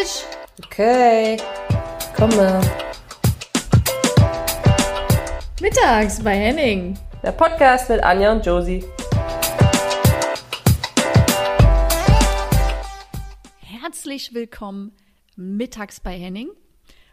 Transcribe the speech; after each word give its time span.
Tisch! 0.00 0.24
Okay, 0.64 1.36
komme. 2.16 2.60
Mittags 5.60 6.22
bei 6.22 6.36
Henning. 6.36 6.98
Der 7.22 7.32
Podcast 7.32 7.90
mit 7.90 8.02
Anja 8.02 8.32
und 8.32 8.46
Josie. 8.46 8.82
Herzlich 13.60 14.32
willkommen 14.32 14.96
mittags 15.36 16.00
bei 16.00 16.16
Henning 16.16 16.48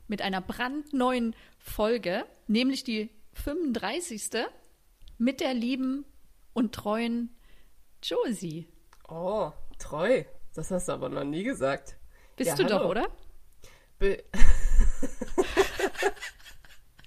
mit 0.07 0.21
einer 0.21 0.39
brandneuen 0.39 1.35
Folge, 1.59 2.25
nämlich 2.47 2.85
die 2.85 3.09
35. 3.33 4.45
mit 5.17 5.41
der 5.41 5.54
lieben 5.54 6.05
und 6.54 6.73
treuen 6.73 7.35
Josie. 8.01 8.69
Oh, 9.09 9.51
treu. 9.77 10.23
Das 10.54 10.71
hast 10.71 10.88
du 10.88 10.93
aber 10.93 11.09
noch 11.09 11.25
nie 11.25 11.43
gesagt. 11.43 11.96
Bist 12.37 12.50
Ja, 12.51 12.55
du 12.55 12.64
doch, 12.65 12.79
hallo. 12.79 12.89
oder? 12.91 13.07
Be 14.00 14.23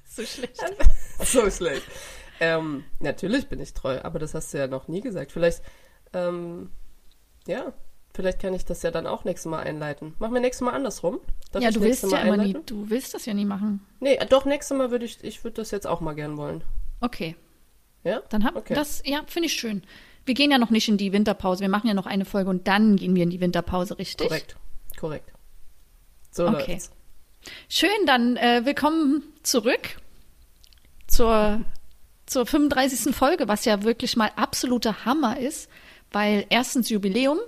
So 0.05 0.23
schlecht. 0.25 0.61
so 1.25 1.51
schlecht. 1.51 1.83
Ähm, 2.41 2.85
natürlich 2.99 3.49
bin 3.49 3.61
ich 3.61 3.73
treu, 3.75 4.01
aber 4.03 4.19
das 4.19 4.35
hast 4.35 4.53
du 4.53 4.59
ja 4.59 4.67
noch 4.67 4.89
nie 4.89 5.01
gesagt. 5.01 5.31
Vielleicht, 5.33 5.63
ähm, 6.13 6.71
ja, 7.47 7.73
vielleicht 8.13 8.41
kann 8.41 8.53
ich 8.55 8.65
das 8.65 8.83
ja 8.83 8.91
dann 8.91 9.07
auch 9.07 9.25
nächstes 9.25 9.49
Mal 9.49 9.61
einleiten. 9.61 10.15
Machen 10.19 10.35
wir 10.35 10.41
nächstes 10.41 10.65
Mal 10.65 10.73
andersrum. 10.75 11.21
Darf 11.53 11.63
ja, 11.63 11.71
du 11.71 11.81
willst 11.81 12.03
nächstes 12.03 12.11
ja 12.13 12.19
Mal 12.27 12.35
immer 12.35 12.45
nie, 12.45 12.57
du 12.67 12.91
willst 12.91 13.15
das 13.15 13.25
ja 13.27 13.35
nie 13.35 13.45
machen. 13.45 13.87
Nee, 14.01 14.19
doch, 14.29 14.45
nächstes 14.45 14.77
Mal 14.77 14.91
würde 14.91 15.05
ich, 15.05 15.23
ich 15.23 15.45
würde 15.45 15.57
das 15.57 15.71
jetzt 15.71 15.87
auch 15.87 16.01
mal 16.01 16.15
gern 16.15 16.37
wollen. 16.37 16.65
Okay, 17.01 17.37
Ja? 18.03 18.21
dann 18.31 18.45
haben 18.45 18.57
Okay. 18.57 18.75
das, 18.75 19.03
ja, 19.07 19.23
finde 19.27 19.47
ich 19.47 19.53
schön. 19.55 19.83
Wir 20.27 20.35
gehen 20.35 20.51
ja 20.51 20.59
noch 20.59 20.71
nicht 20.71 20.89
in 20.89 20.97
die 20.99 21.13
Winterpause. 21.13 21.61
Wir 21.63 21.69
machen 21.71 21.87
ja 21.89 21.95
noch 21.95 22.07
eine 22.07 22.25
Folge 22.25 22.51
und 22.51 22.67
dann 22.69 22.97
gehen 22.97 23.15
wir 23.15 23.23
in 23.23 23.31
die 23.31 23.41
Winterpause, 23.41 23.99
richtig? 23.99 24.29
Korrekt, 24.29 24.57
korrekt. 25.01 25.33
So 26.31 26.47
Okay. 26.47 26.73
läuft's. 26.75 26.91
Schön, 27.71 27.89
dann 28.07 28.37
äh, 28.37 28.63
willkommen 28.65 29.23
zurück 29.43 29.97
zur, 31.07 31.63
zur 32.27 32.45
35. 32.47 33.15
Folge, 33.17 33.49
was 33.49 33.65
ja 33.65 33.83
wirklich 33.83 34.17
mal 34.17 34.31
absoluter 34.37 35.07
Hammer 35.07 35.41
ist, 35.41 35.71
weil 36.13 36.45
erstens 36.51 36.91
Jubiläum 36.91 37.39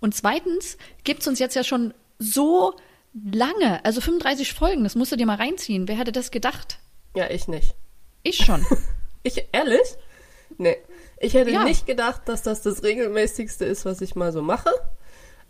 und 0.00 0.14
zweitens 0.16 0.76
gibt's 1.04 1.28
uns 1.28 1.38
jetzt 1.38 1.54
ja 1.54 1.62
schon 1.62 1.94
so 2.18 2.74
lange, 3.14 3.84
also 3.84 4.00
35 4.00 4.52
Folgen, 4.52 4.82
das 4.82 4.96
musst 4.96 5.12
du 5.12 5.16
dir 5.16 5.26
mal 5.26 5.36
reinziehen. 5.36 5.86
Wer 5.86 5.96
hätte 5.96 6.12
das 6.12 6.32
gedacht? 6.32 6.80
Ja, 7.14 7.30
ich 7.30 7.46
nicht. 7.48 7.74
Ich 8.22 8.44
schon. 8.44 8.64
Ich, 9.22 9.44
ehrlich? 9.50 9.80
Nee. 10.56 10.76
Ich 11.18 11.34
hätte 11.34 11.50
Ja. 11.50 11.64
nicht 11.64 11.84
gedacht, 11.84 12.22
dass 12.26 12.44
das 12.44 12.62
das 12.62 12.84
regelmäßigste 12.84 13.64
ist, 13.64 13.84
was 13.84 14.00
ich 14.00 14.14
mal 14.14 14.30
so 14.32 14.40
mache. 14.40 14.70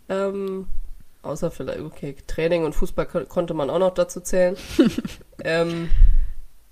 Ähm, 0.09 0.67
außer 1.27 1.51
vielleicht, 1.51 1.81
okay, 1.81 2.15
Training 2.27 2.65
und 2.65 2.73
Fußball 2.73 3.05
ko 3.05 3.25
konnte 3.25 3.53
man 3.53 3.69
auch 3.69 3.79
noch 3.79 3.93
dazu 3.93 4.19
zählen. 4.21 4.57
ähm, 5.43 5.89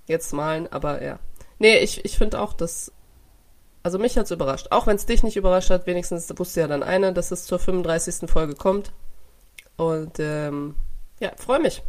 jetzt 0.08 0.34
malen, 0.34 0.72
aber 0.72 1.04
ja. 1.04 1.20
Nee, 1.60 1.78
ich, 1.80 2.04
ich 2.06 2.18
finde 2.18 2.40
auch, 2.40 2.54
dass. 2.54 2.92
Also 3.84 4.00
mich 4.00 4.18
hat's 4.18 4.32
überrascht. 4.32 4.68
Auch 4.72 4.88
wenn 4.88 4.96
es 4.96 5.06
dich 5.06 5.22
nicht 5.22 5.38
überrascht 5.38 5.70
hat, 5.70 5.86
wenigstens 5.86 6.28
wusste 6.38 6.62
ja 6.62 6.68
dann 6.68 6.82
einer, 6.82 7.12
dass 7.12 7.32
es 7.32 7.46
zur 7.46 7.60
35. 7.60 8.30
Folge 8.30 8.56
kommt. 8.56 8.92
Und 9.78 10.20
ähm, 10.20 10.76
ja, 11.20 11.32
freue 11.38 11.60
mich. 11.60 11.84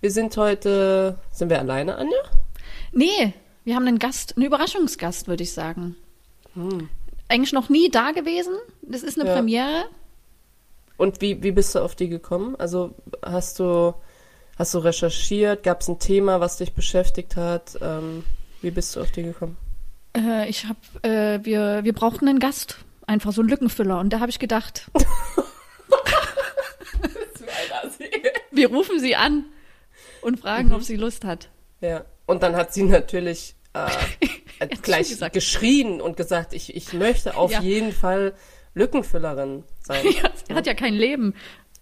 Wir 0.00 0.10
sind 0.10 0.36
heute. 0.36 1.18
Sind 1.30 1.50
wir 1.50 1.60
alleine, 1.60 1.96
Anja? 1.96 2.18
nee, 2.92 3.32
wir 3.64 3.74
haben 3.76 3.86
einen 3.86 3.98
Gast, 3.98 4.36
einen 4.36 4.46
Überraschungsgast, 4.46 5.28
würde 5.28 5.42
ich 5.42 5.52
sagen. 5.52 5.96
Eigentlich 7.28 7.52
noch 7.52 7.68
nie 7.68 7.90
da 7.90 8.10
gewesen. 8.12 8.54
Das 8.82 9.02
ist 9.02 9.18
eine 9.18 9.28
Ja. 9.28 9.36
Premiere. 9.36 9.84
Und 10.96 11.20
wie, 11.20 11.42
wie 11.42 11.52
bist 11.52 11.74
du 11.74 11.80
auf 11.80 11.94
die 11.94 12.08
gekommen? 12.08 12.54
Also 12.56 12.94
hast 13.24 13.58
du, 13.58 13.94
hast 14.56 14.74
du 14.74 14.78
recherchiert? 14.78 15.62
Gab 15.62 15.80
es 15.80 15.88
ein 15.88 15.98
Thema, 15.98 16.40
was 16.40 16.56
dich 16.58 16.72
beschäftigt 16.72 17.36
hat? 17.36 17.76
Ähm, 17.80 18.24
wie 18.62 18.70
bist 18.70 18.94
du 18.96 19.00
auf 19.00 19.10
die 19.10 19.22
gekommen? 19.24 19.56
Äh, 20.16 20.48
ich 20.48 20.66
habe, 20.66 20.78
äh, 21.02 21.40
wir, 21.44 21.80
wir 21.82 21.92
brauchten 21.92 22.28
einen 22.28 22.38
Gast, 22.38 22.76
einfach 23.06 23.32
so 23.32 23.40
einen 23.42 23.48
Lückenfüller. 23.50 23.98
Und 23.98 24.10
da 24.12 24.20
habe 24.20 24.30
ich 24.30 24.38
gedacht, 24.38 24.88
wir 28.52 28.68
rufen 28.70 29.00
sie 29.00 29.16
an 29.16 29.44
und 30.22 30.40
fragen, 30.40 30.72
ob 30.72 30.82
sie 30.82 30.96
Lust 30.96 31.24
hat. 31.24 31.48
Ja. 31.80 32.04
Und 32.26 32.42
dann 32.42 32.56
hat 32.56 32.72
sie 32.72 32.84
natürlich 32.84 33.54
äh, 33.74 34.66
gleich 34.82 35.18
geschrien 35.32 36.00
und 36.00 36.16
gesagt, 36.16 36.54
ich, 36.54 36.74
ich 36.74 36.92
möchte 36.92 37.36
auf 37.36 37.50
Ja. 37.52 37.60
jeden 37.60 37.92
Fall 37.92 38.34
Lückenfüllerin 38.74 39.64
sein. 39.80 40.04
Ja, 40.22 40.30
sie 40.46 40.54
hat 40.54 40.66
ja 40.66 40.74
kein 40.74 40.94
Leben. 40.94 41.34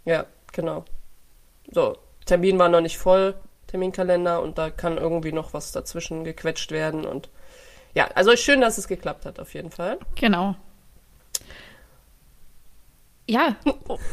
ja, 0.04 0.26
genau. 0.52 0.84
So, 1.70 1.96
Termin 2.26 2.58
war 2.58 2.68
noch 2.68 2.80
nicht 2.80 2.98
voll, 2.98 3.34
Terminkalender, 3.66 4.42
und 4.42 4.58
da 4.58 4.70
kann 4.70 4.98
irgendwie 4.98 5.32
noch 5.32 5.54
was 5.54 5.72
dazwischen 5.72 6.24
gequetscht 6.24 6.70
werden. 6.70 7.06
Und 7.06 7.30
ja, 7.94 8.08
also 8.14 8.36
schön, 8.36 8.60
dass 8.60 8.78
es 8.78 8.88
geklappt 8.88 9.24
hat, 9.24 9.40
auf 9.40 9.54
jeden 9.54 9.70
Fall. 9.70 9.98
Genau. 10.16 10.54
Ja, 13.28 13.56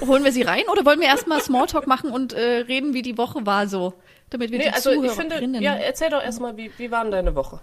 holen 0.07 0.23
wir 0.23 0.31
sie 0.31 0.43
rein 0.43 0.63
oder 0.71 0.85
wollen 0.85 0.99
wir 0.99 1.07
erstmal 1.07 1.41
Smalltalk 1.41 1.87
machen 1.87 2.11
und 2.11 2.31
äh, 2.33 2.59
reden, 2.67 2.93
wie 2.93 3.01
die 3.01 3.17
Woche 3.17 3.45
war 3.45 3.67
so, 3.67 3.93
damit 4.29 4.51
wir 4.51 4.59
Nee, 4.59 4.65
die 4.65 4.69
also 4.69 4.91
ich 4.91 5.11
finde, 5.11 5.35
Zuhörerinnen... 5.35 5.61
ja, 5.61 5.73
erzähl 5.75 6.09
doch 6.09 6.23
erstmal, 6.23 6.55
wie, 6.57 6.71
wie 6.77 6.91
war 6.91 7.03
denn 7.03 7.11
deine 7.11 7.35
Woche? 7.35 7.59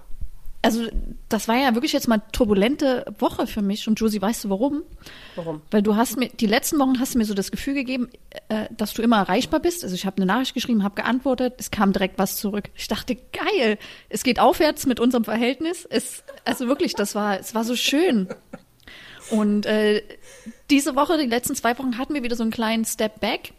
Also 0.67 0.89
das 1.29 1.47
war 1.47 1.57
ja 1.57 1.75
wirklich 1.75 1.93
jetzt 1.93 2.09
mal 2.09 2.21
turbulente 2.33 3.05
Woche 3.19 3.47
für 3.47 3.63
mich 3.63 3.87
und 3.87 4.01
Josie, 4.01 4.21
weißt 4.21 4.45
du 4.45 4.51
warum? 4.51 4.83
Warum? 5.37 5.63
Weil 5.71 5.83
du 5.83 5.95
hast 5.95 6.19
mir, 6.19 6.29
die 6.29 6.47
letzten 6.47 6.79
Wochen 6.81 6.99
hast 6.99 7.15
du 7.15 7.19
mir 7.19 7.25
so 7.25 7.35
das 7.35 7.53
Gefühl 7.53 7.75
gegeben, 7.75 8.09
äh, 8.49 8.67
dass 8.77 8.93
du 8.93 9.03
immer 9.03 9.19
erreichbar 9.19 9.61
bist. 9.61 9.85
Also 9.85 9.95
ich 9.95 10.07
habe 10.07 10.17
eine 10.17 10.27
Nachricht 10.27 10.55
geschrieben, 10.55 10.83
habe 10.83 10.97
geantwortet, 10.97 11.55
es 11.59 11.71
kam 11.71 11.93
direkt 11.93 12.19
was 12.19 12.37
zurück. 12.37 12.71
Ich 12.75 12.89
dachte, 12.89 13.17
geil, 13.17 13.79
es 14.09 14.25
geht 14.25 14.41
aufwärts 14.41 14.87
mit 14.87 14.99
unserem 14.99 15.25
Verhältnis. 15.25 15.87
Es, 15.89 16.25
also 16.45 16.67
wirklich, 16.67 16.95
das 16.95 17.15
war, 17.15 17.39
es 17.39 17.55
war 17.55 17.63
so 17.63 17.77
schön. 17.77 18.29
Und 19.31 19.67
äh, 19.67 20.03
diese 20.71 20.97
Woche, 20.97 21.17
die 21.17 21.27
letzten 21.27 21.55
zwei 21.55 21.79
Wochen 21.79 21.97
hatten 21.97 22.15
wir 22.15 22.25
wieder 22.25 22.37
so 22.37 22.43
einen 22.43 22.53
kleinen 22.53 22.85
Step 22.85 23.21
Back. 23.21 23.53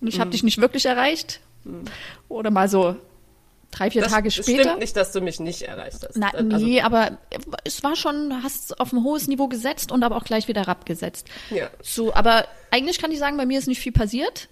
Und 0.00 0.08
ich 0.08 0.18
habe 0.20 0.30
dich 0.30 0.42
nicht 0.42 0.60
wirklich 0.60 0.86
erreicht. 0.86 1.40
Oder 2.28 2.50
mal 2.50 2.68
so 2.68 2.96
drei, 3.70 3.90
vier 3.90 4.02
Das, 4.02 4.12
Tage 4.12 4.30
später. 4.30 4.62
stimmt 4.62 4.78
nicht, 4.80 4.96
dass 4.96 5.12
du 5.12 5.20
mich 5.20 5.40
nicht 5.40 5.62
erreicht 5.62 5.98
hast. 6.06 6.16
Na, 6.16 6.28
Also, 6.30 6.64
nee, 6.64 6.80
aber 6.80 7.18
es 7.64 7.82
war 7.82 7.96
schon, 7.96 8.42
hast 8.42 8.64
es 8.70 8.80
auf 8.80 8.92
ein 8.92 9.02
hohes 9.04 9.28
Niveau 9.28 9.48
gesetzt 9.48 9.92
und 9.92 10.02
aber 10.02 10.16
auch 10.16 10.24
gleich 10.24 10.48
wieder 10.48 10.62
herabgesetzt. 10.62 11.26
Ja. 11.50 11.68
So, 11.82 12.14
aber 12.14 12.46
eigentlich 12.70 12.98
kann 12.98 13.12
ich 13.12 13.18
sagen, 13.18 13.36
bei 13.36 13.46
mir 13.46 13.58
ist 13.58 13.66
nicht 13.68 13.80
viel 13.80 13.92
passiert. 13.92 14.48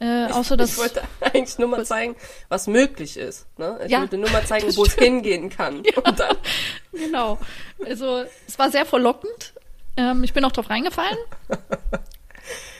Äh, 0.00 0.26
außer 0.32 0.56
dass. 0.56 0.70
ich 0.72 0.78
wollte 0.78 1.02
eigentlich 1.20 1.56
nur 1.58 1.68
mal 1.68 1.86
zeigen, 1.86 2.16
was 2.48 2.66
möglich 2.66 3.16
ist. 3.16 3.46
Ne? 3.58 3.78
Ich 3.84 3.92
Ja, 3.92 4.00
wollte 4.00 4.18
nur 4.18 4.28
mal 4.30 4.44
zeigen, 4.44 4.74
wo 4.76 4.84
es 4.84 4.94
hingehen 4.94 5.50
kann. 5.50 5.84
Und 6.04 6.18
dann, 6.18 6.36
genau. 6.92 7.38
Also, 7.86 8.24
es 8.48 8.58
war 8.58 8.70
sehr 8.72 8.86
verlockend. 8.86 9.52
Ähm, 9.96 10.24
ich 10.24 10.32
bin 10.32 10.44
auch 10.44 10.50
drauf 10.50 10.68
reingefallen. 10.68 11.16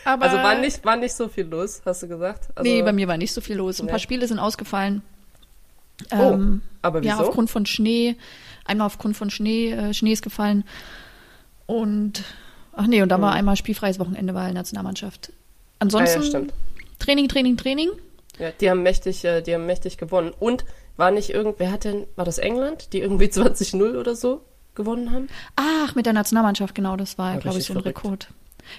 Aber, 0.04 0.24
also 0.26 0.36
war 0.38 0.56
nicht, 0.56 0.84
war 0.84 0.96
nicht 0.96 1.14
so 1.14 1.28
viel 1.28 1.46
los, 1.46 1.82
hast 1.84 2.02
du 2.02 2.08
gesagt? 2.08 2.48
Also, 2.56 2.68
nee, 2.68 2.82
bei 2.82 2.92
mir 2.92 3.06
war 3.06 3.16
nicht 3.16 3.32
so 3.32 3.40
viel 3.40 3.56
los. 3.56 3.78
Ein 3.78 3.86
Nee. 3.86 3.90
paar 3.92 4.00
Spiele 4.00 4.26
sind 4.26 4.40
ausgefallen. 4.40 5.02
Oh, 6.12 6.16
Ähm, 6.32 6.62
aber 6.82 7.02
Ja, 7.02 7.14
wieso? 7.14 7.28
aufgrund 7.28 7.50
von 7.50 7.66
Schnee. 7.66 8.16
Einmal 8.64 8.86
aufgrund 8.86 9.16
von 9.16 9.30
Schnee, 9.30 9.70
äh, 9.72 9.94
Schnee 9.94 10.12
ist 10.12 10.22
gefallen. 10.22 10.64
Und, 11.66 12.24
ach 12.72 12.86
nee, 12.86 13.02
und 13.02 13.08
dann 13.08 13.22
war 13.22 13.32
einmal 13.32 13.56
spielfreies 13.56 13.98
Wochenende 13.98 14.32
bei 14.32 14.44
der 14.44 14.54
Nationalmannschaft. 14.54 15.32
Ansonsten 15.78 16.20
Ah 16.20 16.38
ja. 16.40 16.46
Training, 16.98 17.28
Training, 17.28 17.56
Training. 17.56 17.90
Ja, 18.38 18.50
die 18.50 18.70
haben 18.70 18.82
mächtig, 18.82 19.24
äh, 19.24 19.40
die 19.42 19.54
haben 19.54 19.66
mächtig 19.66 19.96
gewonnen. 19.98 20.32
Und 20.38 20.64
war 20.96 21.10
nicht 21.10 21.30
irgend, 21.30 21.58
wer 21.58 21.70
hat 21.72 21.84
denn, 21.84 22.06
war 22.16 22.24
das 22.24 22.38
England, 22.38 22.92
die 22.92 23.00
irgendwie 23.00 23.24
20-0 23.32 23.96
oder 23.98 24.14
so 24.16 24.42
gewonnen 24.74 25.12
haben? 25.12 25.28
Ach, 25.56 25.94
mit 25.94 26.06
der 26.06 26.12
Nationalmannschaft, 26.12 26.74
genau, 26.74 26.96
das 26.96 27.16
war, 27.18 27.34
Ja, 27.34 27.40
glaube 27.40 27.58
ich, 27.58 27.64
so 27.66 27.72
ein 27.74 27.80
verrückt. 27.82 27.98
Rekord. 28.04 28.28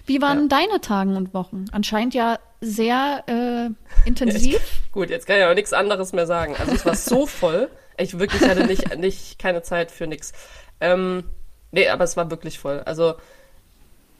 Wie 0.05 0.21
waren 0.21 0.49
deine 0.49 0.81
Tagen 0.81 1.15
und 1.15 1.33
Wochen? 1.33 1.65
Anscheinend 1.71 2.13
ja 2.13 2.39
sehr 2.61 3.23
äh, 3.27 3.69
intensiv. 4.07 4.59
Gut, 4.91 5.09
jetzt 5.09 5.27
kann 5.27 5.37
ich 5.37 5.43
aber 5.43 5.55
nichts 5.55 5.73
anderes 5.73 6.13
mehr 6.13 6.27
sagen. 6.27 6.55
Also 6.57 6.73
es 6.73 6.85
war 6.85 6.95
so 6.95 7.25
voll. 7.27 7.69
Ich 7.97 8.19
wirklich 8.19 8.41
hatte 8.41 8.65
nicht, 8.65 8.97
nicht 8.97 9.39
keine 9.39 9.61
Zeit 9.61 9.91
für 9.91 10.07
nix. 10.07 10.33
Ähm, 10.81 11.23
nee, 11.71 11.87
aber 11.87 12.03
es 12.03 12.17
war 12.17 12.29
wirklich 12.29 12.59
voll. 12.59 12.81
Also 12.85 13.15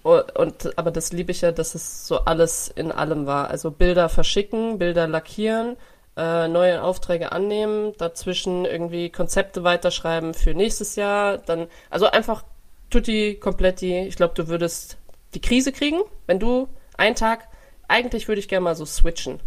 oh, 0.04 0.22
und 0.36 0.78
aber 0.78 0.92
das 0.92 1.12
liebe 1.12 1.32
ich 1.32 1.42
ja, 1.42 1.52
dass 1.52 1.76
es 1.76 2.08
so 2.08 2.20
alles 2.20 2.70
in 2.70 2.92
allem 2.92 3.26
war. 3.26 3.50
Also 3.50 3.72
Bilder 3.72 4.08
verschicken, 4.08 4.78
Bilder 4.78 5.08
lackieren, 5.08 5.76
äh, 6.16 6.48
neue 6.48 6.82
Aufträge 6.82 7.32
annehmen, 7.32 7.94
dazwischen 7.98 8.66
irgendwie 8.66 9.10
Konzepte 9.10 9.64
weiterschreiben 9.64 10.34
für 10.34 10.54
nächstes 10.54 10.96
Jahr, 10.96 11.38
dann 11.40 11.68
also 11.90 12.10
einfach 12.10 12.44
tutti 12.90 13.36
kompletti. 13.36 14.00
Ich 14.08 14.16
glaube, 14.16 14.34
du 14.36 14.48
würdest 14.48 14.98
die 15.36 15.42
Krise 15.42 15.72
kriegen, 15.72 16.00
wenn 16.26 16.40
du 16.40 16.68
einen 16.98 17.16
Tag 17.16 17.48
eigentlich 17.88 18.28
würde 18.28 18.40
ich 18.40 18.48
gerne 18.48 18.64
mal 18.64 18.76
so 18.76 18.86
switchen. 18.86 19.40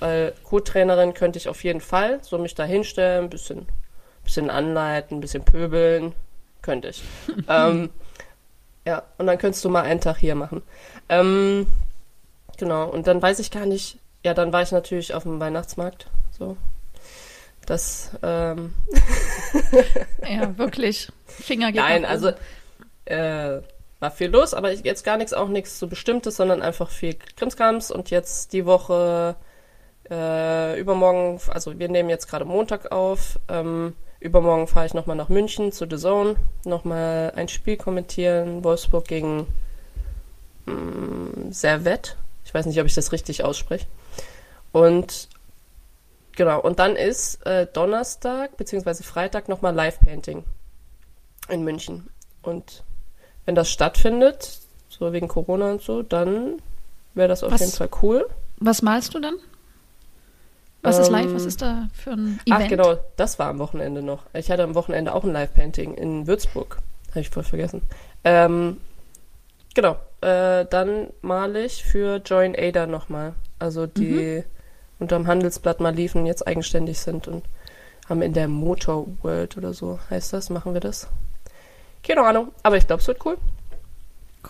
Weil 0.00 0.34
Co-Trainerin 0.44 1.14
könnte 1.14 1.38
ich 1.38 1.48
auf 1.48 1.64
jeden 1.64 1.80
Fall 1.80 2.20
so 2.22 2.38
mich 2.38 2.54
da 2.54 2.64
hinstellen, 2.64 3.24
ein 3.24 3.30
bisschen, 3.30 3.66
bisschen 4.24 4.50
anleiten, 4.50 5.18
ein 5.18 5.20
bisschen 5.20 5.44
pöbeln, 5.44 6.12
könnte 6.62 6.88
ich. 6.88 7.02
ähm, 7.48 7.90
ja, 8.84 9.02
und 9.18 9.26
dann 9.26 9.38
könntest 9.38 9.64
du 9.64 9.70
mal 9.70 9.82
einen 9.82 10.00
Tag 10.00 10.18
hier 10.18 10.34
machen. 10.34 10.62
Ähm, 11.08 11.66
genau, 12.58 12.88
und 12.88 13.06
dann 13.06 13.20
weiß 13.22 13.38
ich 13.38 13.50
gar 13.50 13.66
nicht, 13.66 13.98
ja, 14.24 14.34
dann 14.34 14.52
war 14.52 14.62
ich 14.62 14.72
natürlich 14.72 15.14
auf 15.14 15.22
dem 15.22 15.40
Weihnachtsmarkt. 15.40 16.06
So. 16.38 16.56
Das, 17.66 18.10
ähm, 18.22 18.74
Ja, 20.28 20.56
wirklich. 20.56 21.08
Finger 21.26 21.72
geht 21.72 21.82
nein, 21.82 22.04
also, 22.04 22.32
äh, 23.04 23.60
war 24.00 24.10
viel 24.10 24.30
los, 24.30 24.54
aber 24.54 24.72
jetzt 24.72 25.04
gar 25.04 25.16
nichts, 25.16 25.32
auch 25.32 25.48
nichts 25.48 25.78
so 25.78 25.88
Bestimmtes, 25.88 26.36
sondern 26.36 26.62
einfach 26.62 26.90
viel 26.90 27.14
Krimskrams 27.14 27.90
und 27.90 28.10
jetzt 28.10 28.52
die 28.52 28.64
Woche, 28.64 29.36
äh, 30.10 30.78
übermorgen, 30.80 31.40
also 31.48 31.78
wir 31.78 31.88
nehmen 31.88 32.08
jetzt 32.08 32.28
gerade 32.28 32.44
Montag 32.44 32.92
auf, 32.92 33.38
ähm, 33.48 33.94
übermorgen 34.20 34.66
fahre 34.66 34.86
ich 34.86 34.94
nochmal 34.94 35.16
nach 35.16 35.28
München 35.28 35.72
zu 35.72 35.86
The 35.88 35.96
Zone, 35.96 36.36
nochmal 36.64 37.32
ein 37.34 37.48
Spiel 37.48 37.76
kommentieren, 37.76 38.64
Wolfsburg 38.64 39.06
gegen 39.06 39.46
mh, 40.66 41.52
Servette. 41.52 42.12
Ich 42.44 42.54
weiß 42.54 42.66
nicht, 42.66 42.80
ob 42.80 42.86
ich 42.86 42.94
das 42.94 43.12
richtig 43.12 43.44
ausspreche. 43.44 43.86
Und 44.72 45.28
genau, 46.32 46.60
und 46.60 46.78
dann 46.78 46.96
ist 46.96 47.44
äh, 47.46 47.66
Donnerstag 47.66 48.56
bzw. 48.56 49.02
Freitag 49.02 49.48
nochmal 49.48 49.74
Live-Painting 49.74 50.44
in 51.48 51.64
München. 51.64 52.08
Und 52.42 52.84
wenn 53.48 53.54
das 53.54 53.70
stattfindet, 53.70 54.60
so 54.90 55.10
wegen 55.14 55.26
Corona 55.26 55.70
und 55.70 55.80
so, 55.80 56.02
dann 56.02 56.60
wäre 57.14 57.28
das 57.28 57.42
auf 57.42 57.50
Was- 57.50 57.60
jeden 57.60 57.72
Fall 57.72 57.88
cool. 58.02 58.28
Was 58.58 58.82
malst 58.82 59.14
du 59.14 59.20
dann? 59.20 59.36
Was 60.82 60.98
ist 60.98 61.08
live? 61.08 61.24
Ähm, 61.28 61.34
Was 61.34 61.46
ist 61.46 61.62
da 61.62 61.88
für 61.94 62.10
ein 62.10 62.38
Event? 62.44 62.50
Ach 62.50 62.68
genau, 62.68 62.98
das 63.16 63.38
war 63.38 63.48
am 63.48 63.58
Wochenende 63.58 64.02
noch. 64.02 64.24
Ich 64.34 64.50
hatte 64.50 64.64
am 64.64 64.74
Wochenende 64.74 65.14
auch 65.14 65.24
ein 65.24 65.32
Live-Painting 65.32 65.94
in 65.94 66.26
Würzburg. 66.26 66.76
Habe 67.12 67.20
ich 67.20 67.30
voll 67.30 67.42
vergessen. 67.42 67.80
Ähm, 68.22 68.76
genau, 69.74 69.96
äh, 70.20 70.66
dann 70.66 71.06
male 71.22 71.64
ich 71.64 71.82
für 71.84 72.16
Join 72.18 72.54
Ada 72.54 72.86
nochmal. 72.86 73.32
Also 73.58 73.86
die 73.86 74.44
unterm 74.98 75.26
Handelsblatt 75.26 75.80
mal 75.80 75.94
liefen, 75.94 76.26
jetzt 76.26 76.46
eigenständig 76.46 76.98
sind 76.98 77.26
und 77.28 77.46
haben 78.10 78.20
in 78.20 78.34
der 78.34 78.48
Motor 78.48 79.06
World 79.22 79.56
oder 79.56 79.72
so 79.72 79.98
heißt 80.10 80.34
das, 80.34 80.50
machen 80.50 80.74
wir 80.74 80.82
das. 80.82 81.08
Keine 82.02 82.22
Ahnung, 82.22 82.52
aber 82.62 82.76
ich 82.76 82.86
glaube, 82.86 83.00
es 83.00 83.08
wird 83.08 83.24
cool. 83.24 83.38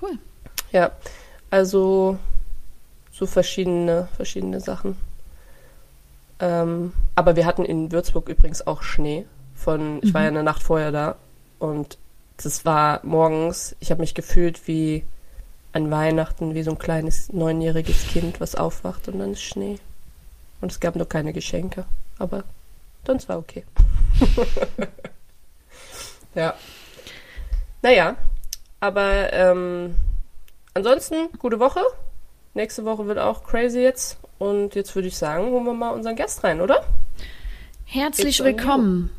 Cool. 0.01 0.19
Ja, 0.73 0.93
also 1.51 2.19
so 3.11 3.27
verschiedene, 3.27 4.09
verschiedene 4.17 4.61
Sachen. 4.61 4.97
Ähm, 6.41 6.93
aber 7.15 7.37
wir 7.37 7.47
hatten 7.47 7.65
in 7.65 7.91
Würzburg 7.91 8.29
übrigens 8.29 8.67
auch 8.67 8.83
Schnee. 8.83 9.25
Von, 9.57 10.01
ich 10.03 10.15
war 10.15 10.23
ja 10.23 10.29
eine 10.29 10.45
Nacht 10.45 10.63
vorher 10.63 10.93
da 10.93 11.17
und 11.59 11.99
das 12.37 12.65
war 12.65 13.01
morgens, 13.03 13.75
ich 13.81 13.91
habe 13.91 14.01
mich 14.01 14.15
gefühlt 14.15 14.69
wie 14.69 15.03
an 15.73 15.91
Weihnachten, 15.91 16.55
wie 16.55 16.63
so 16.63 16.71
ein 16.71 16.79
kleines 16.79 17.33
neunjähriges 17.33 18.07
Kind, 18.07 18.41
was 18.41 18.55
aufwacht 18.55 19.09
und 19.09 19.19
dann 19.19 19.33
ist 19.33 19.43
Schnee. 19.43 19.81
Und 20.61 20.71
es 20.71 20.79
gab 20.79 20.95
nur 20.95 21.09
keine 21.09 21.33
Geschenke, 21.33 21.87
aber 22.19 22.45
sonst 23.05 23.29
war 23.29 23.39
okay. 23.39 23.65
ja. 26.35 26.55
Naja, 27.83 28.17
aber 28.81 29.33
ähm, 29.33 29.95
ansonsten, 30.75 31.29
gute 31.39 31.61
Woche. 31.61 31.81
Nächste 32.55 32.85
Woche 32.85 33.07
wird 33.07 33.19
auch 33.19 33.45
crazy 33.45 33.81
jetzt. 33.81 34.19
Und 34.39 34.75
jetzt 34.75 34.95
würde 34.95 35.09
ich 35.09 35.17
sagen, 35.17 35.47
holen 35.51 35.65
wir 35.65 35.75
mal 35.75 35.91
unseren 35.91 36.17
Gast 36.17 36.43
rein, 36.45 36.61
oder? 36.61 36.85
Herzlich 37.85 38.43
willkommen. 38.43 39.11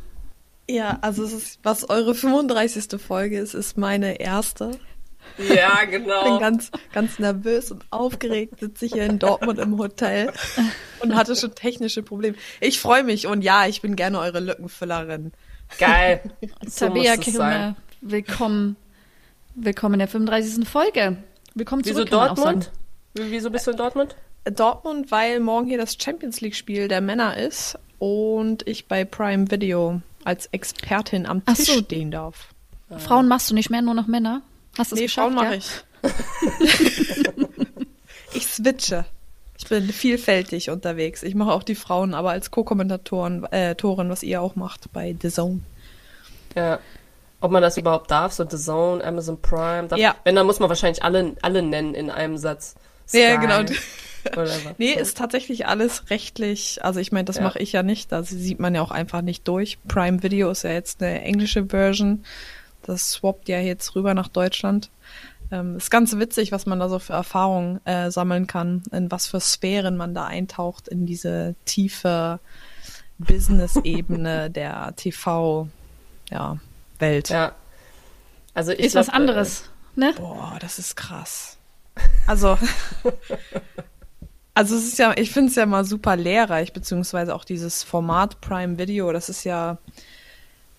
Ja, 0.69 1.00
also 1.01 1.23
es 1.23 1.33
ist, 1.33 1.59
was 1.63 1.89
eure 1.89 2.13
35. 2.13 3.01
Folge 3.01 3.39
ist, 3.39 3.53
ist 3.53 3.77
meine 3.77 4.19
erste. 4.19 4.71
Ja, 5.38 5.79
Ich 5.83 5.89
bin 5.91 6.03
genau. 6.03 6.39
ganz, 6.39 6.69
ganz 6.94 7.17
nervös 7.19 7.71
und 7.71 7.85
aufgeregt, 7.91 8.59
sitze 8.59 8.85
ich 8.85 8.94
hier 8.94 9.06
in 9.06 9.19
Dortmund 9.19 9.59
im 9.59 9.77
Hotel 9.77 10.31
und 11.00 11.15
hatte 11.15 11.35
schon 11.35 11.56
technische 11.56 12.03
Probleme. 12.03 12.35
Ich 12.59 12.79
freue 12.79 13.03
mich 13.03 13.25
und 13.27 13.41
ja, 13.41 13.65
ich 13.67 13.81
bin 13.81 13.95
gerne 13.95 14.19
eure 14.19 14.39
Lückenfüllerin. 14.39 15.31
Geil. 15.77 16.21
So 16.67 16.88
Tabea 16.88 17.15
muss 17.15 17.27
es 17.27 17.33
sein. 17.33 17.75
Kimme, 17.75 17.75
willkommen. 18.01 18.75
Willkommen 19.56 19.96
in 19.96 20.00
der 20.00 20.07
35. 20.07 20.68
Folge. 20.68 21.18
Willkommen 21.56 21.84
Wieso 21.86 22.06
zurück. 22.06 22.13
auch 22.13 22.36
Dortmund? 22.36 22.72
Wieso 23.13 23.50
bist 23.50 23.68
du 23.68 23.72
in 23.72 23.78
Dortmund? 23.78 24.16
Dortmund, 24.46 25.12
weil 25.12 25.40
morgen 25.40 25.68
hier 25.68 25.78
das 25.78 25.98
Champions 26.00 26.42
League 26.42 26.56
Spiel 26.56 26.88
der 26.88 27.01
Männer 27.01 27.38
ist 27.38 27.78
und 27.98 28.68
ich 28.68 28.88
bei 28.88 29.04
Prime 29.04 29.51
Video 29.51 30.01
als 30.24 30.46
Expertin 30.48 31.25
am 31.25 31.44
Tisch 31.46 31.66
so. 31.66 31.80
stehen 31.80 32.12
darf. 32.12 32.50
Frauen 32.98 33.28
machst 33.28 33.50
du 33.51 33.56
nicht 33.56 33.69
mehr, 33.69 33.81
nur 33.81 33.94
noch 33.94 34.07
Männer? 34.07 34.42
Hast 34.78 34.92
du 34.92 34.95
es 34.95 35.00
Nee, 35.02 35.06
geschafft? 35.07 35.34
Frauen 35.34 35.36
mache 35.36 35.45
ja? 35.45 35.54
ich. 35.54 35.69
ich 38.34 38.48
switche. 38.48 39.06
Ich 39.57 39.68
bin 39.68 39.90
vielfältig 39.90 40.69
unterwegs. 40.69 41.22
Ich 41.22 41.36
mache 41.36 41.52
auch 41.52 41.63
die 41.63 41.75
Frauen, 41.75 42.13
aber 42.13 42.31
als 42.31 42.50
Co-Kommentatorin, 42.50 43.44
äh, 43.52 43.75
Torin, 43.75 44.10
was 44.10 44.24
ihr 44.24 44.42
auch 44.42 44.56
macht 44.56 44.92
bei 44.94 45.16
The 45.22 45.30
Zone. 45.30 45.62
Ja. 46.56 46.80
Ob 47.41 47.51
man 47.51 47.62
das 47.62 47.77
überhaupt 47.77 48.12
darf, 48.12 48.33
so 48.33 48.45
The 48.50 48.57
Zone, 48.57 49.03
Amazon 49.03 49.41
Prime. 49.41 49.88
Darf, 49.88 50.00
Ja. 50.00 50.15
Wenn, 50.24 50.36
dann 50.36 50.45
muss 50.45 50.59
man 50.59 50.69
wahrscheinlich 50.69 51.03
alle, 51.03 51.36
alle 51.41 51.62
nennen 51.62 51.94
in 51.94 52.09
einem 52.09 52.38
Satz. 52.38 52.75
Ja, 53.12 53.36
genau. 53.38 53.62
Nee, 54.77 54.95
so. 54.95 55.00
ist 55.00 55.18
tatsächlich 55.18 55.65
alles 55.65 56.09
rechtlich. 56.09 56.83
Also 56.83 57.00
ich 57.00 57.13
meine, 57.13 57.24
das 57.24 57.38
Ja. 57.38 57.44
mache 57.44 57.59
ich 57.59 57.71
ja 57.71 57.83
nicht. 57.83 58.12
Da 58.12 58.21
sieht 58.24 58.59
man 58.59 58.75
ja 58.75 58.81
auch 58.81 58.91
einfach 58.91 59.21
nicht 59.21 59.47
durch. 59.47 59.77
Prime 59.88 60.21
Video 60.24 60.50
ist 60.51 60.63
ja 60.63 60.71
jetzt 60.71 61.01
eine 61.01 61.21
englische 61.21 61.68
Version. 61.68 62.25
Das 62.83 63.12
swappt 63.12 63.47
ja 63.47 63.59
jetzt 63.62 63.95
rüber 63.95 64.13
nach 64.13 64.27
Deutschland. 64.27 64.89
Ähm, 65.51 65.77
ist 65.77 65.89
ganz 65.89 66.18
witzig, 66.18 66.51
was 66.51 66.65
man 66.65 66.80
da 66.81 66.89
so 66.89 67.00
für 67.00 67.13
Erfahrungen 67.13 67.80
äh, 67.85 68.12
sammeln 68.12 68.45
kann, 68.45 68.83
in 68.92 69.09
was 69.09 69.25
für 69.25 69.39
Sphären 69.39 69.95
man 69.95 70.13
da 70.13 70.25
eintaucht 70.25 70.89
in 70.89 71.06
diese 71.06 71.56
tiefe 71.63 72.39
Business-Ebene 73.19 74.50
der 74.50 74.94
TV, 74.95 75.68
ja, 76.30 76.57
Welt. 77.00 77.30
Ja. 77.30 77.54
Also 78.54 78.72
ich 78.72 78.80
Ist 78.80 78.96
was 78.96 79.07
glaub, 79.07 79.16
äh, 79.16 79.22
anderes, 79.22 79.63
ne? 79.96 80.13
Boah, 80.18 80.57
das 80.60 80.80
ist 80.80 80.96
krass. 80.96 81.57
Also, 82.28 82.57
also 84.54 84.75
es 84.75 84.84
ist 84.86 85.00
ja, 85.00 85.13
ich 85.18 85.31
finde 85.31 85.50
es 85.50 85.56
ja 85.56 85.66
mal 85.66 85.86
super 85.86 86.16
lehrreich, 86.16 86.74
beziehungsweise 86.74 87.36
auch 87.36 87.44
dieses 87.44 87.84
Format 87.84 88.42
Prime 88.42 88.78
Video, 88.78 89.12
das 89.12 89.30
ist 89.30 89.44
ja, 89.44 89.78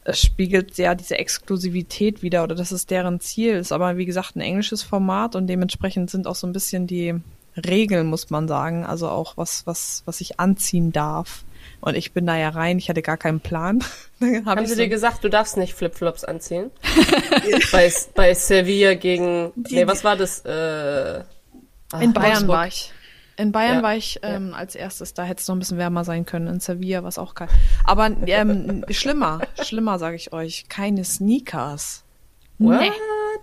es 0.04 0.20
spiegelt 0.20 0.76
ja 0.78 0.94
diese 0.94 1.18
Exklusivität 1.18 2.22
wieder 2.22 2.42
oder 2.42 2.54
das 2.54 2.72
ist 2.72 2.90
deren 2.90 3.20
Ziel. 3.20 3.54
Ist 3.56 3.72
aber 3.72 3.96
wie 3.96 4.06
gesagt 4.06 4.36
ein 4.36 4.40
englisches 4.40 4.82
Format 4.82 5.36
und 5.36 5.46
dementsprechend 5.46 6.10
sind 6.10 6.26
auch 6.26 6.36
so 6.36 6.46
ein 6.46 6.52
bisschen 6.52 6.86
die 6.86 7.14
Regeln, 7.56 8.06
muss 8.06 8.30
man 8.30 8.48
sagen, 8.48 8.84
also 8.84 9.08
auch 9.08 9.36
was, 9.36 9.66
was, 9.66 10.02
was 10.06 10.20
ich 10.20 10.40
anziehen 10.40 10.92
darf. 10.92 11.44
Und 11.80 11.94
ich 11.96 12.12
bin 12.12 12.26
da 12.26 12.36
ja 12.36 12.50
rein, 12.50 12.78
ich 12.78 12.88
hatte 12.90 13.02
gar 13.02 13.16
keinen 13.16 13.40
Plan. 13.40 13.82
Dann 14.20 14.44
hab 14.44 14.56
Haben 14.56 14.62
ich 14.64 14.68
sie 14.68 14.74
so- 14.74 14.80
dir 14.82 14.88
gesagt, 14.88 15.24
du 15.24 15.28
darfst 15.30 15.56
nicht 15.56 15.74
Flipflops 15.74 16.24
anziehen? 16.24 16.70
bei, 17.72 17.92
bei 18.14 18.34
Sevilla 18.34 18.94
gegen. 18.94 19.52
Die- 19.56 19.76
nee, 19.76 19.86
was 19.86 20.04
war 20.04 20.16
das? 20.16 20.40
Äh, 20.44 20.50
ah, 21.92 22.00
In 22.00 22.12
Bayern 22.12 22.32
Wolfsburg. 22.32 22.48
war 22.48 22.66
ich. 22.66 22.92
In 23.36 23.52
Bayern 23.52 23.76
Ja. 23.78 23.82
war 23.82 23.96
ich 23.96 24.18
ähm, 24.22 24.52
als 24.52 24.74
erstes, 24.74 25.14
da 25.14 25.22
hätte 25.22 25.40
es 25.40 25.48
noch 25.48 25.56
ein 25.56 25.60
bisschen 25.60 25.78
wärmer 25.78 26.04
sein 26.04 26.26
können. 26.26 26.46
In 26.48 26.60
Sevilla 26.60 27.00
war 27.02 27.08
es 27.08 27.16
auch 27.18 27.34
kalt. 27.34 27.48
Aber 27.86 28.10
ähm, 28.26 28.84
schlimmer, 28.90 29.40
schlimmer 29.62 29.98
sage 29.98 30.16
ich 30.16 30.34
euch, 30.34 30.68
keine 30.68 31.04
Sneakers. 31.04 32.04
What? 32.58 32.80
Nee. 32.80 32.90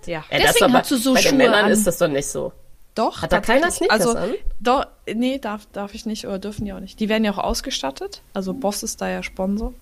Ja, 0.05 0.23
Ja, 0.29 0.37
das 0.37 0.53
Deswegen 0.53 0.65
aber, 0.65 0.79
hast 0.81 0.91
du 0.91 0.97
so 0.97 1.15
bei 1.15 1.21
Schuhe 1.21 1.31
den 1.31 1.37
Männern 1.39 1.65
an. 1.65 1.71
ist 1.71 1.87
das 1.87 1.97
doch 1.97 2.07
nicht 2.07 2.27
so. 2.27 2.53
Doch. 2.97 3.21
Hat 3.21 3.31
da 3.31 3.41
keiner. 3.41 3.71
Sneakers 3.71 4.07
also, 4.07 4.17
an? 4.17 4.33
Doch, 4.59 4.87
nee, 5.13 5.37
darf, 5.37 5.67
darf 5.73 5.93
ich 5.93 6.05
nicht 6.05 6.25
oder 6.25 6.39
dürfen 6.39 6.65
die 6.65 6.73
auch 6.73 6.79
nicht. 6.79 6.99
Die 6.99 7.09
werden 7.09 7.23
ja 7.23 7.31
auch 7.31 7.37
ausgestattet. 7.37 8.21
Also 8.33 8.53
Boss 8.53 8.83
ist 8.83 9.01
da 9.01 9.09
ja 9.09 9.23
Sponsor. 9.23 9.73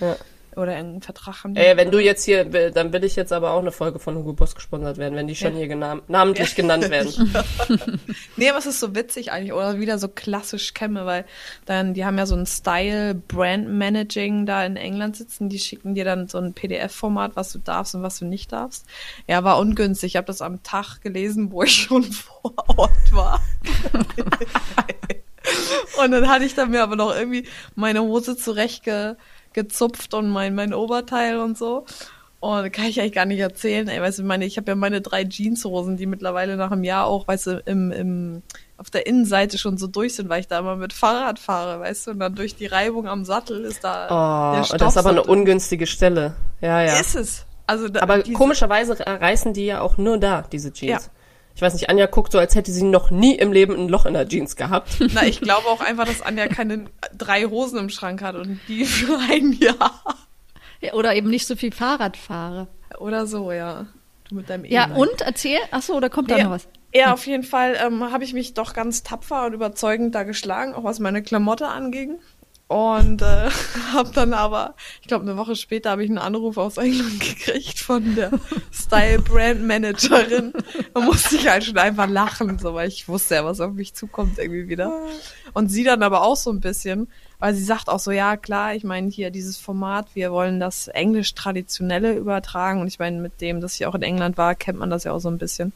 Ja. 0.00 0.16
Oder 0.56 0.74
einen 0.74 1.02
Vertrag 1.02 1.44
haben 1.44 1.54
die. 1.54 1.60
Ey, 1.60 1.76
wenn 1.76 1.90
du 1.90 1.98
jetzt 1.98 2.24
hier, 2.24 2.52
will, 2.52 2.70
dann 2.70 2.92
will 2.92 3.04
ich 3.04 3.16
jetzt 3.16 3.32
aber 3.32 3.52
auch 3.52 3.60
eine 3.60 3.72
Folge 3.72 3.98
von 3.98 4.16
Hugo 4.16 4.32
Boss 4.34 4.54
gesponsert 4.54 4.98
werden, 4.98 5.16
wenn 5.16 5.26
die 5.26 5.34
schon 5.34 5.52
Ja. 5.52 5.58
hier 5.58 5.68
genam 5.68 6.02
namentlich 6.08 6.54
genannt 6.54 6.88
werden. 6.90 7.12
Nee, 8.36 8.48
aber 8.50 8.58
es 8.58 8.66
ist 8.66 8.80
so 8.80 8.94
witzig 8.94 9.32
eigentlich. 9.32 9.52
Oder 9.52 9.78
wieder 9.78 9.98
so 9.98 10.08
klassisch 10.08 10.74
Kämme, 10.74 11.06
weil 11.06 11.24
dann, 11.66 11.94
die 11.94 12.04
haben 12.04 12.18
ja 12.18 12.26
so 12.26 12.34
ein 12.34 12.46
Style 12.46 13.14
Brand 13.14 13.68
Managing 13.68 14.46
da 14.46 14.64
in 14.64 14.76
England 14.76 15.16
sitzen. 15.16 15.48
Die 15.48 15.58
schicken 15.58 15.94
dir 15.94 16.04
dann 16.04 16.28
so 16.28 16.38
ein 16.38 16.52
PDF-Format, 16.52 17.36
was 17.36 17.52
du 17.52 17.58
darfst 17.58 17.94
und 17.94 18.02
was 18.02 18.18
du 18.18 18.24
nicht 18.24 18.52
darfst. 18.52 18.86
Ja, 19.26 19.44
war 19.44 19.58
ungünstig. 19.58 20.12
Ich 20.12 20.16
habe 20.16 20.26
das 20.26 20.42
am 20.42 20.62
Tag 20.62 21.00
gelesen, 21.00 21.52
wo 21.52 21.62
ich 21.62 21.72
schon 21.74 22.02
vor 22.04 22.52
Ort 22.76 23.12
war. 23.12 23.40
und 26.02 26.10
dann 26.10 26.28
hatte 26.28 26.44
ich 26.44 26.54
dann 26.54 26.70
mir 26.70 26.82
aber 26.82 26.96
noch 26.96 27.14
irgendwie 27.14 27.46
meine 27.74 28.02
Hose 28.02 28.36
zurechtgezupft 28.36 29.16
gezupft 29.54 30.14
und 30.14 30.30
mein, 30.30 30.54
mein 30.54 30.74
Oberteil 30.74 31.38
und 31.38 31.56
so. 31.58 31.86
Und 32.40 32.72
kann 32.72 32.86
ich 32.86 33.00
eigentlich 33.00 33.12
gar 33.12 33.24
nicht 33.24 33.38
erzählen. 33.38 33.86
Ey, 33.86 34.00
weißt 34.00 34.18
du, 34.18 34.24
meine, 34.24 34.44
ich 34.44 34.56
habe 34.56 34.72
ja 34.72 34.74
meine 34.74 35.00
drei 35.00 35.22
Jeanshosen, 35.22 35.96
die 35.96 36.06
mittlerweile 36.06 36.56
nach 36.56 36.72
einem 36.72 36.82
Jahr 36.82 37.06
auch, 37.06 37.28
weißt 37.28 37.46
du, 37.46 37.62
im, 37.66 37.92
im, 37.92 38.42
auf 38.78 38.90
der 38.90 39.06
Innenseite 39.06 39.58
schon 39.58 39.78
so 39.78 39.86
durch 39.86 40.16
sind, 40.16 40.28
weil 40.28 40.40
ich 40.40 40.48
da 40.48 40.58
immer 40.58 40.74
mit 40.74 40.92
Fahrrad 40.92 41.38
fahre, 41.38 41.78
weißt 41.78 42.08
du, 42.08 42.10
und 42.10 42.18
dann 42.18 42.34
durch 42.34 42.56
die 42.56 42.66
Reibung 42.66 43.06
am 43.06 43.24
Sattel 43.24 43.64
ist 43.64 43.84
da 43.84 44.06
Oh, 44.06 44.54
der 44.54 44.72
und 44.72 44.80
das 44.80 44.94
ist 44.94 44.96
aber 44.96 45.10
eine 45.10 45.22
ungünstige 45.22 45.86
Stelle. 45.86 46.34
Ja, 46.60 46.82
ja. 46.82 46.98
Ist 46.98 47.14
es. 47.14 47.46
Also 47.68 47.88
da, 47.88 48.00
aber 48.00 48.24
komischerweise 48.24 48.96
reißen 48.98 49.52
die 49.52 49.66
ja 49.66 49.80
auch 49.80 49.96
nur 49.96 50.18
da, 50.18 50.42
diese 50.42 50.72
Jeans. 50.72 51.10
Ich 51.54 51.62
weiß 51.62 51.74
nicht, 51.74 51.90
Anja 51.90 52.06
guckt 52.06 52.32
so, 52.32 52.38
als 52.38 52.54
hätte 52.54 52.72
sie 52.72 52.82
noch 52.84 53.10
nie 53.10 53.34
im 53.36 53.52
Leben 53.52 53.74
ein 53.74 53.88
Loch 53.88 54.06
in 54.06 54.14
der 54.14 54.26
Jeans 54.28 54.56
gehabt. 54.56 54.96
Na, 55.14 55.24
ich 55.26 55.40
glaube 55.40 55.66
auch 55.68 55.80
einfach, 55.80 56.06
dass 56.06 56.22
Anja 56.22 56.46
keine 56.48 56.86
drei 57.16 57.44
Hosen 57.44 57.78
im 57.78 57.88
Schrank 57.90 58.22
hat 58.22 58.36
und 58.36 58.58
die 58.68 58.84
für 58.86 59.18
ein 59.30 59.52
Jahr. 59.52 60.02
Ja, 60.80 60.94
oder 60.94 61.14
eben 61.14 61.28
nicht 61.30 61.46
so 61.46 61.54
viel 61.56 61.72
Fahrrad 61.72 62.16
fahre. 62.16 62.68
Oder 62.98 63.26
so, 63.26 63.52
ja. 63.52 63.86
Du 64.28 64.34
mit 64.36 64.48
deinem 64.50 64.64
Ja, 64.64 64.86
E-Bike. 64.86 64.96
und 64.98 65.20
erzähl. 65.20 65.58
Ach 65.70 65.82
so, 65.82 66.00
da 66.00 66.08
kommt 66.08 66.30
da 66.30 66.38
Ja. 66.38 66.44
noch 66.44 66.50
was. 66.52 66.66
Ja, 66.94 67.12
auf 67.14 67.26
jeden 67.26 67.42
Fall 67.44 67.76
ähm, 67.82 68.12
habe 68.12 68.22
ich 68.24 68.34
mich 68.34 68.52
doch 68.52 68.74
ganz 68.74 69.02
tapfer 69.02 69.46
und 69.46 69.54
überzeugend 69.54 70.14
da 70.14 70.24
geschlagen, 70.24 70.74
auch 70.74 70.84
was 70.84 71.00
meine 71.00 71.22
Klamotte 71.22 71.68
anging. 71.68 72.18
Und 72.72 73.20
äh, 73.20 73.50
habe 73.92 74.12
dann 74.14 74.32
aber, 74.32 74.74
ich 75.02 75.06
glaube, 75.06 75.24
eine 75.24 75.36
Woche 75.36 75.56
später 75.56 75.90
habe 75.90 76.04
ich 76.04 76.08
einen 76.08 76.16
Anruf 76.16 76.56
aus 76.56 76.78
England 76.78 77.20
gekriegt 77.20 77.78
von 77.78 78.14
der 78.14 78.30
Style 78.72 79.18
Brand 79.18 79.62
Managerin. 79.66 80.54
Da 80.94 81.00
musste 81.00 81.36
ich 81.36 81.46
halt 81.48 81.64
schon 81.64 81.76
einfach 81.76 82.08
lachen, 82.08 82.58
so, 82.58 82.72
weil 82.72 82.88
ich 82.88 83.08
wusste 83.08 83.34
ja, 83.34 83.44
was 83.44 83.60
auf 83.60 83.74
mich 83.74 83.92
zukommt 83.92 84.38
irgendwie 84.38 84.68
wieder. 84.68 84.90
Und 85.52 85.68
sie 85.68 85.84
dann 85.84 86.02
aber 86.02 86.22
auch 86.22 86.36
so 86.36 86.48
ein 86.48 86.60
bisschen, 86.60 87.08
weil 87.38 87.54
sie 87.54 87.62
sagt 87.62 87.90
auch 87.90 87.98
so, 87.98 88.10
ja 88.10 88.38
klar, 88.38 88.74
ich 88.74 88.84
meine 88.84 89.10
hier 89.10 89.30
dieses 89.30 89.58
Format, 89.58 90.06
wir 90.14 90.32
wollen 90.32 90.58
das 90.58 90.88
Englisch 90.88 91.34
traditionelle 91.34 92.14
übertragen. 92.14 92.80
Und 92.80 92.86
ich 92.86 92.98
meine, 92.98 93.20
mit 93.20 93.42
dem, 93.42 93.60
dass 93.60 93.74
ich 93.74 93.84
auch 93.84 93.94
in 93.94 94.02
England 94.02 94.38
war, 94.38 94.54
kennt 94.54 94.78
man 94.78 94.88
das 94.88 95.04
ja 95.04 95.12
auch 95.12 95.20
so 95.20 95.28
ein 95.28 95.36
bisschen. 95.36 95.74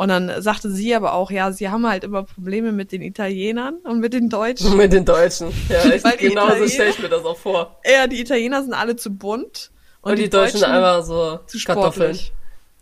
Und 0.00 0.08
dann 0.08 0.40
sagte 0.40 0.70
sie 0.70 0.94
aber 0.94 1.12
auch, 1.12 1.30
ja, 1.30 1.52
sie 1.52 1.68
haben 1.68 1.86
halt 1.86 2.04
immer 2.04 2.22
Probleme 2.22 2.72
mit 2.72 2.90
den 2.90 3.02
Italienern 3.02 3.74
und 3.84 4.00
mit 4.00 4.14
den 4.14 4.28
Deutschen. 4.30 4.74
Mit 4.78 4.94
den 4.94 5.04
Deutschen. 5.04 5.52
Ja, 5.68 5.84
ich, 5.94 6.02
die 6.02 6.28
genauso 6.28 6.54
Italiener- 6.54 6.68
stelle 6.70 6.88
ich 6.88 6.98
mir 7.00 7.08
das 7.10 7.22
auch 7.22 7.36
vor. 7.36 7.78
Ja, 7.84 8.06
die 8.06 8.18
Italiener 8.18 8.62
sind 8.62 8.72
alle 8.72 8.96
zu 8.96 9.10
bunt. 9.10 9.70
Und, 10.00 10.18
die, 10.18 10.30
Deutschen, 10.30 10.64
einfach 10.64 11.04
so 11.04 11.40
zu 11.46 11.58
Kartoffeln. 11.58 12.14
sportlich. 12.14 12.32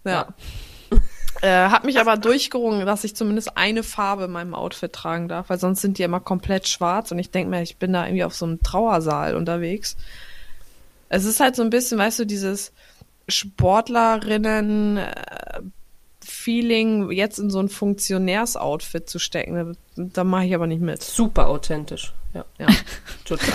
Ja. 0.05 0.29
äh, 1.43 1.69
hab 1.69 1.83
mich 1.83 1.99
aber 1.99 2.19
durchgerungen, 2.19 2.87
dass 2.87 3.03
ich 3.03 3.17
zumindest 3.17 3.57
eine 3.57 3.83
Farbe 3.83 4.27
in 4.27 4.31
meinem 4.31 4.55
Outfit 4.55 4.93
tragen 4.93 5.27
darf, 5.27 5.51
weil 5.51 5.59
sonst 5.59 5.81
sind 5.81 5.99
die 5.99 6.05
immer 6.05 6.21
komplett 6.21 6.69
schwarz 6.69 7.11
und 7.11 7.19
ich 7.19 7.33
denke 7.33 7.51
mir, 7.51 7.63
ich 7.63 7.79
bin 7.79 7.93
da 7.93 8.07
irgendwie 8.07 8.23
auf 8.23 8.37
so 8.37 8.47
einem 8.47 8.63
Trauersaal 8.63 9.35
unterwegs. 9.35 9.97
Es 11.09 11.25
ist 11.25 11.41
halt 11.41 11.57
so 11.57 11.63
ein 11.63 11.71
bisschen, 11.71 11.99
weißt 11.99 12.21
du, 12.21 12.27
dieses 12.27 12.71
Sportlerinnen 13.27 14.99
äh, 14.99 15.61
Feeling, 16.31 17.11
jetzt 17.11 17.39
in 17.39 17.51
so 17.51 17.59
ein 17.61 17.69
Funktionärsoutfit 17.69 19.09
zu 19.09 19.19
stecken, 19.19 19.77
da, 19.97 20.03
da 20.05 20.25
mache 20.25 20.45
ich 20.47 20.55
aber 20.55 20.67
nicht 20.67 20.81
mit. 20.83 21.03
Super 21.03 21.49
authentisch. 21.49 22.13
Ja, 22.35 22.45
Ja. 22.59 22.67
total. 23.25 23.49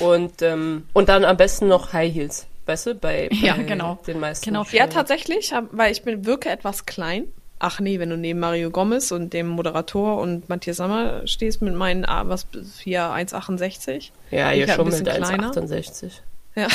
und, 0.00 0.40
ähm, 0.42 0.86
und 0.92 1.08
dann 1.08 1.24
am 1.24 1.36
besten 1.36 1.68
noch 1.68 1.92
High 1.92 2.12
Heels. 2.14 2.46
Weißt 2.66 2.86
du, 2.86 2.94
bei, 2.94 3.28
bei 3.30 3.36
Ja, 3.36 3.56
genau. 3.56 3.98
den 4.06 4.18
meisten. 4.20 4.44
Genau. 4.46 4.64
Ja, 4.72 4.86
tatsächlich, 4.86 5.52
weil 5.72 5.92
ich 5.92 6.02
bin 6.02 6.24
wirke 6.26 6.48
etwas 6.48 6.86
klein. 6.86 7.24
Ach 7.58 7.80
nee, 7.80 7.98
wenn 7.98 8.10
du 8.10 8.16
neben 8.18 8.38
Mario 8.40 8.70
Gomez 8.70 9.12
und 9.12 9.32
dem 9.32 9.46
Moderator 9.48 10.18
und 10.20 10.48
Matthias 10.50 10.76
Sammer 10.76 11.26
stehst 11.26 11.62
mit 11.62 11.74
meinen, 11.74 12.04
ah, 12.04 12.28
was, 12.28 12.46
hier 12.82 13.02
1,68. 13.04 14.10
Ja, 14.30 14.52
ihr 14.52 14.66
halt 14.66 14.70
ein 14.70 14.76
schummelt 14.76 15.04
bisschen 15.04 15.24
kleiner. 15.24 15.52
1,68. 15.52 16.12
Ja, 16.54 16.68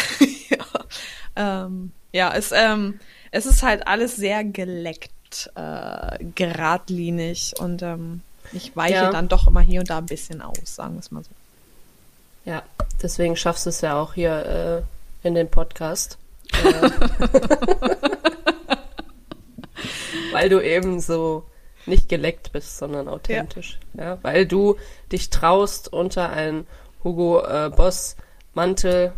ja. 0.50 1.66
Ähm, 1.66 1.92
ja 2.12 2.34
es, 2.36 2.52
ähm, 2.52 3.00
es 3.32 3.46
ist 3.46 3.62
halt 3.62 3.86
alles 3.88 4.16
sehr 4.16 4.44
geleckt, 4.44 5.12
äh, 5.56 6.24
geradlinig 6.36 7.54
und 7.60 7.82
ähm, 7.82 8.22
ich 8.54 8.76
weiche 8.76 8.94
Ja. 8.96 9.12
dann 9.12 9.28
doch 9.28 9.48
immer 9.48 9.62
hier 9.62 9.82
und 9.82 9.90
da 9.90 9.98
ein 10.00 10.06
bisschen 10.06 10.42
aus, 10.42 10.58
sagen 10.64 10.96
wir 10.96 11.00
es 11.00 11.12
mal 11.12 11.24
so. 11.24 11.30
Ja, 12.46 12.64
deswegen 13.02 13.36
schaffst 13.36 13.66
du 13.66 13.70
es 13.70 13.82
ja 13.82 14.00
auch 14.02 14.14
hier 14.14 14.84
äh, 15.24 15.28
in 15.28 15.36
den 15.36 15.50
Podcast. 15.50 16.18
Äh, 16.54 16.90
weil 20.32 20.50
du 20.50 20.60
eben 20.60 21.00
so 21.00 21.44
nicht 21.86 22.10
geleckt 22.10 22.52
bist, 22.52 22.78
sondern 22.78 23.08
authentisch. 23.08 23.80
Ja. 23.94 24.18
weil 24.22 24.46
du 24.46 24.78
dich 25.12 25.30
traust, 25.30 25.92
unter 25.92 26.30
einen 26.30 26.68
Hugo 27.04 27.42
äh, 27.44 27.70
Boss 27.76 28.16
Mantel 28.54 29.14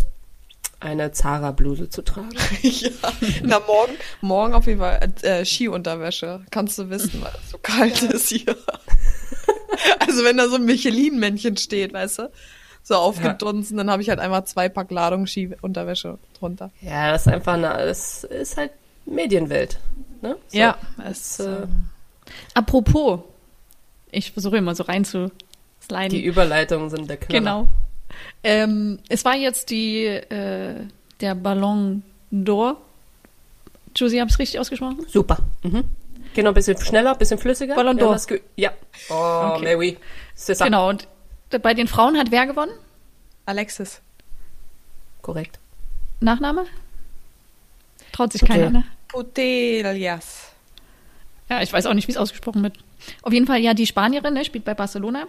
eine 0.84 1.12
Zara-Bluse 1.12 1.90
zu 1.90 2.02
tragen. 2.02 2.30
ja, 2.62 2.90
na 3.44 3.60
morgen, 3.60 3.94
morgen 4.22 4.54
auf 4.54 4.68
jeden 4.68 4.80
Fall 4.80 5.00
äh, 5.22 5.46
Skiunterwäsche, 5.46 6.42
kannst 6.52 6.78
du 6.78 6.90
wissen, 6.90 7.22
weil 7.22 7.32
es 7.44 7.52
so 7.52 7.58
kalt 7.58 8.02
ist 8.04 8.30
hier. 8.30 8.56
also 10.00 10.24
wenn 10.24 10.38
da 10.38 10.48
so 10.48 10.56
ein 10.56 10.66
Michelin-Männchen 10.66 11.58
steht, 11.58 11.94
weißt 11.94 12.20
du, 12.20 12.32
so 12.84 12.96
aufgedunsen, 12.96 13.78
dann 13.78 13.90
habe 13.90 14.02
ich 14.02 14.10
halt 14.10 14.20
einmal 14.20 14.46
zwei 14.46 14.68
Pack 14.68 14.92
Ladung 14.92 15.26
Skiunterwäsche 15.26 16.20
drunter. 16.38 16.72
Ja, 16.82 17.12
das 17.12 17.26
ist 17.26 17.34
einfach 17.34 17.54
eine, 17.54 17.80
es 17.80 18.26
ist 18.26 18.58
halt 18.58 18.72
Medienwelt. 19.06 19.80
Ne? 20.22 20.38
So. 20.48 20.74
es, 21.10 21.40
äh, 21.40 21.64
ähm, 21.64 21.90
Apropos, 22.54 23.22
ich 24.12 24.32
versuche 24.32 24.58
immer 24.58 24.76
so 24.76 24.84
rein 24.84 25.06
zu 25.06 25.32
sliden. 25.82 26.10
Die 26.10 26.24
Überleitungen 26.24 26.90
sind 26.90 27.10
der 27.10 27.18
Knaller. 27.18 27.40
Genau. 27.40 27.68
Ähm, 28.44 29.00
es 29.10 29.24
war 29.26 29.36
jetzt 29.36 29.70
die, 29.70 30.06
äh, 30.06 30.76
der 31.22 31.36
Ballon 31.36 32.04
d'Or. 32.32 32.76
Josie, 33.96 34.20
habe 34.20 34.28
ich 34.30 34.34
es 34.34 34.40
richtig 34.40 34.60
ausgesprochen? 34.60 35.06
Super. 35.08 35.38
Mhm. 35.64 35.84
Noch 36.36 36.46
ein 36.46 36.54
bisschen 36.56 36.78
schneller, 36.78 37.12
ein 37.12 37.18
bisschen 37.20 37.38
flüssiger. 37.38 37.76
Ballon 37.76 37.98
d'Or. 37.98 38.40
Ja. 38.56 38.72
Oh, 39.10 39.54
Okay. 39.56 39.64
Mary. 39.76 39.98
C'est 40.36 40.56
ça. 40.56 40.66
Genau, 40.66 40.90
und 40.90 41.08
bei 41.62 41.74
den 41.76 41.88
Frauen 41.88 42.18
hat 42.18 42.32
wer 42.32 42.48
gewonnen? 42.48 42.72
Alexis. 43.46 44.02
Korrekt. 45.22 45.60
Nachname? 46.20 46.66
Traut 48.12 48.32
sich 48.32 48.42
Putel. 48.42 48.56
keiner, 48.56 48.70
ne? 48.72 48.84
Putellas. 49.08 50.50
Ja, 51.50 51.62
ich 51.62 51.72
weiß 51.72 51.86
auch 51.86 51.94
nicht, 51.94 52.08
wie 52.08 52.12
es 52.14 52.18
ausgesprochen 52.18 52.64
wird. 52.64 52.78
Auf 53.22 53.34
jeden 53.34 53.46
Fall, 53.46 53.60
ja, 53.60 53.74
die 53.74 53.86
Spanierin 53.86 54.34
ne, 54.34 54.44
spielt 54.46 54.66
bei 54.66 54.74
Barcelona. 54.74 55.26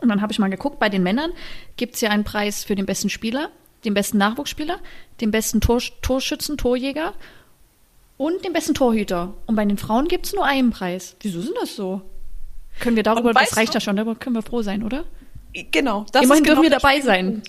Und 0.00 0.08
dann 0.08 0.20
habe 0.22 0.32
ich 0.32 0.38
mal 0.38 0.50
geguckt, 0.50 0.78
bei 0.78 0.88
den 0.88 1.02
Männern 1.02 1.32
gibt 1.76 1.94
es 1.96 2.00
ja 2.00 2.10
einen 2.10 2.24
Preis 2.24 2.64
für 2.64 2.74
den 2.74 2.86
besten 2.86 3.10
Spieler, 3.10 3.50
den 3.84 3.94
besten 3.94 4.18
Nachwuchsspieler, 4.18 4.78
den 5.20 5.30
besten 5.30 5.60
Tor 5.60 5.80
Torschützen, 6.02 6.56
Torjäger 6.58 7.12
und 8.16 8.44
den 8.44 8.52
besten 8.52 8.74
Torhüter. 8.74 9.34
Und 9.46 9.56
bei 9.56 9.64
den 9.64 9.78
Frauen 9.78 10.08
gibt 10.08 10.26
es 10.26 10.32
nur 10.32 10.44
einen 10.44 10.70
Preis. 10.70 11.16
Wieso 11.20 11.40
sind 11.40 11.56
das 11.60 11.76
so? 11.76 12.02
Können 12.80 12.96
wir 12.96 13.02
darüber, 13.02 13.32
das 13.32 13.56
reicht 13.56 13.72
du- 13.72 13.76
ja 13.76 13.80
schon, 13.80 13.96
darüber 13.96 14.14
können 14.14 14.36
wir 14.36 14.42
froh 14.42 14.62
sein, 14.62 14.82
oder? 14.82 15.04
Genau. 15.72 16.04
Das 16.12 16.24
Immerhin 16.24 16.44
ist 16.44 16.48
genau 16.48 16.60
dürfen 16.60 16.62
wir 16.64 16.70
der 16.70 16.78
dabei 16.80 17.00
sein. 17.00 17.42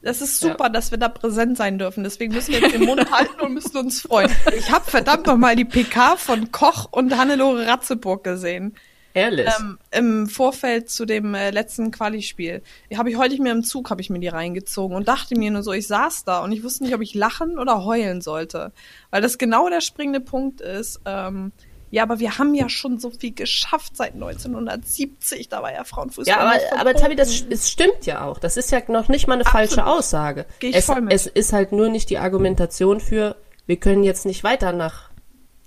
Das 0.00 0.20
ist 0.20 0.38
super, 0.38 0.70
dass 0.70 0.92
wir 0.92 0.98
da 0.98 1.08
präsent 1.08 1.56
sein 1.56 1.76
dürfen. 1.76 2.04
Deswegen 2.04 2.32
müssen 2.32 2.52
wir 2.52 2.60
jetzt 2.60 2.72
den 2.72 2.84
Mund 2.84 3.10
halten 3.10 3.40
und 3.40 3.52
müssen 3.52 3.76
uns 3.78 4.02
freuen. 4.02 4.30
Ich 4.56 4.70
habe 4.70 4.88
verdammt 4.88 5.26
noch 5.26 5.36
mal 5.36 5.56
die 5.56 5.64
PK 5.64 6.16
von 6.16 6.52
Koch 6.52 6.86
und 6.92 7.16
Hannelore 7.18 7.66
Ratzeburg 7.66 8.22
gesehen. 8.22 8.76
Ehrlich. 9.18 9.48
Ähm, 9.58 9.78
Im 9.90 10.26
Vorfeld 10.28 10.90
zu 10.90 11.04
dem 11.04 11.34
äh, 11.34 11.50
letzten 11.50 11.90
Quali-Spiel. 11.90 12.62
Habe 12.96 13.10
ich 13.10 13.16
heute 13.16 13.40
mir 13.42 13.52
im 13.52 13.64
Zug, 13.64 13.90
habe 13.90 14.00
ich 14.00 14.10
mir 14.10 14.20
die 14.20 14.28
reingezogen 14.28 14.96
und 14.96 15.08
dachte 15.08 15.36
mir 15.36 15.50
nur 15.50 15.62
so, 15.62 15.72
ich 15.72 15.86
saß 15.86 16.24
da 16.24 16.42
und 16.44 16.52
ich 16.52 16.62
wusste 16.62 16.84
nicht, 16.84 16.94
ob 16.94 17.00
ich 17.00 17.14
lachen 17.14 17.58
oder 17.58 17.84
heulen 17.84 18.20
sollte. 18.20 18.72
Weil 19.10 19.22
das 19.22 19.38
genau 19.38 19.68
der 19.68 19.80
springende 19.80 20.20
Punkt 20.20 20.60
ist. 20.60 21.00
Ähm, 21.04 21.52
ja, 21.90 22.02
aber 22.02 22.18
wir 22.18 22.38
haben 22.38 22.54
ja 22.54 22.68
schon 22.68 22.98
so 22.98 23.10
viel 23.10 23.32
geschafft 23.32 23.96
seit 23.96 24.14
1970. 24.14 25.48
Da 25.48 25.62
war 25.62 25.72
ja 25.72 25.84
Frauenfußball. 25.84 26.26
ja, 26.26 26.40
aber, 26.40 26.80
aber 26.80 26.94
Tabi, 26.94 27.16
das 27.16 27.44
es 27.48 27.70
stimmt 27.70 28.04
ja 28.04 28.24
auch. 28.24 28.38
Das 28.38 28.56
ist 28.56 28.70
ja 28.70 28.80
noch 28.88 29.08
nicht 29.08 29.26
mal 29.26 29.34
eine 29.34 29.44
falsche 29.44 29.86
Aussage. 29.86 30.46
Geh 30.58 30.68
ich 30.68 30.76
es, 30.76 30.86
voll 30.86 31.00
mit. 31.00 31.12
es 31.12 31.26
ist 31.26 31.52
halt 31.52 31.72
nur 31.72 31.88
nicht 31.88 32.10
die 32.10 32.18
Argumentation 32.18 33.00
für, 33.00 33.36
wir 33.66 33.76
können 33.76 34.04
jetzt 34.04 34.26
nicht 34.26 34.44
weiter 34.44 34.72
nach 34.72 35.10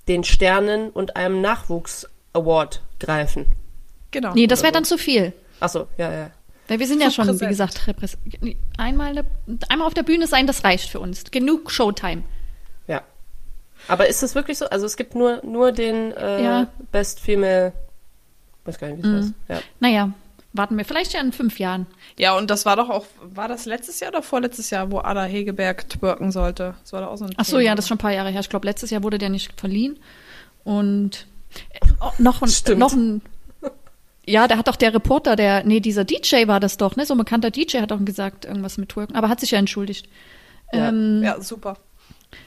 den 0.08 0.24
Sternen 0.24 0.90
und 0.90 1.16
einem 1.16 1.42
Nachwuchs-Award 2.34 2.82
greifen. 3.00 3.46
Genau. 4.12 4.34
Nee, 4.34 4.48
das 4.48 4.62
wäre 4.64 4.72
dann 4.74 4.86
zu 4.86 4.98
viel. 4.98 5.34
Achso, 5.60 5.88
ja, 5.98 6.12
ja. 6.12 6.32
Weil 6.68 6.80
wir 6.80 6.88
sind 6.88 7.02
ja 7.02 7.12
schon, 7.12 7.26
wie 7.26 7.32
präsent. 7.32 7.50
gesagt, 7.50 7.82
repräs- 7.88 8.18
einmal, 8.78 9.14
ne, 9.14 9.26
einmal 9.70 9.88
auf 9.88 9.94
der 9.94 10.04
Bühne 10.04 10.28
sein, 10.28 10.48
das 10.48 10.64
reicht 10.64 10.90
für 10.90 11.00
uns. 11.00 11.26
Genug 11.32 11.72
Showtime. 11.72 12.24
Ja. 12.88 13.02
Aber 13.88 14.08
ist 14.08 14.24
das 14.24 14.36
wirklich 14.36 14.58
so? 14.58 14.66
Also 14.70 14.86
es 14.86 14.96
gibt 14.96 15.16
nur, 15.16 15.42
nur 15.46 15.72
den 15.72 16.12
äh, 16.14 16.44
Ja. 16.44 16.68
Best 16.92 17.20
Female. 17.20 17.74
Weiß 18.66 18.78
gar 18.80 18.88
nicht, 18.90 19.04
wie 19.04 19.08
es 19.08 19.26
heißt. 19.26 19.34
Ja. 19.50 19.60
Naja, 19.80 20.14
warten 20.54 20.78
wir 20.78 20.86
vielleicht 20.86 21.14
ja 21.14 21.20
in 21.22 21.32
fünf 21.34 21.60
Jahren. 21.60 21.88
Ja, 22.18 22.38
und 22.38 22.50
das 22.52 22.66
war 22.66 22.76
doch 22.76 22.90
auch, 22.90 23.06
war 23.22 23.48
das 23.48 23.66
letztes 23.66 24.00
Jahr 24.00 24.12
oder 24.12 24.22
vorletztes 24.22 24.70
Jahr, 24.70 24.92
wo 24.92 25.00
Ada 25.00 25.24
Hegeberg 25.24 25.90
twerken 25.90 26.32
sollte? 26.32 26.76
Das 26.84 26.94
war 26.94 27.02
doch 27.02 27.10
auch 27.12 27.18
so 27.18 27.26
ein 27.26 27.34
Ach 27.38 27.46
so, 27.46 27.58
Thema. 27.58 27.64
ja, 27.70 27.76
das 27.76 27.86
ist 27.86 27.90
schon 27.90 27.96
ein 27.96 28.02
paar 28.02 28.14
Jahre 28.14 28.30
her. 28.30 28.40
Ich 28.42 28.50
glaube, 28.50 28.68
letztes 28.68 28.92
Jahr 28.92 29.04
wurde 29.04 29.18
der 29.18 29.30
nicht 29.30 29.60
verliehen. 29.60 30.00
Und 30.64 31.26
oh, 32.02 32.12
noch 32.18 32.42
ein, 32.42 32.48
Stimmt. 32.50 32.80
noch 32.80 32.94
ein, 32.94 33.22
ja, 34.26 34.48
da 34.48 34.58
hat 34.58 34.68
doch 34.68 34.76
der 34.76 34.94
Reporter, 34.94 35.36
der, 35.36 35.64
nee, 35.64 35.80
dieser 35.80 36.04
DJ 36.04 36.48
war 36.48 36.60
das 36.60 36.78
doch, 36.78 36.96
ne? 36.96 37.06
So 37.06 37.14
ein 37.16 37.18
bekannter 37.18 37.52
DJ 37.52 37.78
hat 37.80 37.92
auch 37.92 38.04
gesagt, 38.06 38.46
irgendwas 38.46 38.78
mit 38.78 38.90
Twerken, 38.90 39.16
aber 39.16 39.30
hat 39.30 39.40
sich 39.40 39.52
ja 39.52 39.60
entschuldigt. 39.60 40.08
Ja. 40.72 40.90
Ähm, 40.90 41.22
Ja, 41.24 41.42
super. 41.42 41.78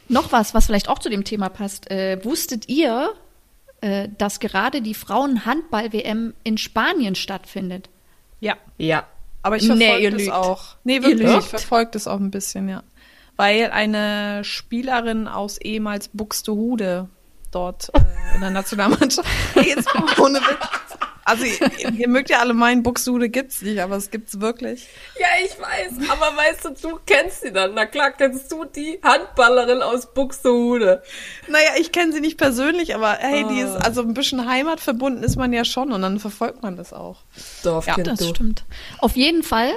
Noch 0.08 0.32
was, 0.32 0.54
was 0.54 0.66
vielleicht 0.66 0.88
auch 0.88 0.98
zu 0.98 1.10
dem 1.10 1.24
Thema 1.24 1.48
passt. 1.48 1.90
Äh, 1.90 2.24
wusstet 2.24 2.68
ihr, 2.68 3.12
äh, 3.80 4.08
dass 4.16 4.40
gerade 4.40 4.80
die 4.80 4.94
Frauen-Handball-WM 4.94 6.32
in 6.42 6.56
Spanien 6.58 7.14
stattfindet? 7.14 7.90
Ja. 8.40 8.56
Ja. 8.78 9.06
Aber 9.42 9.56
ich 9.56 9.64
Nee, 9.68 9.76
verfolge 9.84 10.02
ihr 10.04 10.10
das 10.12 10.20
lügt. 10.22 10.32
auch. 10.32 10.76
Nee, 10.84 11.02
wirklich. 11.02 11.30
Ich 11.38 11.44
verfolge 11.44 11.90
das 11.92 12.06
auch 12.06 12.18
ein 12.18 12.30
bisschen, 12.30 12.68
ja. 12.68 12.82
Weil 13.36 13.70
eine 13.72 14.42
Spielerin 14.44 15.28
aus 15.28 15.58
ehemals 15.58 16.08
Buxtehude 16.08 17.08
dort 17.54 17.90
äh, 17.94 18.34
in 18.34 18.40
der 18.40 18.50
Nationalmannschaft. 18.50 19.28
Hey, 19.54 19.68
jetzt 19.68 19.88
ohne 20.18 20.38
Witz. 20.40 20.98
Also 21.26 21.44
ihr, 21.46 21.90
ihr 21.92 22.08
mögt 22.08 22.28
ja 22.28 22.40
alle 22.40 22.52
meinen, 22.52 22.82
Buxtehude 22.82 23.30
gibt's 23.30 23.62
nicht, 23.62 23.80
aber 23.80 23.96
es 23.96 24.10
gibt's 24.10 24.40
wirklich. 24.40 24.86
Ja, 25.18 25.26
ich 25.42 25.52
weiß, 25.58 26.10
aber 26.10 26.36
weißt 26.36 26.64
du, 26.66 26.88
du 26.88 26.98
kennst 27.06 27.40
sie 27.40 27.50
dann. 27.52 27.72
Na 27.74 27.86
klar, 27.86 28.10
kennst 28.10 28.52
du 28.52 28.64
die 28.66 29.00
Handballerin 29.02 29.80
aus 29.80 30.12
Buxtehude. 30.12 31.02
Naja, 31.48 31.70
ich 31.80 31.92
kenne 31.92 32.12
sie 32.12 32.20
nicht 32.20 32.36
persönlich, 32.36 32.94
aber 32.94 33.12
hey, 33.18 33.46
die 33.48 33.60
ist, 33.60 33.74
also 33.74 34.02
ein 34.02 34.12
bisschen 34.12 34.46
heimatverbunden 34.46 35.22
ist 35.24 35.36
man 35.36 35.52
ja 35.54 35.64
schon 35.64 35.92
und 35.92 36.02
dann 36.02 36.18
verfolgt 36.20 36.62
man 36.62 36.76
das 36.76 36.92
auch. 36.92 37.22
Dorfkind, 37.62 38.06
Das 38.06 38.18
du. 38.18 38.26
stimmt. 38.26 38.64
Auf 38.98 39.16
jeden 39.16 39.42
Fall 39.42 39.70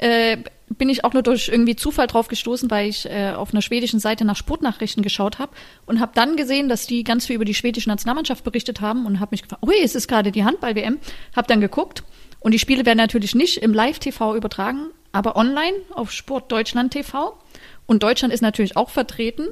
äh, 0.00 0.38
bin 0.68 0.88
ich 0.88 1.04
auch 1.04 1.12
nur 1.12 1.22
durch 1.22 1.48
irgendwie 1.48 1.76
Zufall 1.76 2.06
drauf 2.06 2.28
gestoßen, 2.28 2.70
weil 2.70 2.88
ich 2.88 3.06
äh, 3.06 3.32
auf 3.32 3.52
einer 3.52 3.60
schwedischen 3.60 4.00
Seite 4.00 4.24
nach 4.24 4.36
Sportnachrichten 4.36 5.02
geschaut 5.02 5.38
habe 5.38 5.52
und 5.86 6.00
habe 6.00 6.12
dann 6.14 6.36
gesehen, 6.36 6.68
dass 6.68 6.86
die 6.86 7.04
ganz 7.04 7.26
viel 7.26 7.36
über 7.36 7.44
die 7.44 7.54
schwedische 7.54 7.88
Nationalmannschaft 7.88 8.44
berichtet 8.44 8.80
haben 8.80 9.04
und 9.04 9.20
habe 9.20 9.30
mich 9.32 9.42
gefragt, 9.42 9.62
ui, 9.62 9.74
es 9.82 9.94
ist 9.94 10.08
gerade 10.08 10.32
die 10.32 10.44
Handball-WM. 10.44 10.98
Habe 11.34 11.48
dann 11.48 11.60
geguckt 11.60 12.04
und 12.38 12.52
die 12.52 12.58
Spiele 12.58 12.86
werden 12.86 12.98
natürlich 12.98 13.34
nicht 13.34 13.58
im 13.58 13.74
Live-TV 13.74 14.36
übertragen, 14.36 14.86
aber 15.12 15.36
online 15.36 15.76
auf 15.90 16.12
Sport 16.12 16.50
Deutschland 16.50 16.92
TV. 16.92 17.36
Und 17.86 18.02
Deutschland 18.02 18.32
ist 18.32 18.40
natürlich 18.40 18.76
auch 18.76 18.90
vertreten. 18.90 19.48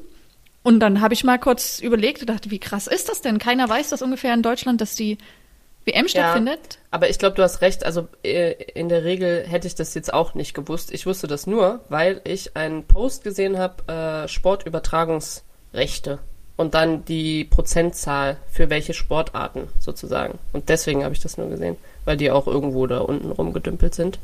Und 0.62 0.80
dann 0.80 1.00
habe 1.00 1.14
ich 1.14 1.24
mal 1.24 1.38
kurz 1.38 1.80
überlegt 1.80 2.20
und 2.20 2.30
dachte, 2.30 2.50
wie 2.50 2.58
krass 2.58 2.86
ist 2.86 3.08
das 3.08 3.20
denn? 3.20 3.38
Keiner 3.38 3.68
weiß 3.68 3.90
das 3.90 4.02
ungefähr 4.02 4.34
in 4.34 4.42
Deutschland, 4.42 4.80
dass 4.80 4.94
die 4.94 5.18
WM 5.88 6.08
stattfindet. 6.08 6.78
Aber 6.90 7.08
ich 7.08 7.18
glaube, 7.18 7.36
du 7.36 7.42
hast 7.42 7.60
recht. 7.60 7.84
Also 7.84 8.08
äh, 8.22 8.52
in 8.74 8.88
der 8.88 9.04
Regel 9.04 9.46
hätte 9.46 9.66
ich 9.66 9.74
das 9.74 9.94
jetzt 9.94 10.12
auch 10.12 10.34
nicht 10.34 10.54
gewusst. 10.54 10.92
Ich 10.92 11.06
wusste 11.06 11.26
das 11.26 11.46
nur, 11.46 11.80
weil 11.88 12.20
ich 12.24 12.56
einen 12.56 12.84
Post 12.84 13.24
gesehen 13.24 13.58
habe, 13.58 14.24
äh, 14.24 14.28
Sportübertragungsrechte 14.28 16.18
und 16.56 16.74
dann 16.74 17.04
die 17.04 17.44
Prozentzahl 17.44 18.36
für 18.50 18.68
welche 18.68 18.92
Sportarten 18.92 19.68
sozusagen. 19.78 20.38
Und 20.52 20.68
deswegen 20.68 21.04
habe 21.04 21.14
ich 21.14 21.20
das 21.20 21.38
nur 21.38 21.48
gesehen, 21.48 21.76
weil 22.04 22.16
die 22.16 22.30
auch 22.30 22.46
irgendwo 22.46 22.86
da 22.86 22.98
unten 22.98 23.30
rumgedümpelt 23.30 23.94
sind. 23.94 24.18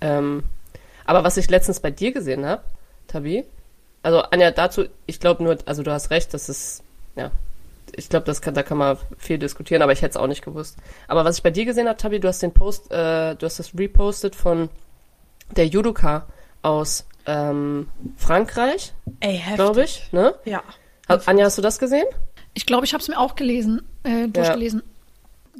Ähm, 0.00 0.44
aber 1.04 1.24
was 1.24 1.36
ich 1.36 1.50
letztens 1.50 1.80
bei 1.80 1.90
dir 1.90 2.12
gesehen 2.12 2.46
habe, 2.46 2.62
Tabi, 3.06 3.44
also 4.02 4.22
Anja, 4.22 4.50
dazu, 4.50 4.86
ich 5.06 5.20
glaube 5.20 5.42
nur, 5.42 5.58
also 5.66 5.82
du 5.82 5.92
hast 5.92 6.10
recht, 6.10 6.32
das 6.34 6.48
ist, 6.48 6.82
ja, 7.16 7.30
ich 7.96 8.08
glaube, 8.08 8.26
das 8.26 8.40
kann, 8.40 8.54
da 8.54 8.62
kann 8.62 8.78
man 8.78 8.96
viel 9.18 9.38
diskutieren, 9.38 9.82
aber 9.82 9.92
ich 9.92 10.02
hätte 10.02 10.10
es 10.10 10.16
auch 10.16 10.26
nicht 10.26 10.44
gewusst. 10.44 10.76
Aber 11.08 11.24
was 11.24 11.38
ich 11.38 11.42
bei 11.42 11.50
dir 11.50 11.64
gesehen 11.64 11.88
habe, 11.88 11.96
Tabi, 11.96 12.20
du 12.20 12.28
hast 12.28 12.42
den 12.42 12.52
Post, 12.52 12.90
äh, 12.90 13.34
du 13.34 13.46
hast 13.46 13.58
das 13.58 13.76
repostet 13.76 14.34
von 14.34 14.68
der 15.56 15.66
Judoka 15.66 16.26
aus 16.62 17.06
ähm, 17.26 17.88
Frankreich, 18.16 18.92
Ey, 19.20 19.36
heftig. 19.36 19.54
glaube 19.56 19.84
ich, 19.84 20.12
ne? 20.12 20.34
Ja. 20.44 20.62
Anja, 21.06 21.44
hast 21.44 21.58
du 21.58 21.62
das 21.62 21.78
gesehen? 21.78 22.06
Ich 22.54 22.66
glaube, 22.66 22.84
ich 22.84 22.94
habe 22.94 23.02
es 23.02 23.08
mir 23.08 23.18
auch 23.18 23.34
gelesen, 23.34 23.82
äh, 24.02 24.28
durchgelesen. 24.28 24.82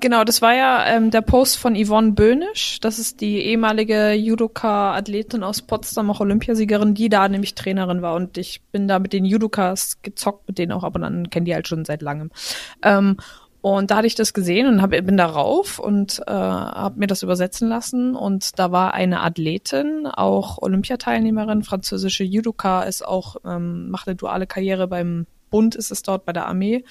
Genau, 0.00 0.24
das 0.24 0.40
war 0.40 0.54
ja 0.54 0.86
ähm, 0.86 1.10
der 1.10 1.20
Post 1.20 1.58
von 1.58 1.76
Yvonne 1.76 2.12
Böhnisch. 2.12 2.80
Das 2.80 2.98
ist 2.98 3.20
die 3.20 3.38
ehemalige 3.38 4.12
Judoka-Athletin 4.12 5.42
aus 5.42 5.62
Potsdam, 5.62 6.10
auch 6.10 6.20
Olympiasiegerin, 6.20 6.94
die 6.94 7.08
da 7.08 7.28
nämlich 7.28 7.54
Trainerin 7.54 8.02
war. 8.02 8.14
Und 8.14 8.38
ich 8.38 8.62
bin 8.72 8.88
da 8.88 8.98
mit 8.98 9.12
den 9.12 9.24
Judokas 9.24 10.00
gezockt, 10.02 10.48
mit 10.48 10.58
denen 10.58 10.72
auch 10.72 10.82
ab 10.82 10.94
und 10.94 11.04
an, 11.04 11.28
die 11.30 11.54
halt 11.54 11.68
schon 11.68 11.84
seit 11.84 12.02
langem. 12.02 12.30
Ähm, 12.82 13.18
und 13.60 13.92
da 13.92 13.98
hatte 13.98 14.08
ich 14.08 14.16
das 14.16 14.34
gesehen 14.34 14.66
und 14.66 14.82
hab, 14.82 14.90
bin 14.90 15.16
da 15.16 15.26
rauf 15.26 15.78
und 15.78 16.20
äh, 16.26 16.32
habe 16.32 16.98
mir 16.98 17.06
das 17.06 17.22
übersetzen 17.22 17.68
lassen. 17.68 18.16
Und 18.16 18.58
da 18.58 18.72
war 18.72 18.94
eine 18.94 19.20
Athletin, 19.20 20.08
auch 20.08 20.60
Olympiateilnehmerin, 20.60 21.62
französische 21.62 22.24
Judoka, 22.24 22.82
ist 22.82 23.06
auch, 23.06 23.36
ähm, 23.44 23.88
macht 23.90 24.08
eine 24.08 24.16
duale 24.16 24.48
Karriere 24.48 24.88
beim 24.88 25.26
Bund, 25.50 25.76
ist 25.76 25.92
es 25.92 26.02
dort 26.02 26.24
bei 26.24 26.32
der 26.32 26.46
Armee. 26.48 26.84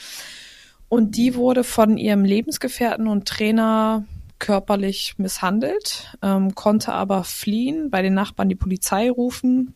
Und 0.91 1.15
die 1.15 1.35
wurde 1.35 1.63
von 1.63 1.97
ihrem 1.97 2.25
Lebensgefährten 2.25 3.07
und 3.07 3.25
Trainer 3.25 4.03
körperlich 4.39 5.13
misshandelt, 5.17 6.17
ähm, 6.21 6.53
konnte 6.53 6.91
aber 6.91 7.23
fliehen, 7.23 7.89
bei 7.89 8.01
den 8.01 8.13
Nachbarn 8.13 8.49
die 8.49 8.55
Polizei 8.55 9.09
rufen 9.09 9.73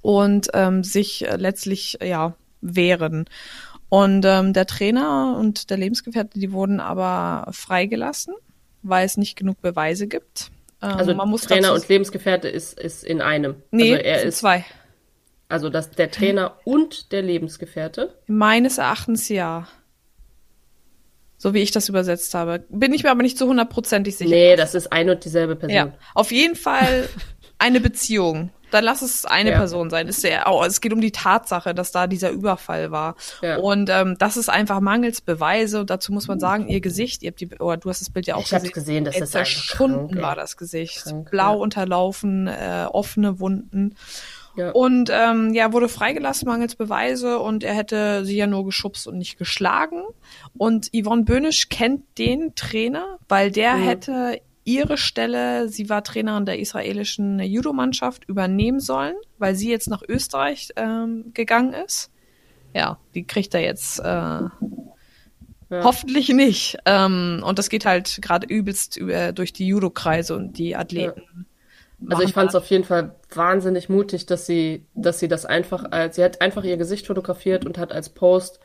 und 0.00 0.48
ähm, 0.54 0.84
sich 0.84 1.28
äh, 1.28 1.36
letztlich 1.36 1.98
ja 2.02 2.34
wehren. 2.62 3.26
Und 3.90 4.24
ähm, 4.24 4.54
der 4.54 4.64
Trainer 4.64 5.36
und 5.38 5.68
der 5.68 5.76
Lebensgefährte, 5.76 6.38
die 6.38 6.52
wurden 6.52 6.80
aber 6.80 7.52
freigelassen, 7.52 8.32
weil 8.80 9.04
es 9.04 9.18
nicht 9.18 9.36
genug 9.36 9.60
Beweise 9.60 10.06
gibt. 10.06 10.50
Ähm, 10.80 10.92
Also 10.92 11.12
Trainer 11.12 11.68
dazu- 11.68 11.74
und 11.74 11.88
Lebensgefährte 11.90 12.48
ist, 12.48 12.80
ist 12.80 13.04
in 13.04 13.20
einem. 13.20 13.56
nee, 13.70 13.92
also 13.92 14.02
er 14.02 14.22
ist, 14.22 14.38
zwei. 14.38 14.64
also 15.50 15.68
das, 15.68 15.90
der 15.90 16.10
Trainer 16.10 16.56
und 16.64 17.12
der 17.12 17.20
Lebensgefährte. 17.20 18.14
Meines 18.28 18.78
Erachtens 18.78 19.28
ja. 19.28 19.68
So 21.42 21.54
wie 21.54 21.58
ich 21.58 21.72
das 21.72 21.88
übersetzt 21.88 22.34
habe. 22.34 22.64
Bin 22.68 22.94
ich 22.94 23.02
mir 23.02 23.10
aber 23.10 23.22
nicht 23.22 23.36
zu 23.36 23.48
hundertprozentig 23.48 24.16
sicher. 24.16 24.30
Nee, 24.30 24.54
das 24.54 24.76
ist 24.76 24.92
ein 24.92 25.10
und 25.10 25.24
dieselbe 25.24 25.56
Person. 25.56 25.74
Ja, 25.76 25.92
auf 26.14 26.30
jeden 26.30 26.54
Fall 26.54 27.08
eine 27.58 27.80
Beziehung. 27.80 28.50
Dann 28.70 28.84
lass 28.84 29.02
es 29.02 29.24
eine 29.24 29.50
Ja. 29.50 29.58
Person 29.58 29.90
sein. 29.90 30.06
Ist 30.06 30.22
ja, 30.22 30.48
oh, 30.48 30.62
es 30.64 30.80
geht 30.80 30.92
um 30.92 31.00
die 31.00 31.10
Tatsache, 31.10 31.74
dass 31.74 31.90
da 31.90 32.06
dieser 32.06 32.30
Überfall 32.30 32.92
war. 32.92 33.16
Ja. 33.42 33.56
Und 33.56 33.90
ähm, 33.90 34.14
das 34.20 34.36
ist 34.36 34.48
einfach 34.50 34.78
mangels 34.78 35.20
Beweise. 35.20 35.80
Und 35.80 35.90
dazu 35.90 36.12
muss 36.12 36.28
man 36.28 36.38
sagen, 36.38 36.68
ihr 36.68 36.80
Gesicht, 36.80 37.24
ihr 37.24 37.30
habt 37.32 37.40
die, 37.40 37.48
oder 37.58 37.76
du 37.76 37.90
hast 37.90 38.00
das 38.00 38.10
Bild 38.10 38.28
ja 38.28 38.36
auch 38.36 38.42
Ich 38.44 38.50
gesehen. 38.50 38.72
gesehen, 38.72 39.04
das 39.04 39.16
Ey, 39.16 39.22
ist 39.24 39.34
einfach 39.34 39.50
zerschunden 39.50 39.98
krank, 40.06 40.16
ey. 40.18 40.22
war 40.22 40.36
das 40.36 40.56
Gesicht. 40.56 41.02
Krank, 41.02 41.30
Blau 41.32 41.58
unterlaufen, 41.58 42.46
äh, 42.46 42.86
offene 42.88 43.40
Wunden. 43.40 43.96
Ja. 44.56 44.70
Und 44.72 45.10
ähm, 45.10 45.54
ja, 45.54 45.72
wurde 45.72 45.88
freigelassen 45.88 46.46
mangels 46.46 46.76
Beweise 46.76 47.38
und 47.38 47.64
er 47.64 47.74
hätte 47.74 48.24
sie 48.24 48.36
ja 48.36 48.46
nur 48.46 48.64
geschubst 48.64 49.06
und 49.06 49.18
nicht 49.18 49.38
geschlagen. 49.38 50.02
Und 50.56 50.90
Yvonne 50.94 51.24
Böhnisch 51.24 51.68
kennt 51.68 52.02
den 52.18 52.54
Trainer, 52.54 53.18
weil 53.28 53.50
der 53.50 53.76
Mhm. 53.76 53.82
hätte 53.82 54.40
ihre 54.64 54.96
Stelle, 54.96 55.68
sie 55.68 55.88
war 55.88 56.04
Trainerin 56.04 56.46
der 56.46 56.58
israelischen 56.58 57.40
Judo-Mannschaft, 57.40 58.24
übernehmen 58.28 58.78
sollen, 58.78 59.16
weil 59.38 59.54
sie 59.56 59.70
jetzt 59.70 59.88
nach 59.88 60.02
Österreich 60.06 60.68
ähm, 60.76 61.32
gegangen 61.34 61.72
ist. 61.72 62.10
Ja, 62.74 62.98
die 63.14 63.24
kriegt 63.24 63.54
er 63.54 63.60
jetzt 63.60 63.98
äh, 64.00 64.40
hoffentlich 65.70 66.28
nicht. 66.28 66.78
Ähm, 66.86 67.42
und 67.44 67.58
das 67.58 67.70
geht 67.70 67.86
halt 67.86 68.20
gerade 68.22 68.46
übelst 68.46 68.96
über, 68.96 69.32
durch 69.32 69.52
die 69.52 69.66
Judo-Kreise 69.66 70.36
und 70.36 70.58
die 70.58 70.76
Athleten. 70.76 71.46
Also 72.08 72.22
ich 72.22 72.32
fand 72.32 72.50
es 72.50 72.54
auf 72.54 72.66
jeden 72.66 72.84
Fall 72.84 73.14
wahnsinnig 73.34 73.88
mutig, 73.88 74.26
dass 74.26 74.46
sie, 74.46 74.86
dass 74.94 75.18
sie 75.18 75.28
das 75.28 75.46
einfach 75.46 75.84
als, 75.90 76.16
sie 76.16 76.24
hat 76.24 76.40
einfach 76.40 76.64
ihr 76.64 76.76
Gesicht 76.76 77.06
fotografiert 77.06 77.64
und 77.64 77.78
hat 77.78 77.92
als 77.92 78.08
Post 78.08 78.60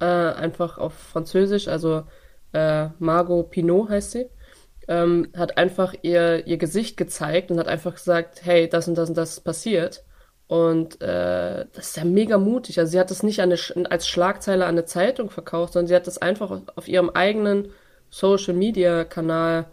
äh, 0.00 0.04
einfach 0.04 0.78
auf 0.78 0.94
Französisch, 0.94 1.68
also 1.68 2.04
äh, 2.52 2.88
Margot 2.98 3.50
Pinot 3.50 3.88
heißt 3.88 4.12
sie, 4.12 4.26
ähm, 4.88 5.28
hat 5.36 5.58
einfach 5.58 5.94
ihr, 6.02 6.46
ihr 6.46 6.58
Gesicht 6.58 6.96
gezeigt 6.96 7.50
und 7.50 7.58
hat 7.58 7.68
einfach 7.68 7.94
gesagt, 7.94 8.40
hey, 8.44 8.68
das 8.68 8.88
und 8.88 8.96
das 8.96 9.08
und 9.08 9.16
das 9.16 9.32
ist 9.32 9.40
passiert. 9.40 10.04
Und 10.48 11.00
äh, 11.00 11.64
das 11.72 11.88
ist 11.88 11.96
ja 11.96 12.04
mega 12.04 12.36
mutig. 12.36 12.78
Also 12.78 12.92
sie 12.92 13.00
hat 13.00 13.10
das 13.10 13.22
nicht 13.22 13.40
eine, 13.40 13.56
als 13.88 14.06
Schlagzeile 14.06 14.64
an 14.64 14.72
eine 14.72 14.84
Zeitung 14.84 15.30
verkauft, 15.30 15.72
sondern 15.72 15.86
sie 15.86 15.94
hat 15.94 16.06
das 16.06 16.18
einfach 16.18 16.50
auf, 16.50 16.60
auf 16.76 16.88
ihrem 16.88 17.10
eigenen 17.10 17.70
Social 18.10 18.52
Media 18.52 19.04
Kanal 19.04 19.66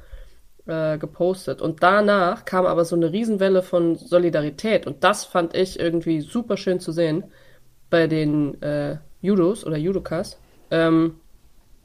äh, 0.70 0.98
gepostet. 0.98 1.62
Und 1.62 1.82
danach 1.84 2.46
kam 2.46 2.66
aber 2.66 2.86
so 2.86 2.96
eine 2.96 3.12
Riesenwelle 3.12 3.62
von 3.64 3.96
Solidarität. 3.96 4.86
Und 4.88 5.04
das 5.04 5.26
fand 5.26 5.56
ich 5.56 5.80
irgendwie 5.80 6.22
super 6.22 6.56
schön 6.58 6.80
zu 6.80 6.92
sehen 6.92 7.24
bei 7.90 8.08
den 8.08 8.62
äh, 8.62 8.98
Judos 9.22 9.66
oder 9.66 9.78
Judokas. 9.78 10.40
Ähm, 10.72 11.16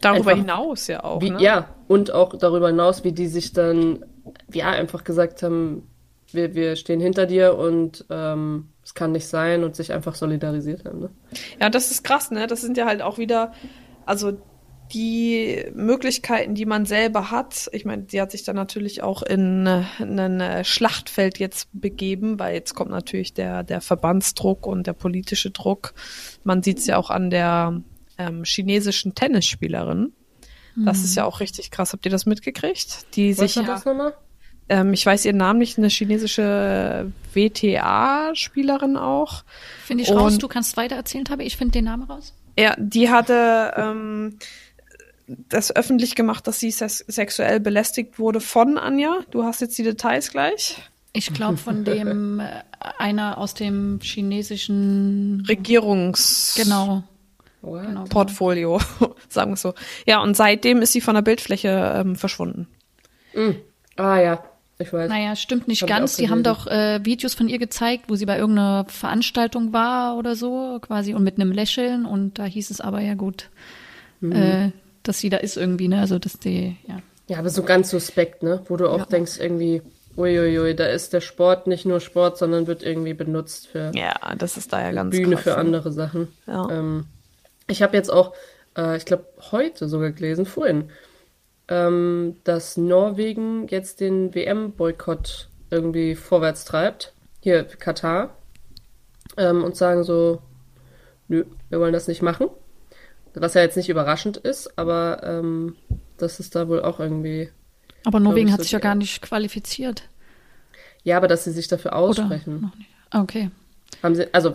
Darüber 0.01 0.33
einfach- 0.33 0.42
hinaus 0.42 0.87
ja 0.88 1.03
auch. 1.03 1.20
wie, 1.23 1.31
ne? 1.31 1.40
Ja, 1.40 1.68
und 1.88 2.12
auch 2.12 2.37
darüber 2.37 2.68
hinaus, 2.68 3.05
wie 3.05 3.12
die 3.12 3.27
sich 3.27 3.53
dann, 3.55 4.05
ja, 4.53 4.68
einfach 4.70 5.03
gesagt 5.05 5.42
haben, 5.42 5.88
wir, 6.31 6.55
wir 6.55 6.77
stehen 6.77 7.01
hinter 7.01 7.27
dir 7.27 7.57
und 7.57 8.05
ähm, 8.11 8.68
es 8.83 8.92
kann 8.94 9.12
nicht 9.12 9.27
sein 9.27 9.64
und 9.64 9.77
sich 9.77 9.92
einfach 9.92 10.14
solidarisiert 10.14 10.85
haben. 10.85 10.99
Ne? 11.01 11.11
Ja, 11.61 11.70
das 11.70 11.90
ist 11.90 12.03
krass, 12.05 12.31
ne? 12.31 12.47
Das 12.47 12.61
sind 12.61 12.77
ja 12.77 12.87
halt 12.87 13.01
auch 13.03 13.16
wieder, 13.18 13.53
also 14.05 14.33
die 14.94 15.64
Möglichkeiten, 15.74 16.54
die 16.54 16.64
man 16.66 16.87
selber 16.87 17.30
hat. 17.30 17.68
Ich 17.72 17.85
meine, 17.85 18.04
sie 18.09 18.20
hat 18.20 18.30
sich 18.30 18.44
dann 18.44 18.57
natürlich 18.57 19.02
auch 19.02 19.22
in, 19.22 19.66
in 19.98 20.18
ein 20.20 20.40
äh, 20.40 20.64
Schlachtfeld 20.64 21.38
jetzt 21.38 21.68
begeben, 21.72 22.38
weil 22.38 22.54
jetzt 22.54 22.74
kommt 22.74 22.90
natürlich 22.92 23.35
der, 23.35 23.64
der 23.64 23.80
Verbandsdruck 23.80 24.66
und 24.66 24.87
der 24.87 24.92
politische 24.92 25.50
Druck. 25.50 25.94
Man 26.44 26.62
sieht 26.62 26.78
es 26.78 26.87
ja 26.87 26.96
auch 26.96 27.11
an 27.11 27.30
der 27.30 27.83
ähm, 28.16 28.44
chinesischen 28.44 29.14
Tennisspielerin. 29.14 30.12
Das 30.76 31.04
ist 31.04 31.14
ja 31.14 31.24
auch 31.24 31.38
richtig 31.38 31.70
krass. 31.70 31.92
Habt 31.92 32.04
ihr 32.04 32.11
das 32.11 32.26
mitgekriegt? 32.26 33.14
Die 33.14 33.38
Was 33.38 33.52
sich 33.54 33.57
war 33.59 33.74
das 33.74 33.85
nochmal? 33.85 34.12
ähm, 34.68 34.92
ich 34.92 35.07
weiß 35.07 35.24
ihren 35.24 35.37
Namen 35.37 35.61
nicht, 35.61 35.78
eine 35.78 35.88
chinesische 35.88 37.12
WTA-Spielerin 37.33 38.96
auch. 38.96 39.44
Finde 39.85 40.02
ich 40.02 40.11
raus, 40.11 40.35
Und- 40.35 40.42
du 40.42 40.48
kannst 40.48 40.76
weiter 40.76 40.96
erzählen, 40.96 41.24
Tabi. 41.24 41.44
Ich 41.44 41.57
finde 41.57 41.72
den 41.72 41.85
Namen 41.85 42.04
raus. 42.04 42.35
Ja, 42.59 42.74
die 42.78 43.11
hatte 43.11 43.72
ähm, 43.76 44.38
das 45.26 45.74
öffentlich 45.74 46.14
gemacht, 46.14 46.46
dass 46.46 46.60
sie 46.60 46.70
sex 46.70 47.04
sexuell 47.08 47.60
belästigt 47.60 48.18
wurde 48.18 48.40
von 48.40 48.78
Anja. 48.78 49.20
Du 49.30 49.44
hast 49.44 49.60
jetzt 49.60 49.76
die 49.78 49.82
Details 49.82 50.30
gleich. 50.30 50.76
Ich 51.12 51.32
glaube 51.32 51.56
von 51.56 51.84
dem 51.84 52.40
äh, 52.40 52.46
einer 52.98 53.38
aus 53.38 53.54
dem 53.54 54.00
chinesischen 54.02 55.44
Regierungs. 55.48 56.54
genau. 56.56 57.04
What? 57.62 57.87
Genau. 57.87 58.04
Portfolio, 58.04 58.78
sagen 59.30 59.52
wir 59.52 59.54
es 59.54 59.62
so. 59.62 59.72
Ja, 60.06 60.20
und 60.22 60.37
seitdem 60.37 60.82
ist 60.82 60.92
sie 60.92 61.00
von 61.00 61.14
der 61.14 61.22
Bildfläche 61.22 61.94
ähm, 61.96 62.16
verschwunden. 62.16 62.66
Ah 63.96 64.18
ja, 64.18 64.44
ich 64.78 64.92
weiß. 64.92 65.08
Naja, 65.08 65.34
stimmt 65.34 65.66
nicht 65.66 65.80
Hab 65.82 65.88
ganz. 65.88 66.16
Die 66.16 66.28
haben 66.28 66.42
doch 66.42 66.66
äh, 66.66 67.02
Videos 67.04 67.32
von 67.34 67.48
ihr 67.48 67.58
gezeigt, 67.58 68.04
wo 68.08 68.16
sie 68.16 68.26
bei 68.26 68.37
irgendeiner 68.37 68.84
Veranstaltung 68.88 69.72
war 69.72 70.16
oder 70.18 70.37
so, 70.37 70.78
quasi, 70.82 71.14
und 71.14 71.24
mit 71.24 71.37
einem 71.40 71.52
Lächeln. 71.52 72.04
Und 72.04 72.38
da 72.38 72.44
hieß 72.44 72.70
es 72.70 72.80
aber 72.82 73.00
ja 73.00 73.14
gut, 73.14 73.48
Mhm. 74.20 74.32
äh, 74.32 74.70
dass 75.04 75.18
sie 75.18 75.30
da 75.30 75.36
ist 75.38 75.56
irgendwie, 75.56 75.88
ne? 75.88 76.00
Also, 76.00 76.18
dass 76.18 76.38
die, 76.38 76.76
ja. 76.88 76.98
Ja, 77.28 77.38
aber 77.38 77.48
so 77.48 77.62
ganz 77.62 77.88
suspekt, 77.90 78.42
ne? 78.42 78.62
Wo 78.68 78.76
du 78.76 78.88
auch 78.88 78.98
Ja. 78.98 79.04
denkst, 79.06 79.38
irgendwie, 79.38 79.80
uiuiui, 80.16 80.74
da 80.74 80.86
ist 80.86 81.12
der 81.12 81.20
Sport 81.22 81.66
nicht 81.66 81.86
nur 81.86 82.00
Sport, 82.00 82.36
sondern 82.38 82.66
wird 82.66 82.82
irgendwie 82.82 83.14
benutzt 83.14 83.68
für 83.68 83.92
Ja, 83.94 84.14
das 84.36 84.56
ist 84.56 84.72
da 84.72 84.82
ja 84.82 84.92
ganz 84.92 85.10
Bühne 85.16 85.36
krass. 85.36 85.44
für 85.44 85.56
andere 85.56 85.90
Sachen. 85.92 86.28
Ja. 86.46 86.68
Ähm, 86.70 87.06
ich 87.66 87.82
habe 87.82 87.96
jetzt 87.96 88.10
auch, 88.12 88.34
äh, 88.76 88.96
ich 88.98 89.06
glaube, 89.06 89.24
heute 89.52 89.88
sogar 89.88 90.10
gelesen, 90.10 90.44
vorhin, 90.44 90.90
ähm, 91.68 92.36
dass 92.44 92.76
Norwegen 92.76 93.68
jetzt 93.68 94.00
den 94.00 94.34
WM-Boykott 94.34 95.48
irgendwie 95.70 96.14
vorwärts 96.14 96.64
treibt. 96.66 97.14
Hier, 97.40 97.64
Katar. 97.64 98.36
Ähm, 99.38 99.64
und 99.64 99.74
sagen 99.76 100.04
so, 100.04 100.42
nö, 101.28 101.44
wir 101.70 101.80
wollen 101.80 101.94
das 101.94 102.06
nicht 102.06 102.20
machen. 102.22 102.48
Was 103.35 103.55
ja 103.55 103.62
jetzt 103.62 103.77
nicht 103.77 103.88
überraschend 103.88 104.37
ist, 104.37 104.79
aber 104.79 105.23
ähm, 105.25 105.77
das 106.18 106.38
ist 106.40 106.55
da 106.55 106.68
wohl 106.68 106.83
auch 106.83 107.01
irgendwie. 107.01 107.51
Aber 108.05 108.20
Norwegen 108.20 108.49
ich, 108.49 108.53
hat 108.55 108.62
sich 108.62 108.73
ja 108.73 108.79
gar 108.79 108.94
nicht 108.94 109.23
qualifiziert. 109.23 110.05
Ja, 111.03 111.16
aber 111.16 111.29
dass 111.29 111.44
sie 111.44 111.51
sich 111.51 111.68
dafür 111.68 111.92
Oder? 111.92 111.99
aussprechen. 112.01 112.61
Noch 112.61 112.75
nicht. 112.77 112.90
Ah, 113.11 113.23
Okay. 113.23 113.51
Haben 114.03 114.14
sie, 114.14 114.33
also, 114.35 114.53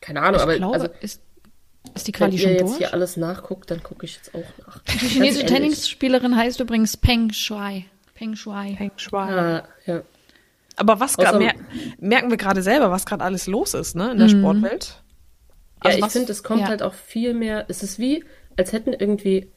keine 0.00 0.20
Ahnung, 0.20 0.36
Ich 0.36 0.42
aber 0.42 0.56
glaube, 0.56 0.74
also, 0.74 0.88
ist, 1.00 1.22
ist 1.94 2.06
die 2.08 2.12
wenn 2.12 2.18
Quali 2.18 2.36
ihr 2.36 2.40
schon 2.42 2.50
jetzt 2.52 2.62
durch? 2.62 2.76
hier 2.78 2.92
alles 2.92 3.16
nachguckt, 3.16 3.70
dann 3.70 3.82
gucke 3.82 4.04
ich 4.04 4.16
jetzt 4.16 4.34
auch 4.34 4.44
nach. 4.66 4.78
Die 4.80 4.98
chinesische. 5.06 5.46
Tennisspielerin 5.46 6.36
heißt 6.36 6.60
übrigens 6.60 6.96
Peng 6.96 7.32
Shuai. 7.32 7.86
Peng 8.14 8.34
Shuai. 8.36 8.74
Peng 8.76 8.90
Shuai. 8.96 9.30
Ah, 9.32 9.68
ja. 9.86 10.02
Aber 10.76 11.00
was 11.00 11.16
gerade 11.16 11.38
mer 11.38 11.54
merken 11.98 12.30
wir 12.30 12.36
gerade 12.38 12.62
selber, 12.62 12.90
was 12.90 13.04
gerade 13.06 13.22
alles 13.24 13.46
los 13.46 13.74
ist, 13.74 13.94
ne, 13.94 14.12
in 14.12 14.18
der 14.18 14.28
Sportwelt? 14.28 15.01
Ja, 15.84 15.90
Also 15.90 16.06
ich 16.06 16.12
finde, 16.12 16.32
es 16.32 16.42
kommt 16.42 16.62
ja. 16.62 16.68
halt 16.68 16.82
auch 16.82 16.94
viel 16.94 17.34
mehr. 17.34 17.64
Es 17.68 17.82
ist 17.82 17.98
wie, 17.98 18.24
als 18.56 18.72
hätten 18.72 18.92
irgendwie, 18.92 19.50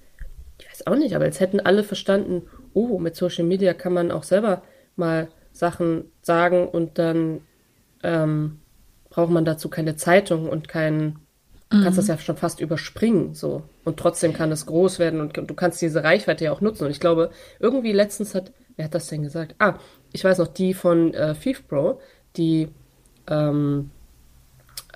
ich 0.59 0.69
weiß 0.69 0.88
auch 0.88 0.95
nicht, 0.95 1.15
aber 1.15 1.25
als 1.25 1.39
hätten 1.39 1.59
alle 1.59 1.83
verstanden, 1.83 2.43
oh, 2.73 2.99
mit 2.99 3.15
Social 3.15 3.45
Media 3.45 3.73
kann 3.73 3.93
man 3.93 4.11
auch 4.11 4.23
selber 4.23 4.63
mal 4.95 5.29
Sachen 5.51 6.05
sagen 6.21 6.67
und 6.67 6.99
dann 6.99 7.41
ähm, 8.03 8.59
braucht 9.09 9.31
man 9.31 9.45
dazu 9.45 9.69
keine 9.69 9.95
Zeitung 9.95 10.49
und 10.49 10.67
kein, 10.67 11.19
du 11.69 11.81
kannst 11.81 11.97
das 11.97 12.07
ja 12.07 12.17
schon 12.17 12.38
fast 12.38 12.59
überspringen, 12.59 13.33
so. 13.33 13.63
Und 13.85 13.97
trotzdem 13.97 14.33
kann 14.33 14.51
es 14.51 14.65
groß 14.65 14.99
werden 14.99 15.21
und 15.21 15.38
du 15.38 15.53
kannst 15.53 15.81
diese 15.81 16.03
Reichweite 16.03 16.45
ja 16.45 16.51
auch 16.51 16.61
nutzen. 16.61 16.85
Und 16.85 16.91
ich 16.91 16.99
glaube, 16.99 17.31
irgendwie 17.59 17.93
letztens 17.93 18.35
hat, 18.35 18.51
wer 18.75 18.85
hat 18.85 18.93
das 18.95 19.07
denn 19.07 19.23
gesagt? 19.23 19.55
Ah, 19.59 19.75
ich 20.11 20.23
weiß 20.23 20.38
noch, 20.39 20.47
die 20.47 20.73
von 20.73 21.13
äh, 21.13 21.33
FIFPro, 21.33 22.01
die 22.35 22.67
ähm, 23.27 23.91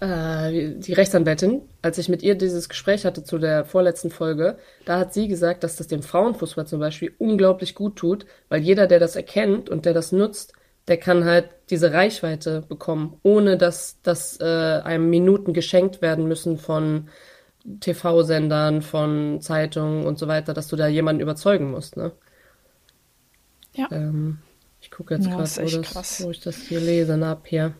äh, 0.01 0.75
die 0.79 0.93
Rechtsanwältin, 0.93 1.61
als 1.81 1.97
ich 1.97 2.09
mit 2.09 2.23
ihr 2.23 2.35
dieses 2.35 2.69
Gespräch 2.69 3.05
hatte 3.05 3.23
zu 3.23 3.37
der 3.37 3.65
vorletzten 3.65 4.11
Folge, 4.11 4.57
da 4.85 4.99
hat 4.99 5.13
sie 5.13 5.27
gesagt, 5.27 5.63
dass 5.63 5.75
das 5.75 5.87
dem 5.87 6.03
Frauenfußball 6.03 6.67
zum 6.67 6.79
Beispiel 6.79 7.13
unglaublich 7.17 7.75
gut 7.75 7.95
tut, 7.97 8.25
weil 8.49 8.61
jeder, 8.61 8.87
der 8.87 8.99
das 8.99 9.15
erkennt 9.15 9.69
und 9.69 9.85
der 9.85 9.93
das 9.93 10.11
nutzt, 10.11 10.53
der 10.87 10.97
kann 10.97 11.25
halt 11.25 11.49
diese 11.69 11.93
Reichweite 11.93 12.61
bekommen, 12.67 13.19
ohne 13.23 13.57
dass, 13.57 14.01
dass 14.01 14.39
äh, 14.39 14.43
einem 14.83 15.09
Minuten 15.09 15.53
geschenkt 15.53 16.01
werden 16.01 16.27
müssen 16.27 16.57
von 16.57 17.09
TV-Sendern, 17.81 18.81
von 18.81 19.41
Zeitungen 19.41 20.05
und 20.05 20.17
so 20.17 20.27
weiter, 20.27 20.53
dass 20.53 20.67
du 20.67 20.75
da 20.75 20.87
jemanden 20.87 21.21
überzeugen 21.21 21.71
musst, 21.71 21.97
ne? 21.97 22.11
Ja. 23.73 23.87
Ähm, 23.91 24.39
ich 24.81 24.91
gucke 24.91 25.13
jetzt 25.15 25.27
Ja, 25.27 25.35
gerade, 25.35 25.49
wo, 25.57 25.81
das- 25.81 26.23
wo 26.23 26.31
ich 26.31 26.39
das 26.39 26.57
hier 26.57 26.79
lese, 26.79 27.17
na, 27.17 27.33
ab 27.33 27.45
hier. 27.47 27.73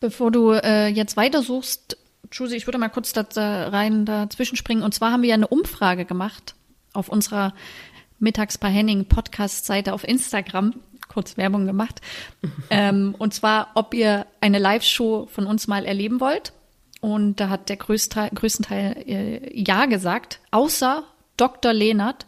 Bevor 0.00 0.30
du 0.30 0.52
äh, 0.52 0.88
jetzt 0.88 1.16
weitersuchst, 1.16 1.96
Jusi, 2.32 2.56
ich 2.56 2.66
würde 2.66 2.78
mal 2.78 2.88
kurz 2.88 3.12
da, 3.12 3.22
da 3.22 3.68
rein 3.68 4.04
dazwischen 4.04 4.56
springen. 4.56 4.82
Und 4.82 4.94
zwar 4.94 5.12
haben 5.12 5.22
wir 5.22 5.30
ja 5.30 5.34
eine 5.34 5.48
Umfrage 5.48 6.04
gemacht 6.04 6.54
auf 6.92 7.08
unserer 7.08 7.54
Mittags 8.18 8.58
bei 8.58 8.68
Henning 8.68 9.06
Podcast-Seite 9.06 9.92
auf 9.92 10.06
Instagram. 10.06 10.74
Kurz 11.08 11.36
Werbung 11.36 11.66
gemacht. 11.66 12.00
ähm, 12.70 13.14
und 13.18 13.32
zwar, 13.32 13.70
ob 13.74 13.94
ihr 13.94 14.26
eine 14.40 14.58
Live-Show 14.58 15.28
von 15.32 15.46
uns 15.46 15.66
mal 15.66 15.84
erleben 15.84 16.20
wollt. 16.20 16.52
Und 17.00 17.36
da 17.36 17.48
hat 17.48 17.68
der 17.68 17.76
größte, 17.76 18.30
größten 18.34 18.64
Teil 18.64 18.96
äh, 19.06 19.58
Ja 19.60 19.86
gesagt, 19.86 20.40
außer 20.50 21.04
Dr. 21.36 21.72
Lehnert, 21.72 22.26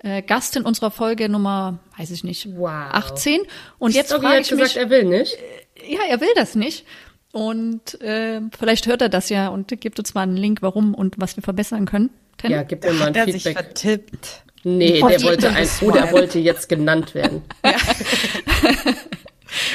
äh, 0.00 0.22
Gast 0.22 0.56
in 0.56 0.64
unserer 0.64 0.90
Folge 0.90 1.28
Nummer, 1.28 1.78
weiß 1.96 2.10
ich 2.10 2.24
nicht, 2.24 2.48
Wow. 2.56 2.68
18. 2.92 3.40
Und 3.78 3.94
jetzt 3.94 4.12
Doggy 4.12 4.22
frage 4.22 4.36
hat 4.36 4.42
ich 4.42 4.50
gesagt, 4.50 4.74
mich, 4.74 4.76
er 4.76 4.90
will 4.90 5.04
nicht. 5.04 5.36
ja, 5.88 6.00
er 6.08 6.20
will 6.20 6.32
das 6.34 6.54
nicht. 6.54 6.84
Und 7.38 8.00
äh, 8.00 8.40
vielleicht 8.58 8.86
hört 8.86 9.02
er 9.02 9.08
das 9.08 9.28
ja 9.28 9.48
und 9.48 9.68
gibt 9.80 9.98
uns 9.98 10.14
mal 10.14 10.22
einen 10.22 10.36
Link, 10.36 10.62
warum 10.62 10.94
und 10.94 11.14
was 11.18 11.36
wir 11.36 11.42
verbessern 11.42 11.86
können. 11.86 12.10
Ten? 12.36 12.50
Ja, 12.50 12.62
gib 12.62 12.82
mir 12.84 12.92
mal 12.92 13.08
ein 13.08 13.08
Hat 13.08 13.16
er 13.28 13.32
sich 13.32 13.42
Feedback. 13.44 13.64
vertippt. 13.66 14.42
Nee, 14.64 15.02
Auf 15.02 15.10
der 15.10 15.22
wollte 15.22 15.50
ein, 15.50 15.68
oh, 15.82 15.90
der 15.92 16.10
wollte 16.12 16.38
jetzt 16.40 16.68
genannt 16.68 17.14
werden. 17.14 17.42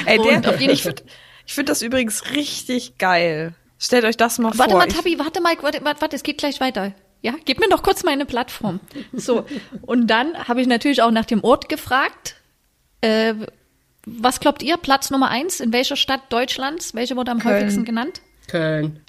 Ey, 0.06 0.18
der, 0.18 0.36
Und 0.36 0.46
auf 0.48 0.60
jeden 0.60 0.72
ich 0.72 0.82
finde 0.82 1.02
ich 1.46 1.54
find 1.54 1.68
das 1.68 1.82
übrigens 1.82 2.30
richtig 2.34 2.98
geil. 2.98 3.54
Stellt 3.78 4.04
euch 4.04 4.16
das 4.16 4.38
mal 4.38 4.56
Warte 4.56 4.70
vor. 4.70 4.78
mal, 4.80 4.88
Ich- 4.88 4.94
Tabi, 4.94 5.18
warte 5.18 5.40
mal, 5.40 5.54
warte, 5.60 5.84
warte, 5.84 6.00
warte, 6.00 6.16
es 6.16 6.22
geht 6.22 6.38
gleich 6.38 6.60
weiter. 6.60 6.92
Ja, 7.22 7.34
gib 7.44 7.58
mir 7.58 7.68
doch 7.68 7.82
kurz 7.82 8.02
meine 8.04 8.26
Plattform. 8.26 8.80
So, 9.12 9.46
und 9.82 10.06
dann 10.08 10.34
habe 10.46 10.60
ich 10.60 10.66
natürlich 10.66 11.00
auch 11.02 11.10
nach 11.10 11.24
dem 11.24 11.42
Ort 11.42 11.68
gefragt. 11.70 12.36
Äh, 13.00 13.34
was 14.06 14.40
glaubt 14.40 14.62
ihr? 14.62 14.76
Platz 14.76 15.10
Nummer 15.10 15.30
eins 15.30 15.60
in 15.60 15.72
welcher 15.72 15.96
Stadt 15.96 16.20
Deutschlands? 16.30 16.94
Welche 16.94 17.16
wurde 17.16 17.30
am 17.30 17.38
Köln. 17.40 17.56
häufigsten 17.56 17.84
genannt? 17.84 18.20
Köln. 18.48 19.00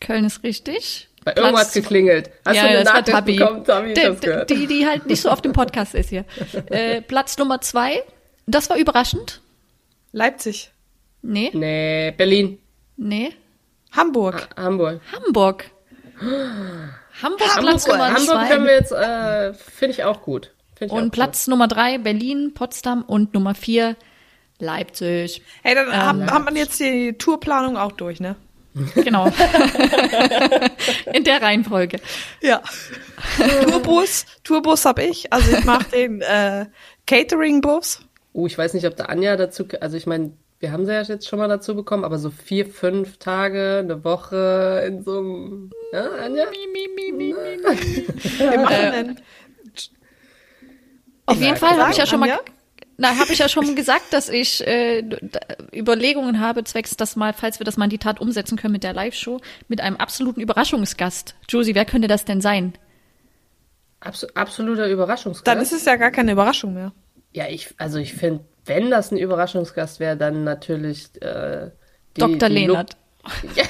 Köln 0.00 0.24
ist 0.24 0.42
richtig. 0.42 1.08
Bei 1.24 1.32
irgendwas 1.34 1.72
Platz- 1.72 1.74
geklingelt. 1.74 2.30
Hast 2.46 2.56
ja, 2.56 2.62
du 2.62 2.68
eine 2.68 2.78
das 2.78 2.86
war 2.86 2.92
Nachricht 3.00 3.08
Tabi. 3.14 3.36
bekommen, 3.36 3.64
Tabi? 3.64 3.94
Die- 3.94 4.00
hab's 4.06 4.20
gehört. 4.20 4.50
Die, 4.50 4.66
die 4.66 4.86
halt 4.86 5.06
nicht 5.06 5.20
so 5.20 5.28
auf 5.30 5.42
dem 5.42 5.52
Podcast 5.52 5.94
ist 5.94 6.08
hier. 6.10 6.24
Äh, 6.70 7.02
Platz 7.02 7.36
Nummer 7.38 7.60
zwei. 7.60 8.02
Das 8.46 8.70
war 8.70 8.78
überraschend. 8.78 9.40
Leipzig. 10.12 10.70
Nee, 11.20 11.50
Nee, 11.52 12.12
Berlin. 12.16 12.58
nee. 12.96 13.32
Hamburg. 13.92 14.48
Hamburg. 14.56 15.00
Hamburg. 15.12 15.64
Hamburg, 17.22 17.38
Platz 17.38 17.56
Hamburg, 17.56 17.86
Nummer 17.88 18.06
Hamburg 18.06 18.24
zwei. 18.24 18.48
können 18.48 18.64
wir 18.66 18.72
jetzt, 18.74 18.92
äh, 18.92 19.52
finde 19.54 19.92
ich 19.92 20.04
auch 20.04 20.22
gut. 20.22 20.52
Ich 20.80 20.90
auch 20.90 20.94
Und 20.96 21.02
gut. 21.04 21.12
Platz 21.12 21.46
Nummer 21.48 21.68
drei 21.68 21.98
Berlin, 21.98 22.52
Potsdam 22.54 23.02
und 23.02 23.34
Nummer 23.34 23.54
vier 23.54 23.96
Leipzig. 24.58 25.42
Hey, 25.62 25.74
dann 25.74 25.88
Ähm, 25.88 25.92
haben, 25.94 26.30
haben 26.30 26.54
wir 26.54 26.62
jetzt 26.62 26.80
die 26.80 27.12
Tourplanung 27.14 27.76
auch 27.76 27.92
durch, 27.92 28.20
ne? 28.20 28.36
Genau. 28.94 29.26
In 31.12 31.24
der 31.24 31.42
Reihenfolge. 31.42 31.98
Ja. 32.40 32.62
Tourbus, 33.62 34.26
Tourbus 34.44 34.84
hab 34.84 34.98
ich. 34.98 35.32
Also 35.32 35.56
ich 35.56 35.64
mache 35.64 35.90
den 35.90 36.20
äh, 36.20 36.66
Catering-Bus. 37.06 38.02
Oh, 38.32 38.46
ich 38.46 38.56
weiß 38.56 38.74
nicht, 38.74 38.86
ob 38.86 38.96
der 38.96 39.08
Anja 39.10 39.36
dazu, 39.36 39.66
also 39.80 39.96
ich 39.96 40.06
meine, 40.06 40.32
wir 40.60 40.70
haben 40.72 40.86
sie 40.86 40.92
ja 40.92 41.02
jetzt 41.02 41.28
schon 41.28 41.38
mal 41.38 41.48
dazu 41.48 41.74
bekommen, 41.74 42.04
aber 42.04 42.18
so 42.18 42.30
vier, 42.30 42.66
fünf 42.66 43.18
Tage, 43.18 43.78
eine 43.82 44.04
Woche 44.04 44.84
in 44.86 45.02
so 45.02 45.18
einem, 45.18 45.70
ja, 45.92 46.08
Anja? 46.24 46.44
Wir 48.38 48.58
machen 48.60 48.74
einen 48.74 49.20
Auf 51.26 51.40
jeden 51.40 51.56
Fall 51.56 51.78
habe 51.78 51.90
ich 51.90 51.96
ja 51.96 52.06
schon 52.06 52.20
mal, 52.20 52.30
Anja? 52.30 52.40
Na, 52.98 53.16
habe 53.16 53.32
ich 53.32 53.38
ja 53.38 53.48
schon 53.48 53.74
gesagt, 53.76 54.12
dass 54.12 54.28
ich 54.28 54.66
äh, 54.66 55.02
Überlegungen 55.74 56.40
habe, 56.40 56.64
zwecks 56.64 56.96
das 56.96 57.14
mal, 57.16 57.32
falls 57.32 57.60
wir 57.60 57.64
das 57.64 57.76
mal 57.76 57.84
in 57.84 57.90
die 57.90 57.98
Tat 57.98 58.20
umsetzen 58.20 58.58
können 58.58 58.72
mit 58.72 58.82
der 58.82 58.92
Live-Show, 58.92 59.40
mit 59.68 59.80
einem 59.80 59.96
absoluten 59.96 60.40
Überraschungsgast. 60.40 61.36
Josie, 61.48 61.74
wer 61.74 61.84
könnte 61.84 62.08
das 62.08 62.24
denn 62.24 62.40
sein? 62.40 62.72
Abs 64.00 64.24
absoluter 64.34 64.88
Überraschungsgast. 64.88 65.46
Dann 65.46 65.60
ist 65.60 65.72
es 65.72 65.84
ja 65.84 65.96
gar 65.96 66.10
keine 66.10 66.32
Überraschung 66.32 66.74
mehr. 66.74 66.92
Ja, 67.32 67.46
ich, 67.48 67.74
also 67.78 67.98
ich 67.98 68.14
finde, 68.14 68.44
wenn 68.64 68.90
das 68.90 69.12
ein 69.12 69.18
Überraschungsgast 69.18 70.00
wäre, 70.00 70.16
dann 70.16 70.44
natürlich 70.44 71.10
äh, 71.22 71.70
die, 72.16 72.20
Dr. 72.20 72.48
die 72.48 72.54
Lehnert. 72.54 72.96
Lu- 73.24 73.30
Ja, 73.54 73.64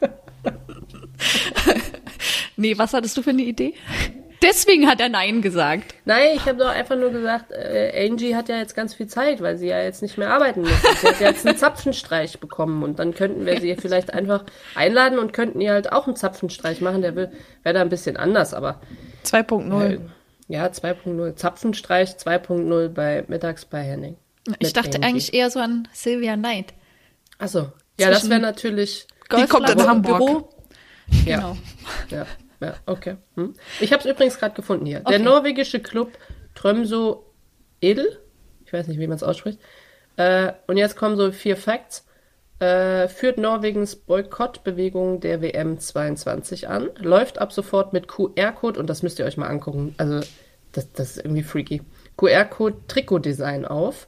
Nee, 2.56 2.78
was 2.78 2.92
hattest 2.92 3.16
du 3.16 3.22
für 3.22 3.30
eine 3.30 3.42
Idee? 3.42 3.74
Deswegen 4.44 4.86
hat 4.86 5.00
er 5.00 5.08
Nein 5.08 5.42
gesagt. 5.42 5.94
Nein, 6.04 6.30
ich 6.36 6.44
habe 6.46 6.58
doch 6.58 6.68
einfach 6.68 6.96
nur 6.96 7.10
gesagt, 7.10 7.50
äh, 7.50 8.06
Angie 8.08 8.36
hat 8.36 8.48
ja 8.48 8.58
jetzt 8.58 8.74
ganz 8.76 8.94
viel 8.94 9.06
Zeit, 9.06 9.40
weil 9.40 9.56
sie 9.56 9.68
ja 9.68 9.82
jetzt 9.82 10.02
nicht 10.02 10.18
mehr 10.18 10.30
arbeiten 10.32 10.60
muss. 10.60 10.70
Sie 11.00 11.08
hat 11.08 11.20
ja 11.20 11.28
jetzt 11.30 11.46
einen 11.46 11.56
Zapfenstreich 11.56 12.38
bekommen 12.40 12.82
und 12.82 12.98
dann 12.98 13.14
könnten 13.14 13.46
wir 13.46 13.60
sie 13.60 13.74
vielleicht 13.76 14.12
einfach 14.12 14.44
einladen 14.74 15.18
und 15.18 15.32
könnten 15.32 15.60
ihr 15.60 15.72
halt 15.72 15.92
auch 15.92 16.06
einen 16.06 16.16
Zapfenstreich 16.16 16.80
machen. 16.80 17.02
Der 17.02 17.16
will- 17.16 17.32
wäre 17.62 17.74
da 17.74 17.80
ein 17.80 17.88
bisschen 17.88 18.16
anders, 18.16 18.52
aber 18.54 18.80
2.0. 19.24 19.98
ja, 20.48 20.66
2.0. 20.66 21.34
Zapfenstreich 21.36 22.10
2.0 22.18 22.88
bei 22.90 23.24
mittags 23.28 23.64
bei 23.64 23.80
Henning. 23.82 24.16
Ich 24.58 24.72
dachte 24.74 24.96
Angie. 24.98 25.08
eigentlich 25.08 25.32
eher 25.32 25.50
so 25.50 25.58
an 25.60 25.88
Sylvia 25.94 26.36
Knight. 26.36 26.74
Achso. 27.38 27.72
Ja, 27.98 28.10
das 28.10 28.28
wäre 28.28 28.40
natürlich. 28.40 29.06
Die 29.32 29.46
kommt 29.46 29.70
in 29.70 29.76
Golfplatz 29.76 29.86
Hamburg. 29.88 30.18
Büro. 30.18 30.48
Ja. 31.26 31.36
Genau. 31.36 31.56
Ja, 32.10 32.18
ja, 32.18 32.26
okay. 32.86 33.16
Hm. 33.36 33.54
Ich 33.80 33.92
habe 33.92 34.00
es 34.02 34.10
übrigens 34.10 34.38
gerade 34.38 34.54
gefunden 34.54 34.86
hier. 34.86 35.00
Okay. 35.00 35.10
Der 35.10 35.18
norwegische 35.18 35.80
Club 35.80 36.12
Tromso 36.54 37.32
Edel, 37.80 38.20
ich 38.64 38.72
weiß 38.72 38.88
nicht, 38.88 38.98
wie 38.98 39.06
man 39.06 39.16
es 39.16 39.22
ausspricht. 39.22 39.58
Äh, 40.16 40.52
und 40.66 40.76
jetzt 40.76 40.96
kommen 40.96 41.16
so 41.16 41.32
vier 41.32 41.56
Facts. 41.56 42.06
Äh, 42.60 43.08
führt 43.08 43.36
Norwegens 43.36 43.96
Boykottbewegung 43.96 45.18
der 45.18 45.42
WM 45.42 45.78
22 45.78 46.68
an, 46.68 46.88
läuft 46.98 47.38
ab 47.38 47.52
sofort 47.52 47.92
mit 47.92 48.06
QR-Code, 48.06 48.78
und 48.78 48.88
das 48.88 49.02
müsst 49.02 49.18
ihr 49.18 49.24
euch 49.24 49.36
mal 49.36 49.48
angucken, 49.48 49.94
also 49.98 50.20
das, 50.70 50.92
das 50.92 51.16
ist 51.16 51.24
irgendwie 51.24 51.42
freaky, 51.42 51.82
QR-Code 52.16 52.76
Trikotdesign 52.86 53.64
auf, 53.64 54.06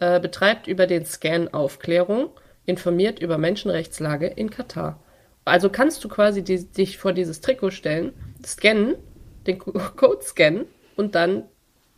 äh, 0.00 0.18
betreibt 0.18 0.66
über 0.66 0.88
den 0.88 1.06
Scan 1.06 1.48
Aufklärung, 1.52 2.30
informiert 2.64 3.20
über 3.20 3.38
Menschenrechtslage 3.38 4.26
in 4.26 4.50
Katar. 4.50 5.00
Also 5.46 5.70
kannst 5.70 6.02
du 6.04 6.08
quasi 6.08 6.42
die, 6.42 6.64
dich 6.66 6.98
vor 6.98 7.12
dieses 7.12 7.40
Trikot 7.40 7.70
stellen, 7.70 8.12
scannen, 8.44 8.96
den 9.46 9.58
Co- 9.58 9.72
Code 9.96 10.22
scannen 10.22 10.66
und 10.96 11.14
dann 11.14 11.44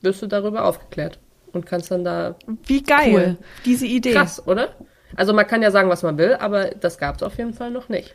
wirst 0.03 0.23
du 0.23 0.27
darüber 0.27 0.65
aufgeklärt 0.65 1.19
und 1.53 1.67
kannst 1.67 1.91
dann 1.91 2.05
da 2.05 2.37
Wie 2.67 2.83
geil. 2.83 3.13
Cool. 3.13 3.37
Diese 3.65 3.87
Idee. 3.87 4.13
krass, 4.13 4.47
oder? 4.47 4.77
Also 5.17 5.33
man 5.33 5.47
kann 5.47 5.63
ja 5.63 5.71
sagen, 5.71 5.89
was 5.89 6.03
man 6.03 6.19
will, 6.19 6.35
aber 6.35 6.67
das 6.73 6.99
gab 6.99 7.17
es 7.17 7.23
auf 7.23 7.39
jeden 7.39 7.55
Fall 7.55 7.71
noch 7.71 7.89
nicht. 7.89 8.15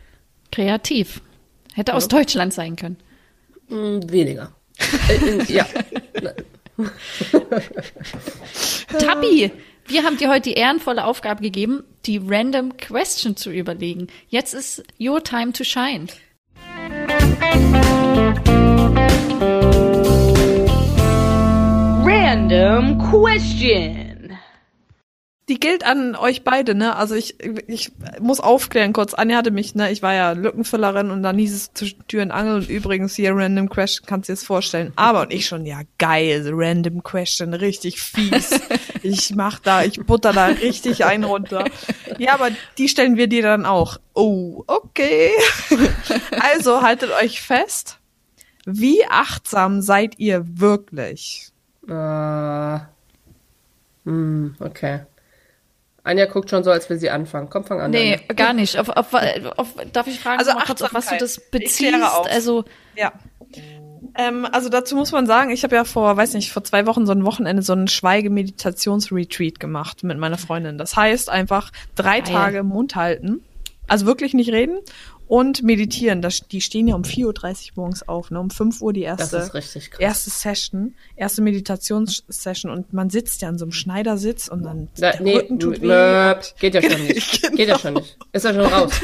Kreativ. 0.52 1.22
Hätte 1.74 1.96
aus 1.96 2.08
Deutschland 2.08 2.54
sein 2.54 2.76
können. 2.76 2.98
Hm, 3.70 4.08
weniger. 4.12 4.52
äh, 5.10 5.16
in, 5.16 5.46
ja. 5.48 5.66
Tabi, 9.00 9.52
wir 9.88 10.04
haben 10.04 10.18
dir 10.18 10.30
heute 10.30 10.50
die 10.50 10.54
ehrenvolle 10.54 11.06
Aufgabe 11.06 11.42
gegeben, 11.42 11.84
die 12.06 12.22
Random 12.24 12.78
Question 12.78 13.36
zu 13.36 13.52
überlegen. 13.52 14.08
Jetzt 14.30 14.54
ist 14.54 14.84
your 15.00 15.24
time 15.24 15.54
to 15.54 15.64
shine. 15.64 16.08
Random 22.06 22.98
question. 22.98 24.13
Die 25.50 25.60
gilt 25.60 25.86
an 25.86 26.16
euch 26.16 26.46
beide, 26.46 26.74
ne? 26.74 26.96
Also 26.96 27.16
ich, 27.16 27.36
ich 27.68 27.92
muss 28.22 28.40
aufklären 28.40 28.94
kurz. 28.94 29.14
Anja 29.14 29.38
hatte 29.38 29.52
mich, 29.52 29.76
ne? 29.76 29.92
Ich 29.92 30.02
war 30.02 30.14
ja 30.14 30.32
Lückenfüllerin 30.32 31.12
und 31.12 31.22
dann 31.22 31.38
hieß 31.38 31.54
es 31.54 31.74
zwischen 31.74 32.08
Tür 32.08 32.22
und 32.22 32.32
Angel 32.32 32.56
und 32.56 32.70
übrigens 32.70 33.14
hier 33.16 33.36
Random 33.36 33.70
Question, 33.70 34.06
kannst 34.08 34.30
du 34.30 34.32
dir 34.32 34.38
das 34.38 34.46
vorstellen. 34.46 34.94
Aber 34.96 35.24
und 35.24 35.34
ich 35.34 35.46
schon, 35.46 35.66
ja 35.66 35.82
geil, 35.98 36.50
Random 36.54 37.04
Question, 37.04 37.54
richtig 37.54 38.02
fies. 38.02 38.58
ich 39.04 39.36
mach 39.36 39.60
da, 39.60 39.84
ich 39.84 40.00
butter 40.00 40.32
da 40.32 40.46
richtig 40.46 41.04
ein 41.04 41.26
runter. 41.26 41.66
Ja, 42.20 42.36
aber 42.36 42.50
die 42.78 42.88
stellen 42.88 43.18
wir 43.18 43.28
dir 43.28 43.44
dann 43.44 43.66
auch. 43.66 43.98
Oh, 44.14 44.64
okay. 44.68 45.32
also 46.40 46.84
haltet 46.84 47.12
euch 47.22 47.42
fest. 47.42 48.00
Wie 48.66 49.06
achtsam 49.10 49.82
seid 49.82 50.20
ihr 50.20 50.46
wirklich? 50.58 51.52
Äh, 51.86 52.80
hm, 54.06 54.56
okay. 54.60 55.02
Anja 56.04 56.26
guckt 56.26 56.50
schon 56.50 56.64
so, 56.64 56.72
als 56.72 56.90
will 56.90 56.98
sie 56.98 57.10
anfangen. 57.10 57.50
Komm, 57.50 57.64
fang 57.64 57.80
an. 57.80 57.92
Nee, 57.92 58.14
Anja. 58.14 58.34
gar 58.34 58.54
nicht. 58.54 58.78
Auf, 58.78 58.90
auf, 58.90 59.14
auf, 59.58 59.68
darf 59.94 60.08
ich 60.08 60.20
fragen, 60.20 60.40
Also 60.40 60.54
mal 60.54 60.66
kurz, 60.66 60.82
auf 60.82 60.94
was 60.94 61.08
du 61.08 61.18
das 61.18 61.40
beziehst? 61.40 61.96
Also, 62.30 62.66
Ja. 62.96 63.14
Ähm, 64.16 64.46
also 64.52 64.70
dazu 64.70 64.96
muss 64.96 65.12
man 65.12 65.26
sagen, 65.26 65.50
ich 65.52 65.64
habe 65.64 65.76
ja 65.76 65.86
vor, 65.86 66.16
weiß 66.16 66.34
nicht, 66.34 66.52
vor 66.52 66.64
zwei 66.64 66.86
Wochen 66.86 67.06
so 67.06 67.14
ein 67.14 67.26
Wochenende 67.26 67.64
so 67.64 67.74
einen 67.74 67.88
Schweigemeditationsretreat 67.88 69.60
gemacht 69.60 70.04
mit 70.04 70.18
meiner 70.20 70.38
Freundin. 70.38 70.78
Das 70.78 70.96
heißt 70.96 71.30
einfach 71.30 71.72
drei 71.96 72.20
Geil. 72.22 72.34
Tage 72.34 72.64
Mund 72.64 72.96
halten, 72.96 73.44
also 73.88 74.06
wirklich 74.06 74.34
nicht 74.34 74.52
reden 74.52 74.80
und 75.28 75.64
meditieren. 75.64 76.22
Das, 76.22 76.42
die 76.48 76.62
stehen 76.62 76.88
ja 76.88 76.96
um 76.96 77.04
4.30 77.04 77.26
Uhr 77.26 77.72
morgens 77.76 78.08
auf, 78.08 78.32
ne? 78.32 78.40
um 78.40 78.50
5 78.50 78.82
Uhr 78.82 78.94
die 78.94 79.04
Das 79.04 79.20
erste, 79.34 79.38
ist 79.38 79.54
richtig 79.54 79.92
krass. 79.92 80.00
erste 80.00 80.30
Session, 80.30 80.96
erste 81.16 81.42
Meditationssession 81.42 82.72
und 82.72 82.94
man 82.94 83.10
sitzt 83.10 83.42
ja 83.42 83.50
an 83.50 83.58
so 83.58 83.66
einem 83.66 83.72
Schneidersitz 83.72 84.48
und 84.48 84.64
dann 84.64 84.90
Da, 85.00 85.12
der 85.12 85.22
nee, 85.22 85.36
Rücken 85.38 85.60
tut 85.60 85.82
weh. 85.82 86.36
geht 86.60 86.76
ja 86.76 86.82
schon 86.82 87.04
nicht. 87.08 87.42
Genau. 87.42 87.56
Geht 87.56 87.68
ja 87.70 87.80
schon 87.80 87.94
nicht. 87.96 88.18
Ist 88.32 88.46
ja 88.46 88.54
schon 88.54 88.66
raus. 88.66 88.92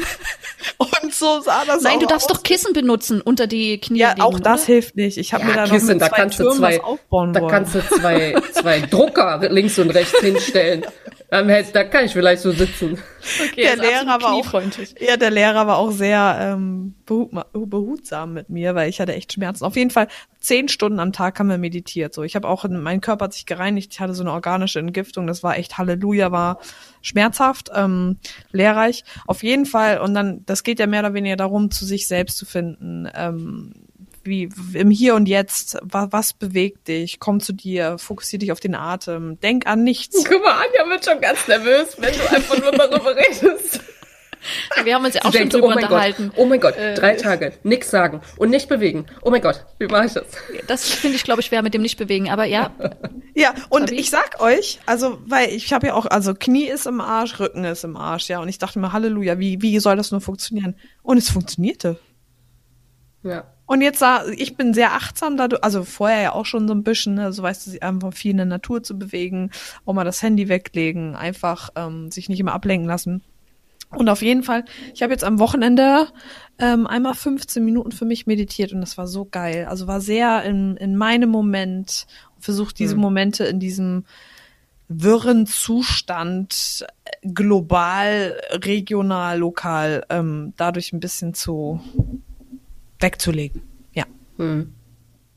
Und 1.02 1.12
so 1.14 1.40
sah 1.40 1.64
das 1.66 1.82
nein, 1.82 1.96
auch 1.96 2.00
du 2.00 2.06
darfst 2.06 2.30
aus. 2.30 2.36
doch 2.38 2.42
Kissen 2.42 2.72
benutzen 2.72 3.20
unter 3.20 3.46
die 3.46 3.78
Knie. 3.78 3.98
Ja, 3.98 4.10
legen, 4.10 4.22
auch 4.22 4.38
das 4.40 4.60
oder? 4.62 4.66
hilft 4.66 4.96
nicht. 4.96 5.16
Ich 5.18 5.32
habe 5.34 5.44
mir 5.44 5.54
da 5.54 5.64
noch 5.66 5.72
Kissen, 5.72 5.88
mit 5.88 6.00
da 6.02 6.08
zwei 6.08 6.16
kannst 6.16 6.38
du 6.38 6.42
Türmen 6.44 6.58
zwei, 6.58 6.76
was 6.78 6.84
aufbauen 6.84 7.32
da 7.32 7.40
wollen. 7.40 7.50
kannst 7.50 7.74
du 7.74 7.80
zwei, 7.86 8.34
zwei 8.52 8.80
Drucker 8.90 9.48
links 9.50 9.78
und 9.78 9.90
rechts 9.90 10.18
hinstellen. 10.20 10.84
Hätt- 11.30 11.74
Da 11.74 11.84
kann 11.84 12.06
ich 12.06 12.12
vielleicht 12.12 12.42
so 12.42 12.50
sitzen. 12.52 12.98
Okay, 13.52 13.62
der 13.62 13.74
ist 13.74 13.80
Lehrer 13.82 14.06
war 14.22 14.32
auch 14.32 14.40
kniefreundlich. 14.40 14.94
Ja, 14.98 15.16
der 15.18 15.30
Lehrer 15.30 15.66
war 15.66 15.76
auch 15.76 15.90
sehr 15.90 16.38
ähm, 16.40 16.94
behut, 17.04 17.30
behutsam 17.52 18.32
mit 18.32 18.48
mir, 18.48 18.74
weil 18.74 18.88
ich 18.88 18.98
hatte 18.98 19.14
echt 19.14 19.32
Schmerzen. 19.34 19.64
Auf 19.64 19.76
jeden 19.76 19.90
Fall 19.90 20.08
zehn 20.40 20.68
Stunden 20.68 20.98
am 21.00 21.12
Tag 21.12 21.38
haben 21.38 21.50
wir 21.50 21.58
meditiert. 21.58 22.14
So, 22.14 22.22
ich 22.22 22.34
habe 22.34 22.48
auch 22.48 22.64
mein 22.68 23.02
Körper 23.02 23.26
hat 23.26 23.34
sich 23.34 23.44
gereinigt. 23.44 23.92
Ich 23.92 24.00
hatte 24.00 24.14
so 24.14 24.22
eine 24.22 24.32
organische 24.32 24.78
Entgiftung. 24.78 25.26
Das 25.26 25.42
war 25.42 25.58
echt 25.58 25.76
Halleluja, 25.76 26.32
war 26.32 26.60
schmerzhaft, 27.02 27.70
ähm, 27.74 28.16
lehrreich. 28.52 29.04
Auf 29.26 29.42
jeden 29.42 29.66
Fall. 29.66 29.98
Und 29.98 30.14
dann, 30.14 30.44
das 30.46 30.62
geht 30.62 30.78
ja 30.80 30.86
mehr 30.86 31.00
oder 31.00 31.12
weniger 31.14 31.36
darum, 31.36 31.70
zu 31.70 31.84
sich 31.84 32.08
selbst 32.08 32.38
zu 32.38 32.46
finden. 32.46 33.06
Ähm, 33.14 33.72
wie 34.24 34.48
im 34.74 34.90
Hier 34.90 35.14
und 35.14 35.26
Jetzt, 35.28 35.78
was, 35.82 36.08
was 36.12 36.32
bewegt 36.32 36.88
dich? 36.88 37.20
Komm 37.20 37.40
zu 37.40 37.52
dir, 37.52 37.98
fokussier 37.98 38.38
dich 38.38 38.52
auf 38.52 38.60
den 38.60 38.74
Atem, 38.74 39.38
denk 39.40 39.66
an 39.66 39.84
nichts. 39.84 40.24
Guck 40.28 40.42
mal, 40.42 40.52
Anja 40.54 40.88
wird 40.90 41.04
schon 41.04 41.20
ganz 41.20 41.46
nervös, 41.48 41.96
wenn 41.98 42.12
du 42.14 42.34
einfach 42.34 42.58
nur 42.58 42.72
darüber 42.72 43.14
redest. 43.16 43.80
Wir 44.84 44.94
haben 44.94 45.04
uns 45.04 45.14
ja 45.14 45.20
auch 45.20 45.32
Sie 45.32 45.38
schon 45.38 45.50
denkt 45.50 45.52
so, 45.52 45.58
drüber 45.58 45.72
oh 45.72 45.74
mein 45.74 45.84
unterhalten. 45.84 46.28
Gott, 46.30 46.38
oh 46.38 46.46
mein 46.46 46.60
Gott, 46.60 46.74
Äh, 46.76 46.94
drei 46.94 47.14
Tage, 47.14 47.52
nix 47.62 47.90
sagen 47.90 48.22
und 48.38 48.48
nicht 48.48 48.70
bewegen. 48.70 49.04
Oh 49.20 49.30
mein 49.30 49.42
Gott, 49.42 49.66
wie 49.78 49.86
mache 49.86 50.06
ich 50.06 50.14
das? 50.14 50.24
Das 50.66 50.88
finde 50.88 51.16
ich, 51.16 51.24
glaube 51.24 51.40
ich, 51.42 51.46
schwer 51.48 51.60
mit 51.62 51.74
dem 51.74 51.82
nicht 51.82 51.98
bewegen. 51.98 52.30
Aber 52.30 52.46
ja, 52.46 52.70
Ja, 53.34 53.54
und 53.68 53.90
Fabi? 53.90 53.96
ich 54.00 54.08
sag 54.08 54.40
euch, 54.40 54.80
also, 54.86 55.18
weil 55.26 55.50
ich 55.50 55.74
habe 55.74 55.88
ja 55.88 55.94
auch, 55.94 56.06
also 56.06 56.32
Knie 56.32 56.64
ist 56.68 56.86
im 56.86 57.02
Arsch, 57.02 57.38
Rücken 57.38 57.64
ist 57.64 57.84
im 57.84 57.98
Arsch, 57.98 58.28
ja, 58.30 58.40
und 58.40 58.48
ich 58.48 58.56
dachte 58.56 58.78
mir, 58.78 58.92
Halleluja, 58.94 59.38
wie, 59.38 59.60
wie 59.60 59.78
soll 59.78 59.96
das 59.96 60.10
nur 60.10 60.22
funktionieren? 60.22 60.74
Und 61.02 61.18
es 61.18 61.28
funktionierte. 61.28 61.98
Ja. 63.22 63.44
Und 63.70 63.82
jetzt 63.82 64.00
sah, 64.00 64.26
ich 64.26 64.56
bin 64.56 64.74
sehr 64.74 64.94
achtsam 64.94 65.36
dadurch, 65.36 65.62
also 65.62 65.84
vorher 65.84 66.22
ja 66.22 66.32
auch 66.32 66.44
schon 66.44 66.66
so 66.66 66.74
ein 66.74 66.82
bisschen, 66.82 67.14
ne, 67.14 67.32
so 67.32 67.44
weißt 67.44 67.68
du, 67.68 67.80
einfach 67.80 68.12
viel 68.12 68.32
in 68.32 68.38
der 68.38 68.46
Natur 68.46 68.82
zu 68.82 68.98
bewegen, 68.98 69.52
auch 69.86 69.92
mal 69.92 70.02
das 70.02 70.24
Handy 70.24 70.48
weglegen, 70.48 71.14
einfach 71.14 71.70
ähm, 71.76 72.10
sich 72.10 72.28
nicht 72.28 72.40
immer 72.40 72.52
ablenken 72.52 72.88
lassen. 72.88 73.22
Und 73.90 74.08
auf 74.08 74.22
jeden 74.22 74.42
Fall, 74.42 74.64
ich 74.92 75.04
habe 75.04 75.12
jetzt 75.12 75.22
am 75.22 75.38
Wochenende 75.38 76.08
ähm, 76.58 76.88
einmal 76.88 77.14
15 77.14 77.64
Minuten 77.64 77.92
für 77.92 78.06
mich 78.06 78.26
meditiert 78.26 78.72
und 78.72 78.80
das 78.80 78.98
war 78.98 79.06
so 79.06 79.24
geil. 79.24 79.66
Also 79.66 79.86
war 79.86 80.00
sehr 80.00 80.42
in, 80.42 80.76
in 80.76 80.96
meinem 80.96 81.30
Moment, 81.30 82.08
versucht 82.40 82.76
diese 82.80 82.96
Momente 82.96 83.44
in 83.44 83.60
diesem 83.60 84.04
wirren 84.88 85.46
Zustand 85.46 86.84
äh, 87.04 87.28
global, 87.28 88.36
regional, 88.50 89.38
lokal 89.38 90.04
ähm, 90.10 90.54
dadurch 90.56 90.92
ein 90.92 90.98
bisschen 90.98 91.34
zu 91.34 91.80
wegzulegen. 93.00 93.62
Ja. 93.92 94.04
Hm. 94.36 94.74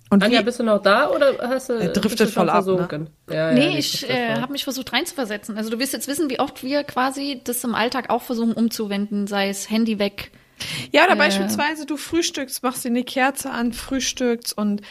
Und 0.10 0.21
Anja, 0.21 0.41
wie, 0.41 0.43
bist 0.43 0.60
du 0.60 0.63
noch 0.63 0.82
da 0.82 1.10
oder 1.10 1.38
hast 1.41 1.69
du 1.69 1.73
Er 1.73 1.89
driftet 1.89 2.30
voll 2.30 2.47
ab, 2.47 2.65
ne? 2.67 3.08
Ja, 3.30 3.49
ja, 3.49 3.52
nee, 3.52 3.71
die 3.71 3.80
ich 3.80 4.08
äh, 4.08 4.36
habe 4.36 4.52
mich 4.52 4.63
versucht 4.63 4.93
reinzuversetzen. 4.93 5.58
Also 5.58 5.71
du 5.71 5.80
wirst 5.80 5.93
jetzt 5.93 6.08
wissen, 6.08 6.30
wie 6.30 6.39
oft 6.39 6.63
wir 6.63 6.84
quasi 6.84 7.41
das 7.43 7.63
im 7.63 7.73
Alltag 7.73 8.12
auch 8.12 8.21
versuchen 8.21 8.54
umzuwenden, 8.54 9.26
sei 9.26 9.49
es 9.49 9.71
Handy 9.71 9.97
weg. 9.97 10.32
ja, 10.91 11.06
oder 11.06 11.13
äh, 11.13 11.17
beispielsweise 11.17 11.88
du 11.88 11.97
frühstückst, 11.97 12.62
machst 12.62 12.86
dir 12.86 12.89
eine 12.89 13.04
Kerze 13.04 13.49
an, 13.49 13.73
frühstückst 13.73 14.56
und 14.56 14.84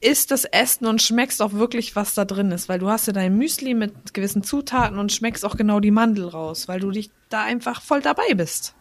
isst 0.00 0.32
das 0.32 0.44
Essen 0.44 0.86
und 0.86 1.00
schmeckst 1.00 1.40
auch 1.40 1.52
wirklich, 1.52 1.94
was 1.94 2.14
da 2.14 2.24
drin 2.24 2.50
ist, 2.50 2.68
weil 2.68 2.80
du 2.80 2.88
hast 2.88 3.06
ja 3.06 3.12
dein 3.12 3.36
Müsli 3.36 3.72
mit 3.72 4.12
gewissen 4.12 4.42
Zutaten 4.42 4.98
und 4.98 5.12
schmeckst 5.12 5.44
auch 5.44 5.56
genau 5.56 5.78
die 5.78 5.92
Mandel 5.92 6.26
raus, 6.26 6.66
weil 6.66 6.80
du 6.80 6.90
dich 6.90 7.10
da 7.28 7.44
einfach 7.44 7.80
voll 7.80 8.02
dabei 8.02 8.34
bist. 8.34 8.74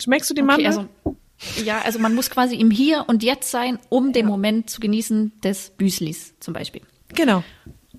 Schmeckst 0.00 0.28
du 0.30 0.34
die 0.34 0.42
Okay, 0.42 0.46
Mandel? 0.46 0.66
also 0.66 0.88
ja, 1.64 1.80
also 1.80 1.98
man 1.98 2.14
muss 2.14 2.28
quasi 2.30 2.56
im 2.56 2.70
Hier 2.70 3.04
und 3.08 3.22
Jetzt 3.22 3.50
sein, 3.50 3.78
um 3.88 4.12
den 4.12 4.26
Moment 4.26 4.68
zu 4.68 4.80
genießen 4.80 5.32
des 5.42 5.70
Büslis 5.70 6.34
zum 6.40 6.54
Beispiel. 6.54 6.82
genau. 7.14 7.42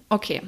Okay. 0.10 0.42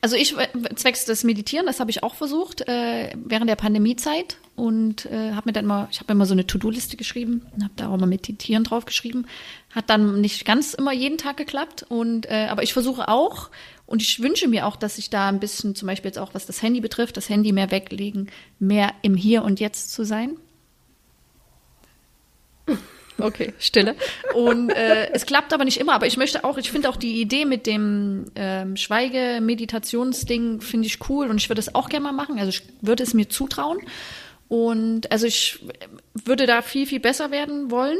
Also 0.00 0.14
ich 0.14 0.36
äh, 0.38 0.46
zwecks 0.76 1.04
des 1.04 1.24
Meditieren, 1.24 1.66
das 1.66 1.80
habe 1.80 1.90
ich 1.90 2.04
auch 2.04 2.14
versucht 2.14 2.60
äh, 2.68 3.10
während 3.16 3.50
der 3.50 3.56
Pandemiezeit 3.56 4.36
und 4.54 5.04
äh, 5.06 5.32
habe 5.32 5.48
mir 5.48 5.52
dann 5.52 5.66
mal, 5.66 5.88
ich 5.90 5.98
habe 5.98 6.14
mir 6.14 6.18
mal 6.18 6.26
so 6.26 6.32
eine 6.32 6.46
To-Do-Liste 6.46 6.96
geschrieben 6.96 7.44
und 7.56 7.64
habe 7.64 7.74
da 7.74 7.88
auch 7.88 7.96
mal 7.98 8.06
Meditieren 8.06 8.62
drauf 8.62 8.84
geschrieben. 8.84 9.26
Hat 9.74 9.90
dann 9.90 10.20
nicht 10.20 10.44
ganz 10.44 10.74
immer 10.74 10.92
jeden 10.92 11.18
Tag 11.18 11.36
geklappt 11.36 11.84
und 11.88 12.26
äh, 12.30 12.46
aber 12.48 12.62
ich 12.62 12.72
versuche 12.72 13.08
auch 13.08 13.50
und 13.86 14.00
ich 14.00 14.22
wünsche 14.22 14.46
mir 14.46 14.66
auch, 14.68 14.76
dass 14.76 14.96
ich 14.96 15.10
da 15.10 15.28
ein 15.28 15.40
bisschen 15.40 15.74
zum 15.74 15.88
Beispiel 15.88 16.10
jetzt 16.10 16.18
auch 16.20 16.34
was 16.34 16.46
das 16.46 16.62
Handy 16.62 16.80
betrifft, 16.80 17.16
das 17.16 17.28
Handy 17.28 17.50
mehr 17.50 17.72
weglegen, 17.72 18.30
mehr 18.60 18.92
im 19.02 19.16
Hier 19.16 19.42
und 19.42 19.58
Jetzt 19.58 19.92
zu 19.92 20.04
sein. 20.04 20.36
Okay, 23.18 23.54
Stille. 23.58 23.94
Und 24.34 24.70
äh, 24.70 25.10
es 25.12 25.24
klappt 25.24 25.52
aber 25.52 25.64
nicht 25.64 25.78
immer. 25.78 25.94
Aber 25.94 26.06
ich 26.06 26.16
möchte 26.16 26.44
auch, 26.44 26.58
ich 26.58 26.70
finde 26.70 26.88
auch 26.88 26.96
die 26.96 27.20
Idee 27.20 27.44
mit 27.44 27.66
dem 27.66 28.26
ähm, 28.34 28.76
Schweige-Meditationsding 28.76 30.60
finde 30.60 30.86
ich 30.86 30.98
cool 31.08 31.28
und 31.28 31.36
ich 31.36 31.48
würde 31.48 31.60
es 31.60 31.74
auch 31.74 31.88
gerne 31.88 32.04
mal 32.04 32.12
machen. 32.12 32.38
Also 32.38 32.48
ich 32.50 32.62
würde 32.80 33.02
es 33.02 33.14
mir 33.14 33.28
zutrauen. 33.28 33.78
Und 34.48 35.10
also 35.12 35.26
ich 35.26 35.64
würde 36.12 36.46
da 36.46 36.60
viel, 36.62 36.86
viel 36.86 37.00
besser 37.00 37.30
werden 37.30 37.70
wollen 37.70 37.98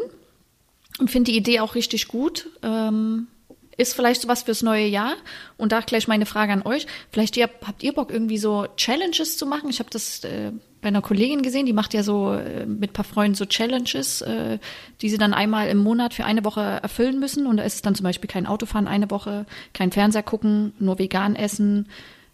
und 0.98 1.10
finde 1.10 1.30
die 1.30 1.38
Idee 1.38 1.60
auch 1.60 1.74
richtig 1.74 2.08
gut. 2.08 2.48
Ähm, 2.62 3.28
ist 3.76 3.94
vielleicht 3.94 4.22
sowas 4.22 4.42
fürs 4.44 4.62
neue 4.62 4.86
Jahr. 4.86 5.14
Und 5.56 5.72
da 5.72 5.80
gleich 5.80 6.08
meine 6.08 6.26
Frage 6.26 6.52
an 6.52 6.62
euch. 6.62 6.86
Vielleicht 7.10 7.36
ihr, 7.36 7.48
habt 7.64 7.82
ihr 7.82 7.92
Bock, 7.92 8.12
irgendwie 8.12 8.38
so 8.38 8.66
Challenges 8.76 9.36
zu 9.36 9.46
machen? 9.46 9.70
Ich 9.70 9.78
habe 9.78 9.90
das 9.90 10.22
äh, 10.24 10.52
bei 10.84 10.88
einer 10.88 11.02
Kollegin 11.02 11.40
gesehen, 11.42 11.64
die 11.66 11.72
macht 11.72 11.94
ja 11.94 12.02
so 12.02 12.34
äh, 12.34 12.66
mit 12.66 12.90
ein 12.90 12.92
paar 12.92 13.04
Freunden 13.06 13.34
so 13.34 13.46
Challenges, 13.46 14.20
äh, 14.20 14.58
die 15.00 15.08
sie 15.08 15.16
dann 15.18 15.32
einmal 15.34 15.68
im 15.68 15.78
Monat 15.78 16.12
für 16.14 16.24
eine 16.24 16.44
Woche 16.44 16.60
erfüllen 16.60 17.18
müssen. 17.18 17.46
Und 17.46 17.56
da 17.56 17.64
ist 17.64 17.74
es 17.76 17.82
dann 17.82 17.94
zum 17.94 18.04
Beispiel 18.04 18.28
kein 18.28 18.46
Autofahren 18.46 18.86
eine 18.86 19.10
Woche, 19.10 19.46
kein 19.72 19.90
Fernseher 19.90 20.22
gucken, 20.22 20.74
nur 20.78 20.98
vegan 20.98 21.34
essen. 21.36 21.88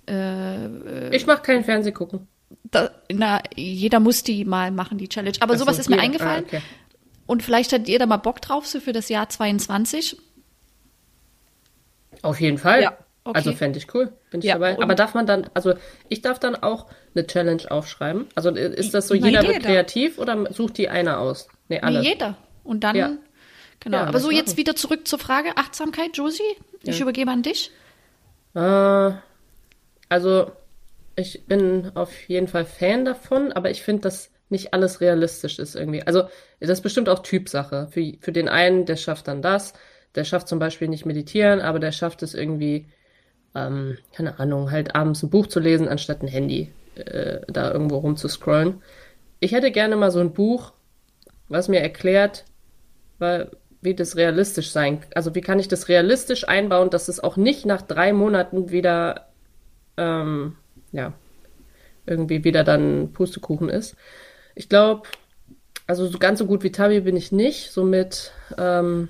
Äh, 0.08 1.14
Ich 1.16 1.26
mache 1.26 1.42
keinen 1.42 1.62
Fernseh 1.64 1.92
gucken. 1.92 2.26
da, 2.64 2.90
na, 3.12 3.40
jeder 3.54 4.00
muss 4.00 4.22
die 4.24 4.44
mal 4.44 4.70
machen, 4.72 4.98
die 4.98 5.08
Challenge. 5.08 5.36
Aber 5.40 5.54
Ach 5.54 5.58
so, 5.58 5.64
sowas 5.64 5.78
ist 5.78 5.88
mir 5.88 5.94
jeder. 5.96 6.04
eingefallen. 6.04 6.44
Ah, 6.44 6.48
okay. 6.48 6.62
Und 7.26 7.44
vielleicht 7.44 7.72
hat 7.72 7.86
ihr 7.88 8.00
da 8.00 8.06
mal 8.06 8.16
Bock 8.16 8.40
drauf, 8.42 8.66
so 8.66 8.80
für 8.80 8.92
das 8.92 9.08
Jahr 9.08 9.28
22. 9.28 10.16
Auf 12.22 12.40
jeden 12.40 12.58
Fall. 12.58 12.82
Ja, 12.82 12.98
okay. 13.24 13.36
Also 13.38 13.52
fände 13.52 13.78
ich 13.78 13.92
cool. 13.94 14.12
Bin 14.30 14.40
ich 14.40 14.46
Ja, 14.46 14.54
dabei. 14.54 14.78
Aber 14.80 14.94
darf 14.94 15.14
man 15.14 15.26
dann, 15.26 15.50
also 15.54 15.74
ich 16.08 16.22
darf 16.22 16.38
dann 16.38 16.56
auch 16.56 16.86
eine 17.14 17.26
Challenge 17.26 17.62
aufschreiben? 17.70 18.26
Also 18.34 18.50
ist 18.50 18.94
das 18.94 19.08
so, 19.08 19.14
Na, 19.14 19.26
jeder 19.28 19.42
wird 19.42 19.52
jeder. 19.54 19.66
kreativ 19.66 20.18
oder 20.18 20.52
sucht 20.52 20.78
die 20.78 20.88
einer 20.88 21.18
aus? 21.18 21.48
Nee, 21.68 21.76
Nee, 21.76 21.82
alle. 21.82 22.02
jeder. 22.02 22.36
Und 22.64 22.84
dann, 22.84 22.96
Ja. 22.96 23.12
genau. 23.80 23.98
Ja, 23.98 24.04
Aber 24.06 24.20
so 24.20 24.30
jetzt 24.30 24.48
machen. 24.50 24.56
wieder 24.58 24.76
zurück 24.76 25.06
zur 25.08 25.18
Frage 25.18 25.56
Achtsamkeit, 25.56 26.16
Josie. 26.16 26.42
Ich 26.82 27.00
übergebe 27.00 27.30
an 27.30 27.42
dich. 27.42 27.70
Äh, 28.54 29.12
also, 30.08 30.52
ich 31.16 31.46
bin 31.46 31.92
auf 31.94 32.12
jeden 32.28 32.48
Fall 32.48 32.64
Fan 32.64 33.04
davon, 33.04 33.52
aber 33.52 33.70
ich 33.70 33.82
finde, 33.82 34.02
dass 34.02 34.30
nicht 34.48 34.74
alles 34.74 35.00
realistisch 35.00 35.58
ist 35.58 35.76
irgendwie. 35.76 36.02
Also, 36.06 36.24
das 36.60 36.70
ist 36.70 36.82
bestimmt 36.82 37.08
auch 37.08 37.20
Typsache. 37.20 37.88
Für, 37.92 38.12
für 38.20 38.32
den 38.32 38.48
einen, 38.48 38.86
der 38.86 38.96
schafft 38.96 39.28
dann 39.28 39.42
das, 39.42 39.74
der 40.16 40.24
schafft 40.24 40.48
zum 40.48 40.58
Beispiel 40.58 40.88
nicht 40.88 41.06
meditieren, 41.06 41.60
aber 41.60 41.78
der 41.78 41.92
schafft 41.92 42.22
es 42.22 42.34
irgendwie, 42.34 42.88
ähm, 43.54 43.98
keine 44.12 44.38
Ahnung, 44.38 44.70
halt 44.70 44.94
abends 44.94 45.22
ein 45.22 45.30
Buch 45.30 45.46
zu 45.46 45.60
lesen, 45.60 45.88
anstatt 45.88 46.22
ein 46.22 46.28
Handy 46.28 46.72
äh, 46.94 47.40
da 47.48 47.72
irgendwo 47.72 47.98
rumzuscrollen. 47.98 48.82
Ich 49.40 49.52
hätte 49.52 49.70
gerne 49.70 49.96
mal 49.96 50.10
so 50.10 50.20
ein 50.20 50.32
Buch, 50.32 50.72
was 51.48 51.68
mir 51.68 51.80
erklärt, 51.80 52.44
weil, 53.18 53.50
wie 53.80 53.94
das 53.94 54.16
realistisch 54.16 54.70
sein, 54.70 55.02
also 55.14 55.34
wie 55.34 55.40
kann 55.40 55.58
ich 55.58 55.68
das 55.68 55.88
realistisch 55.88 56.46
einbauen, 56.48 56.90
dass 56.90 57.08
es 57.08 57.20
auch 57.20 57.36
nicht 57.36 57.66
nach 57.66 57.82
drei 57.82 58.12
Monaten 58.12 58.70
wieder, 58.70 59.30
ähm, 59.96 60.56
ja, 60.92 61.12
irgendwie 62.06 62.44
wieder 62.44 62.64
dann 62.64 63.12
Pustekuchen 63.12 63.68
ist. 63.68 63.96
Ich 64.54 64.68
glaube, 64.68 65.08
also 65.86 66.06
so 66.06 66.18
ganz 66.18 66.38
so 66.38 66.46
gut 66.46 66.62
wie 66.62 66.72
Tabi 66.72 67.00
bin 67.00 67.16
ich 67.16 67.32
nicht, 67.32 67.72
so 67.72 67.84
mit, 67.84 68.32
ähm, 68.58 69.08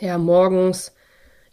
ja, 0.00 0.18
morgens. 0.18 0.95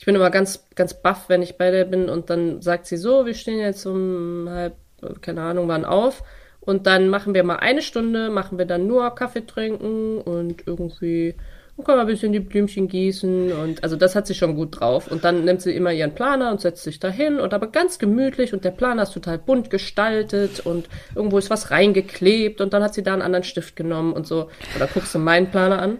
Ich 0.03 0.05
bin 0.05 0.15
immer 0.15 0.31
ganz, 0.31 0.67
ganz 0.75 0.93
baff, 0.93 1.29
wenn 1.29 1.41
ich 1.41 1.57
bei 1.57 1.71
der 1.71 1.85
bin 1.85 2.09
und 2.09 2.29
dann 2.29 2.61
sagt 2.61 2.87
sie 2.87 2.97
so, 2.97 3.25
wir 3.25 3.33
stehen 3.33 3.59
jetzt 3.59 3.85
um 3.85 4.49
halb, 4.49 4.75
keine 5.21 5.43
Ahnung 5.43 5.69
wann 5.69 5.85
auf 5.85 6.25
und 6.59 6.87
dann 6.87 7.07
machen 7.07 7.33
wir 7.33 7.45
mal 7.45 7.55
eine 7.55 7.81
Stunde, 7.81 8.29
machen 8.29 8.57
wir 8.57 8.65
dann 8.65 8.85
nur 8.85 9.15
Kaffee 9.15 9.45
trinken 9.45 10.17
und 10.17 10.67
irgendwie 10.67 11.35
dann 11.77 11.85
können 11.85 11.99
wir 11.99 12.01
ein 12.01 12.07
bisschen 12.07 12.33
die 12.33 12.41
Blümchen 12.41 12.89
gießen 12.89 13.53
und 13.53 13.81
also 13.81 13.95
das 13.95 14.13
hat 14.13 14.27
sie 14.27 14.35
schon 14.35 14.57
gut 14.57 14.81
drauf. 14.81 15.09
Und 15.09 15.23
dann 15.23 15.45
nimmt 15.45 15.61
sie 15.61 15.73
immer 15.73 15.93
ihren 15.93 16.13
Planer 16.13 16.51
und 16.51 16.59
setzt 16.59 16.83
sich 16.83 16.99
dahin 16.99 17.39
und 17.39 17.53
aber 17.53 17.67
ganz 17.67 17.97
gemütlich 17.97 18.53
und 18.53 18.65
der 18.65 18.71
Planer 18.71 19.03
ist 19.03 19.13
total 19.13 19.37
bunt 19.37 19.69
gestaltet 19.69 20.59
und 20.65 20.89
irgendwo 21.15 21.37
ist 21.37 21.49
was 21.49 21.71
reingeklebt 21.71 22.59
und 22.59 22.73
dann 22.73 22.83
hat 22.83 22.93
sie 22.93 23.03
da 23.03 23.13
einen 23.13 23.21
anderen 23.21 23.45
Stift 23.45 23.77
genommen 23.77 24.11
und 24.11 24.27
so. 24.27 24.49
Oder 24.75 24.87
guckst 24.87 25.15
du 25.15 25.19
meinen 25.19 25.49
Planer 25.49 25.81
an 25.81 25.99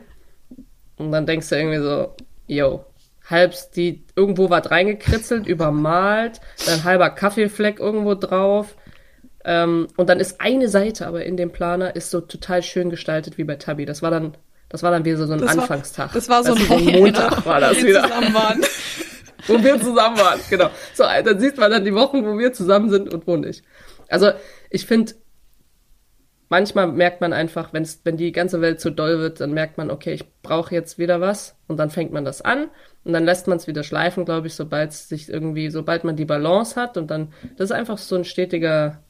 und 0.97 1.13
dann 1.13 1.25
denkst 1.25 1.47
du 1.47 1.55
irgendwie 1.55 1.79
so, 1.79 2.09
yo, 2.47 2.83
halbs 3.29 3.71
die 3.71 4.03
irgendwo 4.15 4.49
was 4.49 4.69
reingekritzelt, 4.69 5.47
übermalt, 5.47 6.41
dann 6.65 6.83
halber 6.83 7.09
Kaffeefleck 7.09 7.79
irgendwo 7.79 8.15
drauf. 8.15 8.75
Ähm, 9.45 9.87
und 9.97 10.09
dann 10.09 10.19
ist 10.19 10.39
eine 10.39 10.69
Seite 10.69 11.05
aber 11.07 11.25
in 11.25 11.35
dem 11.37 11.51
Planer 11.51 11.95
ist 11.95 12.11
so 12.11 12.21
total 12.21 12.63
schön 12.63 12.89
gestaltet 12.89 13.37
wie 13.37 13.43
bei 13.43 13.55
Tabby. 13.55 13.85
Das 13.85 14.01
war 14.01 14.09
dann, 14.11 14.35
das 14.69 14.83
war 14.83 14.91
dann 14.91 15.03
wieder 15.05 15.17
so 15.25 15.33
ein 15.33 15.39
Das 15.39 15.55
war- 15.55 15.63
Anfangstag. 15.63 16.13
Das 16.13 16.29
war 16.29 16.43
so 16.43 16.53
Weißt 16.55 16.71
ein 16.71 16.85
du, 16.85 16.91
Montag 16.99 17.45
war 17.45 17.59
das 17.59 17.77
wir 17.77 17.83
wieder, 17.89 18.03
zusammen 18.03 18.33
waren. 18.33 18.61
wo 19.47 19.61
wir 19.63 19.79
zusammen 19.81 20.17
waren. 20.17 20.39
Genau. 20.49 20.69
So, 20.93 21.03
dann 21.03 21.39
sieht 21.39 21.57
man 21.57 21.71
dann 21.71 21.83
die 21.83 21.93
Wochen, 21.93 22.25
wo 22.25 22.37
wir 22.37 22.53
zusammen 22.53 22.89
sind 22.89 23.13
und 23.13 23.27
wo 23.27 23.35
nicht. 23.35 23.63
Also 24.07 24.31
ich 24.69 24.85
finde, 24.85 25.13
manchmal 26.53 26.87
merkt 26.87 27.19
man 27.19 27.33
einfach, 27.33 27.73
wenn's, 27.73 28.01
wenn 28.03 28.15
die 28.15 28.31
ganze 28.31 28.61
Welt 28.61 28.79
zu 28.79 28.91
doll 28.91 29.17
wird, 29.17 29.39
dann 29.39 29.53
merkt 29.53 29.79
man, 29.79 29.89
okay, 29.89 30.13
ich 30.13 30.23
brauche 30.43 30.75
jetzt 30.75 30.99
wieder 30.99 31.19
was 31.19 31.55
und 31.67 31.77
dann 31.77 31.89
fängt 31.89 32.13
man 32.13 32.25
das 32.25 32.43
an 32.43 32.69
und 33.03 33.13
dann 33.13 33.25
lässt 33.25 33.47
man 33.47 33.57
es 33.57 33.65
wieder 33.65 33.81
schleifen, 33.81 34.23
glaube 34.23 34.45
ich, 34.45 34.53
sobald 34.53 34.93
sich 34.93 35.29
irgendwie, 35.29 35.71
sobald 35.71 36.03
man 36.03 36.15
die 36.15 36.25
Balance 36.25 36.79
hat 36.79 36.95
und 36.95 37.09
dann, 37.09 37.33
das 37.57 37.71
ist 37.71 37.75
einfach 37.75 37.97
so 37.97 38.15
ein 38.15 38.23
stetiger, 38.23 39.01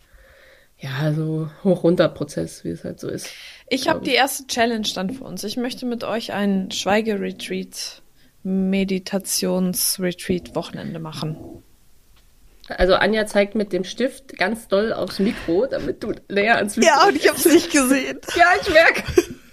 ja, 0.78 1.12
so 1.12 1.50
hoch-runter-Prozess, 1.66 2.64
wie 2.64 2.70
es 2.70 2.86
halt 2.86 3.02
so 3.02 3.10
ist. 3.10 3.28
Ich 3.68 3.90
habe 3.90 4.06
die 4.06 4.14
erste 4.14 4.48
Challenge 4.48 4.88
dann 4.96 5.10
für 5.10 5.26
uns. 5.26 5.44
Ich 5.44 5.58
möchte 5.58 5.86
mit 5.86 6.06
euch 6.06 6.32
ein 6.32 6.72
Schweigeretreat, 6.72 8.02
Meditationsretreat-Wochenende 8.44 11.00
machen. 11.00 11.36
Also 12.70 12.96
Anja 12.96 13.26
zeigt 13.26 13.56
mit 13.56 13.74
dem 13.74 13.84
Stift 13.84 14.38
ganz 14.38 14.68
doll 14.68 14.94
aufs 14.94 15.20
Mikro, 15.20 15.68
damit 15.68 16.02
du 16.04 16.14
näher 16.30 16.58
ans 16.58 16.78
Mikro 16.78 17.10
ich 17.14 17.28
habe 17.28 17.38
es 17.38 17.46
nicht 17.46 17.72
gesehen. 17.72 18.20
Ja, 18.36 18.46
ich 18.62 18.70
merke. 18.70 19.04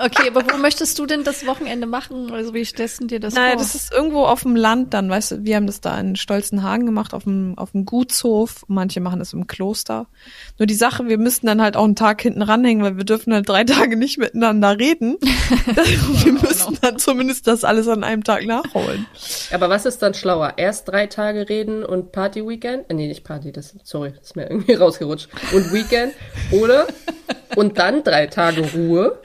Okay, 0.02 0.28
aber 0.28 0.42
wo 0.50 0.56
möchtest 0.56 0.98
du 0.98 1.04
denn 1.04 1.24
das 1.24 1.46
Wochenende 1.46 1.86
machen? 1.86 2.32
Also 2.32 2.54
wie 2.54 2.64
stellst 2.64 3.02
du 3.02 3.06
dir 3.06 3.20
das 3.20 3.34
Naja, 3.34 3.50
vor? 3.50 3.58
das 3.58 3.74
ist 3.74 3.92
irgendwo 3.92 4.24
auf 4.24 4.42
dem 4.42 4.56
Land 4.56 4.94
dann, 4.94 5.10
weißt 5.10 5.32
du, 5.32 5.44
wir 5.44 5.56
haben 5.56 5.66
das 5.66 5.82
da 5.82 6.00
in 6.00 6.16
Stolzenhagen 6.16 6.86
gemacht, 6.86 7.12
auf 7.12 7.24
dem, 7.24 7.52
auf 7.58 7.72
dem 7.72 7.84
Gutshof. 7.84 8.64
Manche 8.66 9.00
machen 9.00 9.18
das 9.18 9.34
im 9.34 9.46
Kloster. 9.46 10.06
Nur 10.58 10.66
die 10.66 10.74
Sache, 10.74 11.08
wir 11.08 11.18
müssten 11.18 11.46
dann 11.46 11.60
halt 11.60 11.76
auch 11.76 11.84
einen 11.84 11.96
Tag 11.96 12.22
hinten 12.22 12.40
ranhängen, 12.40 12.82
weil 12.82 12.96
wir 12.96 13.04
dürfen 13.04 13.34
halt 13.34 13.46
drei 13.46 13.64
Tage 13.64 13.96
nicht 13.96 14.16
miteinander 14.16 14.78
reden. 14.78 15.18
wir 16.24 16.32
müssen 16.32 16.78
dann 16.80 16.98
zumindest 16.98 17.46
das 17.46 17.64
alles 17.64 17.86
an 17.86 18.02
einem 18.02 18.24
Tag 18.24 18.46
nachholen. 18.46 19.06
Aber 19.52 19.68
was 19.68 19.84
ist 19.84 20.00
dann 20.00 20.14
schlauer? 20.14 20.54
Erst 20.56 20.88
drei 20.88 21.08
Tage 21.08 21.50
reden 21.50 21.84
und 21.84 22.12
Party-Weekend? 22.12 22.88
Äh, 22.88 22.94
nee, 22.94 23.06
nicht 23.06 23.24
Party, 23.24 23.52
das, 23.52 23.74
sorry, 23.84 24.12
das 24.12 24.28
ist 24.28 24.36
mir 24.36 24.48
irgendwie 24.48 24.72
rausgerutscht. 24.76 25.28
Und 25.52 25.74
Weekend? 25.74 26.14
Oder? 26.52 26.86
Und 27.54 27.78
dann 27.78 28.02
drei 28.02 28.28
Tage 28.28 28.62
Ruhe? 28.72 29.20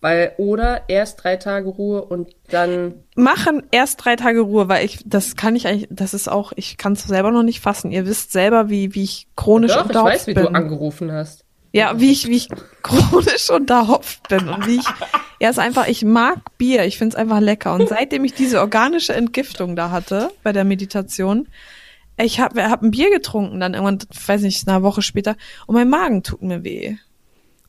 Weil, 0.00 0.34
oder 0.36 0.88
erst 0.88 1.24
drei 1.24 1.36
Tage 1.36 1.68
Ruhe 1.68 2.04
und 2.04 2.28
dann, 2.50 3.02
Machen 3.16 3.64
erst 3.72 4.04
drei 4.04 4.14
Tage 4.14 4.40
Ruhe, 4.40 4.68
weil 4.68 4.84
ich, 4.84 5.00
das 5.04 5.34
kann 5.34 5.56
ich 5.56 5.66
eigentlich, 5.66 5.88
das 5.90 6.14
ist 6.14 6.28
auch, 6.28 6.52
ich 6.54 6.76
kann 6.76 6.92
es 6.92 7.02
selber 7.02 7.32
noch 7.32 7.42
nicht 7.42 7.60
fassen. 7.60 7.90
Ihr 7.90 8.06
wisst 8.06 8.30
selber, 8.30 8.70
wie, 8.70 8.94
wie 8.94 9.02
ich 9.02 9.26
chronisch 9.34 9.72
doch, 9.72 9.80
ich 9.80 9.86
unterhopft 9.86 10.14
weiß, 10.14 10.26
wie 10.28 10.34
bin. 10.34 10.44
du 10.44 10.50
angerufen 10.50 11.10
hast. 11.10 11.44
Ja, 11.72 11.98
wie 11.98 12.12
ich, 12.12 12.28
wie 12.28 12.36
ich 12.36 12.48
chronisch 12.82 13.50
unterhopft 13.50 14.28
bin 14.28 14.48
und 14.48 14.68
wie 14.68 14.76
ich, 14.76 14.86
ja, 15.40 15.50
ist 15.50 15.58
einfach, 15.58 15.88
ich 15.88 16.04
mag 16.04 16.56
Bier, 16.58 16.84
ich 16.84 16.96
find's 16.96 17.16
einfach 17.16 17.40
lecker. 17.40 17.74
Und 17.74 17.88
seitdem 17.88 18.24
ich 18.24 18.34
diese 18.34 18.60
organische 18.60 19.14
Entgiftung 19.14 19.74
da 19.74 19.90
hatte 19.90 20.30
bei 20.44 20.52
der 20.52 20.64
Meditation, 20.64 21.48
ich 22.16 22.40
habe 22.40 22.70
hab 22.70 22.82
ein 22.82 22.90
Bier 22.90 23.10
getrunken, 23.10 23.60
dann 23.60 23.74
irgendwann, 23.74 23.98
weiß 24.26 24.42
nicht, 24.42 24.68
eine 24.68 24.82
Woche 24.82 25.02
später, 25.02 25.36
und 25.66 25.74
mein 25.74 25.88
Magen 25.88 26.22
tut 26.22 26.42
mir 26.42 26.64
weh. 26.64 26.96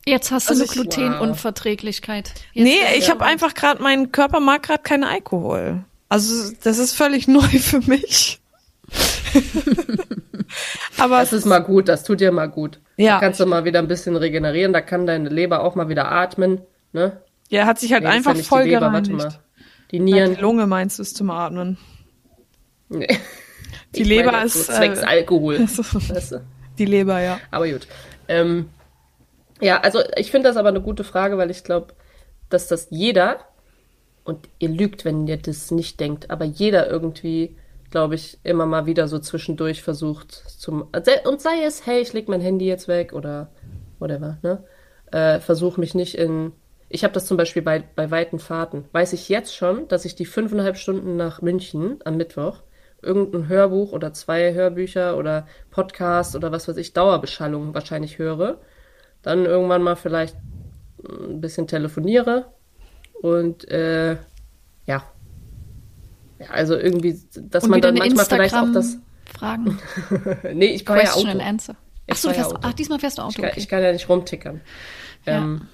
Jetzt 0.06 0.30
hast 0.30 0.48
du 0.48 0.52
Also 0.52 0.62
eine 0.62 0.66
ich- 0.66 0.72
Glutenunverträglichkeit. 0.72 2.32
Jetzt 2.52 2.64
nee, 2.64 2.78
ich 2.98 3.10
habe 3.10 3.24
einfach 3.24 3.54
gerade, 3.54 3.82
mein 3.82 4.12
Körper 4.12 4.40
mag 4.40 4.62
gerade 4.62 4.82
keinen 4.82 5.04
Alkohol. 5.04 5.84
Also 6.08 6.52
das 6.62 6.78
ist 6.78 6.94
völlig 6.94 7.28
neu 7.28 7.42
für 7.42 7.80
mich. 7.80 8.40
Aber 10.98 11.20
Das 11.20 11.32
ist 11.32 11.44
mal 11.46 11.60
gut, 11.60 11.88
das 11.88 12.02
tut 12.04 12.20
dir 12.20 12.32
mal 12.32 12.46
gut. 12.48 12.80
Ja. 12.96 13.14
Da 13.14 13.20
kannst 13.20 13.40
du 13.40 13.46
mal 13.46 13.64
wieder 13.64 13.78
ein 13.78 13.88
bisschen 13.88 14.16
regenerieren, 14.16 14.72
da 14.72 14.80
kann 14.80 15.06
deine 15.06 15.28
Leber 15.28 15.62
auch 15.62 15.74
mal 15.74 15.88
wieder 15.88 16.10
atmen, 16.10 16.60
ne? 16.92 17.20
ja, 17.48 17.66
hat 17.66 17.78
sich 17.78 17.92
halt 17.92 18.02
Nee, 18.04 18.10
einfach 18.10 18.32
ja 18.32 18.36
nicht 18.38 18.48
voll 18.48 18.64
die 18.64 18.70
Leber, 18.70 18.92
warte 18.92 19.10
gereinigt. 19.10 19.36
mal. 19.36 19.40
Die 19.90 20.00
Nieren. 20.00 20.34
die 20.36 20.40
Lunge 20.40 20.66
meinst 20.66 20.98
du, 20.98 21.02
ist 21.02 21.16
zum 21.16 21.30
Atmen. 21.30 21.78
Nee. 22.88 23.06
Die 23.94 24.02
Ich 24.02 24.08
Leber 24.08 24.32
meine, 24.32 24.46
ist, 24.46 24.66
So 24.66 24.72
zwecks 24.72 25.00
äh, 25.00 25.04
Alkohol. 25.04 25.60
weißt 25.68 26.32
du? 26.32 26.44
Die 26.78 26.84
Leber, 26.84 27.20
ja. 27.20 27.40
Aber 27.50 27.68
gut. 27.68 27.86
Ähm, 28.28 28.68
ja, 29.60 29.80
also 29.80 30.00
ich 30.16 30.30
finde 30.30 30.48
das 30.48 30.56
aber 30.56 30.68
eine 30.68 30.80
gute 30.80 31.04
Frage, 31.04 31.38
weil 31.38 31.50
ich 31.50 31.64
glaube, 31.64 31.94
dass 32.48 32.68
das 32.68 32.88
jeder, 32.90 33.38
und 34.24 34.48
ihr 34.58 34.68
lügt, 34.68 35.04
wenn 35.04 35.26
ihr 35.26 35.36
das 35.36 35.70
nicht 35.70 36.00
denkt, 36.00 36.30
aber 36.30 36.44
jeder 36.44 36.90
irgendwie, 36.90 37.56
glaube 37.90 38.14
ich, 38.14 38.38
immer 38.44 38.66
mal 38.66 38.86
wieder 38.86 39.08
so 39.08 39.18
zwischendurch 39.18 39.82
versucht 39.82 40.32
zum, 40.32 40.88
und 41.24 41.40
sei 41.40 41.64
es, 41.64 41.86
hey, 41.86 42.00
ich 42.00 42.12
leg 42.12 42.28
mein 42.28 42.40
Handy 42.40 42.66
jetzt 42.66 42.88
weg 42.88 43.12
oder 43.12 43.50
whatever, 43.98 44.38
ne? 44.42 44.64
Äh, 45.12 45.40
versuch 45.40 45.76
mich 45.76 45.94
nicht 45.94 46.16
in, 46.16 46.52
ich 46.88 47.02
habe 47.02 47.14
das 47.14 47.26
zum 47.26 47.36
Beispiel 47.36 47.62
bei, 47.62 47.82
bei 47.96 48.10
weiten 48.10 48.38
Fahrten, 48.38 48.84
weiß 48.92 49.12
ich 49.12 49.28
jetzt 49.28 49.56
schon, 49.56 49.88
dass 49.88 50.04
ich 50.04 50.14
die 50.14 50.26
fünfeinhalb 50.26 50.76
Stunden 50.76 51.16
nach 51.16 51.42
München 51.42 51.98
am 52.04 52.16
Mittwoch 52.16 52.62
irgendein 53.02 53.48
Hörbuch 53.48 53.92
oder 53.92 54.12
zwei 54.12 54.52
Hörbücher 54.52 55.16
oder 55.16 55.46
Podcast 55.70 56.36
oder 56.36 56.52
was 56.52 56.68
weiß 56.68 56.76
ich, 56.76 56.92
Dauerbeschallung 56.92 57.74
wahrscheinlich 57.74 58.18
höre, 58.18 58.58
dann 59.22 59.44
irgendwann 59.44 59.82
mal 59.82 59.96
vielleicht 59.96 60.36
ein 61.08 61.40
bisschen 61.40 61.66
telefoniere 61.66 62.52
und 63.22 63.68
äh, 63.68 64.12
ja. 64.12 64.18
ja. 64.86 65.02
Also 66.50 66.76
irgendwie, 66.76 67.18
dass 67.34 67.64
Und 67.64 67.70
man 67.70 67.80
dann 67.80 67.94
manchmal 67.96 68.24
vielleicht 68.26 68.54
auch 68.54 68.64
Instagram 68.66 68.72
das. 68.74 68.98
Fragen. 69.34 69.78
nee, 70.54 70.66
ich 70.74 70.84
fahre 70.84 71.04
ja 71.04 71.12
Auto. 71.12 71.38
Answer. 71.38 71.76
Ich 72.06 72.14
Ach 72.14 72.16
so, 72.16 72.28
fahr 72.28 72.34
du 72.34 72.38
ja 72.38 72.44
fährst, 72.44 72.56
Auto. 72.56 72.68
ach, 72.68 72.72
diesmal 72.74 72.98
fährst 72.98 73.18
du 73.18 73.22
Ich 73.22 73.26
Auto. 73.26 73.42
kann, 73.42 73.50
Okay. 73.50 73.60
ich 73.60 73.68
kann 73.68 73.82
ja 73.82 73.92
nicht 73.92 74.08
rumtickern. 74.08 74.60
Ja. 75.26 75.36
Ähm, 75.38 75.68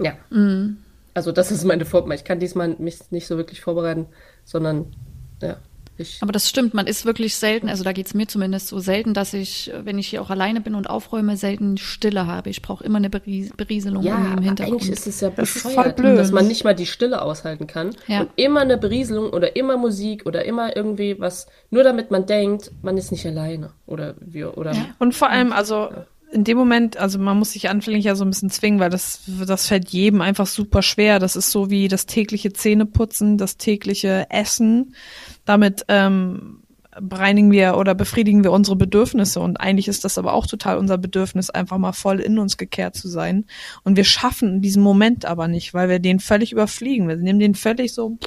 ja. 0.00 0.12
Mhm. 0.30 0.78
Also 1.14 1.32
das 1.32 1.50
ist 1.50 1.64
meine 1.64 1.84
Vorbereitung. 1.84 2.18
Ich 2.20 2.24
kann 2.24 2.40
diesmal 2.40 2.68
mich 2.78 3.10
nicht 3.10 3.26
so 3.26 3.36
wirklich 3.36 3.60
vorbereiten, 3.60 4.06
sondern 4.44 4.94
ja, 5.42 5.56
ich. 5.98 6.18
Aber 6.20 6.32
das 6.32 6.48
stimmt, 6.48 6.74
man 6.74 6.86
ist 6.86 7.04
wirklich 7.04 7.36
selten, 7.36 7.68
also 7.68 7.84
da 7.84 7.92
geht's 7.92 8.14
mir 8.14 8.26
zumindest 8.26 8.68
so 8.68 8.78
selten, 8.78 9.14
dass 9.14 9.32
ich, 9.34 9.70
wenn 9.84 9.98
ich 9.98 10.08
hier 10.08 10.22
auch 10.22 10.30
alleine 10.30 10.60
bin 10.60 10.74
und 10.74 10.88
aufräume, 10.90 11.36
selten 11.36 11.76
Stille 11.76 12.26
habe. 12.26 12.50
Ich 12.50 12.62
brauche 12.62 12.82
immer 12.84 12.98
eine 12.98 13.10
Beries 13.10 13.50
Berieselung 13.56 14.02
Ja, 14.02 14.12
irgendwie 14.12 14.26
im 14.32 14.32
aber 14.38 14.42
Hintergrund. 14.46 14.82
eigentlich 14.82 14.92
ist 14.92 15.06
es 15.06 15.20
ja 15.20 15.30
Das 15.30 15.54
bescheuert, 15.54 15.96
blöd. 15.96 16.18
dass 16.18 16.32
man 16.32 16.46
nicht 16.48 16.64
mal 16.64 16.74
die 16.74 16.86
Stille 16.86 17.22
aushalten 17.22 17.66
kann. 17.66 17.90
Ja. 18.06 18.20
Und 18.22 18.30
immer 18.36 18.60
eine 18.60 18.78
Berieselung 18.78 19.30
oder 19.30 19.56
immer 19.56 19.76
Musik 19.76 20.26
oder 20.26 20.44
immer 20.44 20.76
irgendwie 20.76 21.16
was, 21.18 21.46
nur 21.70 21.82
damit 21.84 22.10
man 22.10 22.26
denkt, 22.26 22.70
man 22.82 22.96
ist 22.96 23.12
nicht 23.12 23.26
alleine. 23.26 23.70
Oder 23.86 24.14
wir, 24.20 24.56
oder 24.58 24.72
Ja. 24.72 24.86
Und 24.98 25.14
vor 25.14 25.30
allem, 25.30 25.52
also 25.52 25.88
in 26.32 26.42
dem 26.42 26.58
Moment, 26.58 26.96
also 26.96 27.20
man 27.20 27.38
muss 27.38 27.52
sich 27.52 27.68
anfänglich 27.70 28.06
ja 28.06 28.16
so 28.16 28.24
ein 28.24 28.30
bisschen 28.30 28.50
zwingen, 28.50 28.80
weil 28.80 28.90
das, 28.90 29.20
das 29.46 29.68
fällt 29.68 29.90
jedem 29.90 30.20
einfach 30.20 30.48
super 30.48 30.82
schwer. 30.82 31.20
Das 31.20 31.36
ist 31.36 31.52
so 31.52 31.70
wie 31.70 31.86
das 31.86 32.06
tägliche 32.06 32.52
Zähneputzen, 32.52 33.38
das 33.38 33.56
tägliche 33.56 34.26
Essen. 34.30 34.96
Damit 35.44 35.84
ähm, 35.88 36.64
bereinigen 37.00 37.50
wir 37.50 37.76
oder 37.76 37.94
befriedigen 37.94 38.44
wir 38.44 38.52
unsere 38.52 38.76
Bedürfnisse. 38.76 39.40
Und 39.40 39.58
eigentlich 39.58 39.88
ist 39.88 40.04
das 40.04 40.18
aber 40.18 40.32
auch 40.32 40.46
total 40.46 40.78
unser 40.78 40.98
Bedürfnis, 40.98 41.50
einfach 41.50 41.78
mal 41.78 41.92
voll 41.92 42.20
in 42.20 42.38
uns 42.38 42.56
gekehrt 42.56 42.94
zu 42.94 43.08
sein. 43.08 43.46
Und 43.82 43.96
wir 43.96 44.04
schaffen 44.04 44.60
diesen 44.60 44.82
Moment 44.82 45.24
aber 45.24 45.48
nicht, 45.48 45.74
weil 45.74 45.88
wir 45.88 45.98
den 45.98 46.20
völlig 46.20 46.52
überfliegen. 46.52 47.08
Wir 47.08 47.16
nehmen 47.16 47.38
den 47.38 47.54
völlig 47.54 47.92
so, 47.92 48.18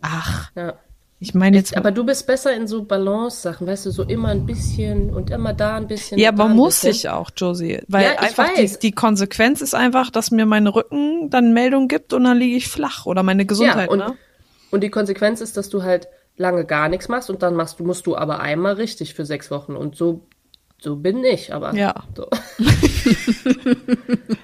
ach, 0.00 0.50
ja. 0.54 0.74
ich 1.20 1.34
meine 1.34 1.56
jetzt. 1.56 1.76
Aber 1.76 1.90
du 1.90 2.04
bist 2.04 2.26
besser 2.26 2.54
in 2.54 2.66
so 2.66 2.84
Balance-Sachen, 2.84 3.66
weißt 3.66 3.86
du, 3.86 3.90
so 3.90 4.02
immer 4.02 4.28
ein 4.28 4.46
bisschen 4.46 5.10
und 5.10 5.30
immer 5.30 5.54
da 5.54 5.76
ein 5.76 5.86
bisschen. 5.86 6.18
Ja, 6.18 6.30
aber 6.30 6.48
muss 6.48 6.84
ich 6.84 7.08
auch, 7.08 7.30
Josie. 7.36 7.80
Weil 7.88 8.04
Ja, 8.04 8.12
ich 8.12 8.20
einfach 8.20 8.54
die, 8.54 8.78
die 8.80 8.92
Konsequenz 8.92 9.60
ist 9.60 9.74
einfach, 9.74 10.10
dass 10.10 10.30
mir 10.30 10.46
mein 10.46 10.66
Rücken 10.66 11.30
dann 11.30 11.54
Meldung 11.54 11.88
gibt 11.88 12.12
und 12.12 12.24
dann 12.24 12.36
liege 12.36 12.56
ich 12.56 12.68
flach 12.68 13.06
oder 13.06 13.22
meine 13.22 13.46
Gesundheit, 13.46 13.86
ja, 13.86 13.92
und, 13.92 13.98
ne? 13.98 14.16
und 14.70 14.82
die 14.82 14.90
Konsequenz 14.90 15.40
ist, 15.40 15.56
dass 15.56 15.70
du 15.70 15.82
halt 15.82 16.08
lange 16.42 16.66
gar 16.66 16.88
nichts 16.90 17.08
machst 17.08 17.30
und 17.30 17.42
dann 17.42 17.54
machst 17.54 17.78
du, 17.80 17.84
musst 17.84 18.06
du 18.06 18.16
aber 18.16 18.40
einmal 18.40 18.74
richtig 18.74 19.14
für 19.14 19.24
sechs 19.24 19.50
Wochen. 19.50 19.74
Und 19.76 19.96
so, 19.96 20.26
so 20.78 20.96
bin 20.96 21.24
ich, 21.24 21.54
aber. 21.54 21.74
Ja. 21.74 21.94
So. 22.14 22.28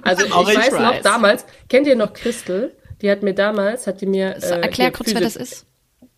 also 0.03 0.24
ich, 0.24 0.32
Auch 0.32 0.49
ich 0.49 0.57
weiß 0.57 0.72
noch 0.78 1.01
damals, 1.03 1.44
kennt 1.68 1.86
ihr 1.86 1.96
noch 1.96 2.12
Christel? 2.12 2.74
Die 3.03 3.11
hat 3.11 3.22
mir 3.22 3.34
damals, 3.34 3.86
hat 3.86 4.01
die 4.01 4.07
mir. 4.07 4.36
So, 4.40 4.55
äh, 4.55 4.61
Erklär 4.61 4.90
kurz, 4.92 5.09
wer 5.09 5.20
Physio- 5.20 5.24
das 5.24 5.36
ist. 5.36 5.66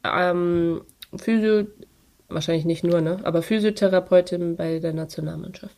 Ähm, 0.04 0.82
Physio, 1.16 1.66
wahrscheinlich 2.28 2.64
nicht 2.64 2.84
nur, 2.84 3.00
ne? 3.00 3.18
Aber 3.24 3.42
Physiotherapeutin 3.42 4.56
bei 4.56 4.78
der 4.78 4.92
Nationalmannschaft. 4.92 5.74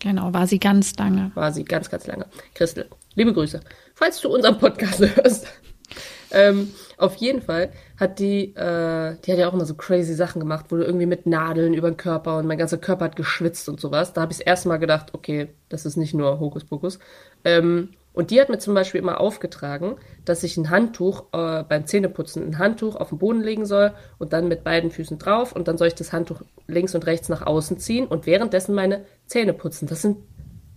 Genau, 0.00 0.34
war 0.34 0.46
sie 0.48 0.58
ganz 0.58 0.96
lange. 0.96 1.30
war 1.34 1.52
sie 1.52 1.64
ganz, 1.64 1.88
ganz 1.88 2.06
lange. 2.08 2.26
Christel, 2.54 2.86
liebe 3.14 3.32
Grüße. 3.32 3.60
Falls 3.94 4.20
du 4.20 4.34
unseren 4.34 4.58
Podcast 4.58 5.00
hörst. 5.16 5.46
Ähm, 6.32 6.72
auf 6.96 7.16
jeden 7.16 7.42
Fall 7.42 7.70
hat 7.98 8.18
die, 8.18 8.54
äh, 8.54 9.16
die 9.24 9.32
hat 9.32 9.38
ja 9.38 9.48
auch 9.48 9.52
immer 9.52 9.66
so 9.66 9.74
crazy 9.74 10.14
Sachen 10.14 10.40
gemacht, 10.40 10.66
wo 10.70 10.76
du 10.76 10.82
irgendwie 10.82 11.06
mit 11.06 11.26
Nadeln 11.26 11.74
über 11.74 11.90
den 11.90 11.98
Körper 11.98 12.38
und 12.38 12.46
mein 12.46 12.58
ganzer 12.58 12.78
Körper 12.78 13.04
hat 13.04 13.16
geschwitzt 13.16 13.68
und 13.68 13.80
sowas. 13.80 14.14
Da 14.14 14.22
habe 14.22 14.32
ich 14.32 14.38
das 14.38 14.46
erste 14.46 14.68
Mal 14.68 14.78
gedacht, 14.78 15.12
okay, 15.12 15.48
das 15.68 15.84
ist 15.84 15.96
nicht 15.96 16.14
nur 16.14 16.40
Hokuspokus. 16.40 16.98
Ähm, 17.44 17.90
und 18.14 18.30
die 18.30 18.40
hat 18.40 18.48
mir 18.48 18.58
zum 18.58 18.74
Beispiel 18.74 19.00
immer 19.00 19.20
aufgetragen, 19.20 19.96
dass 20.24 20.42
ich 20.42 20.56
ein 20.56 20.70
Handtuch 20.70 21.24
äh, 21.32 21.64
beim 21.64 21.86
Zähneputzen, 21.86 22.46
ein 22.46 22.58
Handtuch 22.58 22.96
auf 22.96 23.08
den 23.08 23.18
Boden 23.18 23.40
legen 23.40 23.64
soll 23.64 23.92
und 24.18 24.32
dann 24.32 24.48
mit 24.48 24.64
beiden 24.64 24.90
Füßen 24.90 25.18
drauf 25.18 25.52
und 25.52 25.68
dann 25.68 25.78
soll 25.78 25.88
ich 25.88 25.94
das 25.94 26.12
Handtuch 26.12 26.42
links 26.66 26.94
und 26.94 27.06
rechts 27.06 27.28
nach 27.28 27.46
außen 27.46 27.78
ziehen 27.78 28.06
und 28.06 28.26
währenddessen 28.26 28.74
meine 28.74 29.04
Zähne 29.26 29.54
putzen. 29.54 29.86
Das 29.86 30.02
sind 30.02 30.18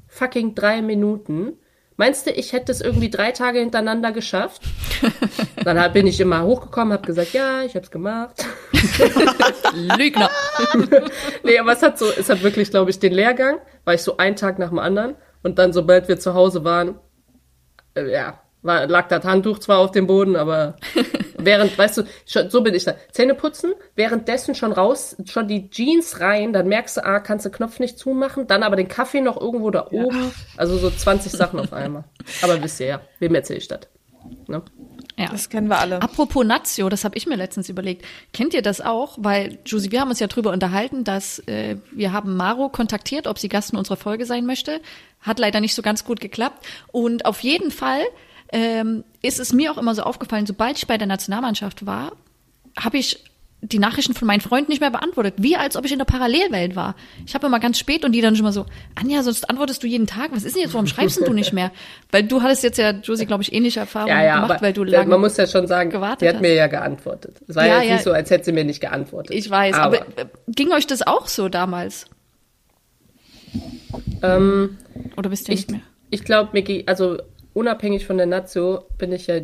fucking 0.08 0.56
drei 0.56 0.82
Minuten. 0.82 1.54
Meinst 1.98 2.28
du, 2.28 2.32
ich 2.32 2.52
hätte 2.52 2.74
es 2.74 2.82
irgendwie 2.82 3.10
drei 3.10 3.32
Tage 3.32 3.60
hintereinander 3.60 4.12
geschafft? 4.12 4.62
Dann 5.64 5.94
bin 5.94 6.08
ich 6.08 6.20
immer 6.20 6.44
hochgekommen, 6.44 6.92
habe 6.92 7.08
gesagt, 7.08 7.32
ja, 7.32 7.64
ich 7.64 7.76
habe 7.76 7.86
es 7.86 7.92
gemacht. 7.92 8.46
Lügner. 9.98 10.30
Nee, 11.44 11.58
aber 11.58 11.72
es 11.72 11.82
hat 11.82 11.98
so, 11.98 12.08
es 12.12 12.30
hat 12.30 12.44
wirklich, 12.44 12.70
glaube 12.70 12.90
ich, 12.90 13.00
den 13.00 13.14
Lehrgang, 13.14 13.60
war 13.86 13.94
ich 13.94 14.02
so 14.02 14.18
einen 14.18 14.36
Tag 14.36 14.60
nach 14.60 14.70
dem 14.70 14.80
anderen 14.80 15.16
und 15.44 15.58
dann, 15.58 15.72
sobald 15.72 16.10
wir 16.10 16.20
zu 16.20 16.34
Hause 16.34 16.66
waren, 16.66 17.00
äh, 17.96 18.12
ja, 18.12 18.42
war, 18.62 18.88
lag 18.88 19.08
das 19.08 19.24
Handtuch 19.24 19.60
zwar 19.60 19.78
auf 19.78 19.92
dem 19.92 20.08
Boden, 20.08 20.36
aber 20.36 20.76
während, 21.46 21.78
weißt 21.78 21.98
du, 22.00 22.04
schon, 22.26 22.50
so 22.50 22.62
bin 22.62 22.74
ich 22.74 22.84
da. 22.84 22.96
Zähne 23.12 23.36
putzen, 23.36 23.74
währenddessen 23.96 24.56
schon 24.56 24.72
raus, 24.72 25.16
schon 25.26 25.48
die 25.48 25.70
Jeans 25.70 26.20
rein, 26.20 26.54
dann 26.54 26.68
merkst 26.68 26.98
du, 26.98 27.06
ah, 27.06 27.20
kannst 27.20 27.46
du 27.46 27.50
Knopf 27.50 27.80
nicht 27.80 27.98
zumachen, 27.98 28.48
dann 28.48 28.64
aber 28.64 28.76
den 28.76 28.88
Kaffee 28.88 29.22
noch 29.22 29.40
irgendwo 29.40 29.72
da 29.72 29.88
oben. 29.92 30.32
Also 30.58 30.78
so 30.78 30.90
20 30.90 31.32
Sachen 31.32 31.60
auf 31.60 31.74
einmal. 31.74 32.06
Aber 32.42 32.62
wisst 32.62 32.80
ihr 32.80 32.88
ja, 32.88 33.02
wem 33.20 33.36
erzähle 33.36 33.60
ich 33.60 33.68
das? 33.68 33.82
Ne? 34.48 34.62
Ja. 35.18 35.30
Das 35.30 35.50
kennen 35.50 35.68
wir 35.70 35.80
alle. 35.80 36.02
Apropos 36.02 36.46
Nazio, 36.46 36.90
das 36.90 37.06
habe 37.06 37.18
ich 37.18 37.26
mir 37.26 37.36
letztens 37.36 37.70
überlegt. 37.70 38.06
Kennt 38.34 38.54
ihr 38.54 38.62
das 38.62 38.82
auch? 38.82 39.18
Weil, 39.20 39.60
Josie, 39.66 39.92
wir 39.92 40.02
haben 40.02 40.10
uns 40.10 40.20
ja 40.20 40.28
drüber 40.28 40.52
unterhalten, 40.52 41.04
dass 41.04 41.40
äh, 41.48 41.78
wir 41.92 42.12
haben 42.12 42.36
Maro 42.36 42.70
kontaktiert, 42.70 43.28
ob 43.28 43.40
sie 43.40 43.48
Gast 43.48 43.72
in 43.72 43.78
unserer 43.78 43.98
Folge 43.98 44.26
sein 44.26 44.46
möchte. 44.46 44.82
Hat 45.22 45.40
leider 45.40 45.62
nicht 45.62 45.74
so 45.74 45.82
ganz 45.82 46.04
gut 46.04 46.20
geklappt. 46.20 46.66
Und 46.92 47.26
auf 47.26 47.40
jeden 47.42 47.72
Fall 47.72 48.02
ähm, 48.52 49.04
ist 49.22 49.40
es 49.40 49.54
mir 49.54 49.72
auch 49.72 49.78
immer 49.78 49.96
so 49.96 50.04
aufgefallen, 50.04 50.46
sobald 50.46 50.78
ich 50.78 50.88
bei 50.88 50.98
der 50.98 51.08
Nationalmannschaft 51.08 51.86
war, 51.86 52.12
habe 52.78 52.98
ich 52.98 53.24
die 53.62 53.80
Nachrichten 53.80 54.14
von 54.14 54.28
meinen 54.28 54.42
Freunden 54.42 54.70
nicht 54.70 54.82
mehr 54.82 54.92
beantwortet. 54.92 55.36
Wie 55.38 55.56
als 55.56 55.76
ob 55.76 55.86
ich 55.86 55.92
in 55.92 55.98
der 55.98 56.06
Parallelwelt 56.06 56.76
war. 56.76 56.94
Ich 57.26 57.34
habe 57.34 57.48
immer 57.48 57.60
ganz 57.60 57.80
spät 57.80 58.06
und 58.06 58.12
die 58.12 58.22
dann 58.22 58.36
schon 58.36 58.44
mal 58.44 58.52
so, 58.52 58.66
Anja, 58.94 59.24
sonst 59.24 59.50
antwortest 59.50 59.82
du 59.82 59.88
jeden 59.88 60.06
Tag. 60.06 60.30
Was 60.34 60.44
ist 60.44 60.56
denn 60.56 60.64
jetzt, 60.64 60.74
warum 60.74 60.86
schreibst 60.86 61.26
du 61.26 61.34
nicht 61.34 61.52
mehr? 61.54 61.72
Weil 62.12 62.24
du 62.24 62.44
hattest 62.44 62.64
jetzt 62.64 62.78
ja, 62.78 62.92
Josie, 62.92 63.26
glaube 63.26 63.42
ich, 63.42 63.54
ähnliche 63.54 63.80
Erfahrungen 63.80 64.16
Ja, 64.16 64.24
ja, 64.24 64.36
gemacht, 64.36 64.52
aber 64.52 64.62
weil 64.62 64.74
du 64.74 64.84
lange 64.84 65.10
man 65.10 65.22
muss 65.22 65.38
ja 65.38 65.48
schon 65.48 65.68
sagen, 65.68 65.90
sie 66.20 66.28
hat 66.30 66.42
mir 66.42 66.54
ja 66.54 66.68
geantwortet. 66.68 67.38
Es 67.48 67.56
war 67.56 67.66
Ja, 67.66 67.78
jetzt 67.80 67.88
ja. 67.88 67.94
nicht 67.96 68.04
so, 68.04 68.12
als 68.12 68.30
hätte 68.30 68.46
sie 68.46 68.52
mir 68.52 68.66
nicht 68.66 68.82
geantwortet. 68.82 69.36
Ich 69.36 69.50
weiß, 69.50 69.76
aber, 69.76 70.02
äh, 70.18 70.26
ging 70.48 70.72
euch 70.72 70.86
das 70.86 71.02
auch 71.02 71.28
so 71.28 71.50
damals? 71.50 72.06
ähm, 74.22 74.78
Oder 75.18 75.32
wisst 75.32 75.48
ihr 75.50 75.54
ich 75.56 75.62
nicht 75.62 75.72
mehr? 75.72 75.82
ich 76.10 76.24
glaube, 76.24 76.52
Miki, 76.54 76.84
also 76.88 77.18
unabhängig 77.56 78.06
von 78.06 78.18
der 78.18 78.28
Nazio 78.28 78.84
bin 79.00 79.12
ich 79.12 79.26
ja 79.26 79.40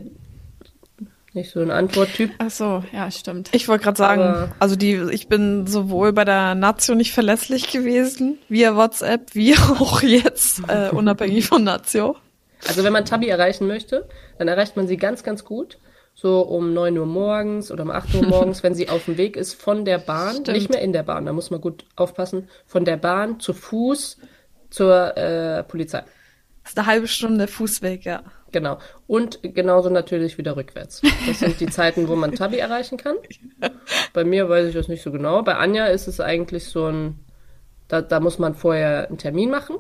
nicht 1.34 1.50
so 1.52 1.62
ein 1.62 1.72
Antworttyp. 1.72 2.32
Ach 2.40 2.50
so, 2.52 2.84
ja, 2.92 3.10
stimmt. 3.10 3.50
Ich 3.54 3.68
wollte 3.70 3.86
gerade 3.86 3.98
sagen, 3.98 4.22
Aber- 4.22 4.52
also 4.60 4.76
die, 4.76 4.96
ich 5.12 5.28
bin 5.30 5.66
sowohl 5.66 6.12
bei 6.12 6.26
der 6.26 6.56
Nazio 6.56 6.94
nicht 6.94 7.14
verlässlich 7.14 7.72
gewesen, 7.72 8.38
via 8.50 8.76
WhatsApp, 8.76 9.34
wie 9.34 9.56
auch 9.80 10.02
jetzt, 10.02 10.62
äh, 10.68 10.90
unabhängig 10.90 11.48
von 11.48 11.64
Nazio. 11.64 12.18
Also 12.68 12.84
wenn 12.84 12.94
man 12.94 13.06
Tabi 13.06 13.28
erreichen 13.30 13.66
möchte, 13.66 14.08
dann 14.38 14.48
erreicht 14.48 14.76
man 14.76 14.88
sie 14.88 14.98
ganz, 14.98 15.24
ganz 15.24 15.46
gut. 15.46 15.80
So 16.14 16.42
um 16.42 16.74
9 16.74 16.98
Uhr 16.98 17.06
morgens 17.06 17.72
oder 17.72 17.84
um 17.84 17.92
8 17.92 18.14
Uhr 18.16 18.24
morgens, 18.28 18.62
wenn 18.62 18.76
sie 18.76 18.90
auf 18.90 19.06
dem 19.06 19.18
Weg 19.18 19.38
ist 19.38 19.54
von 19.54 19.86
der 19.86 19.98
Bahn, 20.00 20.34
Stimmt. 20.34 20.50
nicht 20.50 20.70
mehr 20.70 20.82
in 20.82 20.92
der 20.92 21.04
Bahn, 21.04 21.26
da 21.26 21.32
muss 21.34 21.50
man 21.50 21.62
gut 21.62 21.86
aufpassen, 21.96 22.50
von 22.68 22.84
der 22.84 22.98
Bahn 22.98 23.40
zu 23.40 23.54
Fuß 23.54 24.18
zur 24.70 25.18
äh, 25.18 25.64
Polizei. 25.64 26.04
Das 26.64 26.72
ist 26.74 26.78
eine 26.78 26.88
halbe 26.88 27.08
Stunde 27.08 27.48
Fußweg, 27.48 28.06
ja. 28.06 28.22
Genau. 28.52 28.78
Und 29.08 29.40
genauso 29.42 29.90
natürlich 29.90 30.38
wieder 30.38 30.56
rückwärts. 30.58 31.02
Das 31.26 31.40
sind 31.40 31.60
die 31.60 31.68
Zeiten, 31.68 32.08
wo 32.10 32.16
man 32.16 32.34
Tabi 32.36 32.58
erreichen 32.58 32.98
kann. 32.98 33.16
Bei 34.14 34.24
mir 34.24 34.50
weiß 34.50 34.68
ich 34.68 34.74
das 34.76 34.88
nicht 34.90 35.02
so 35.02 35.12
genau. 35.12 35.42
Bei 35.42 35.56
Anja 35.56 35.86
ist 35.88 36.08
es 36.08 36.20
eigentlich 36.20 36.66
so 36.66 36.88
ein, 36.88 37.20
da, 37.88 38.02
da 38.02 38.20
muss 38.20 38.40
man 38.40 38.54
vorher 38.56 39.08
einen 39.08 39.18
Termin 39.18 39.50
machen. 39.50 39.78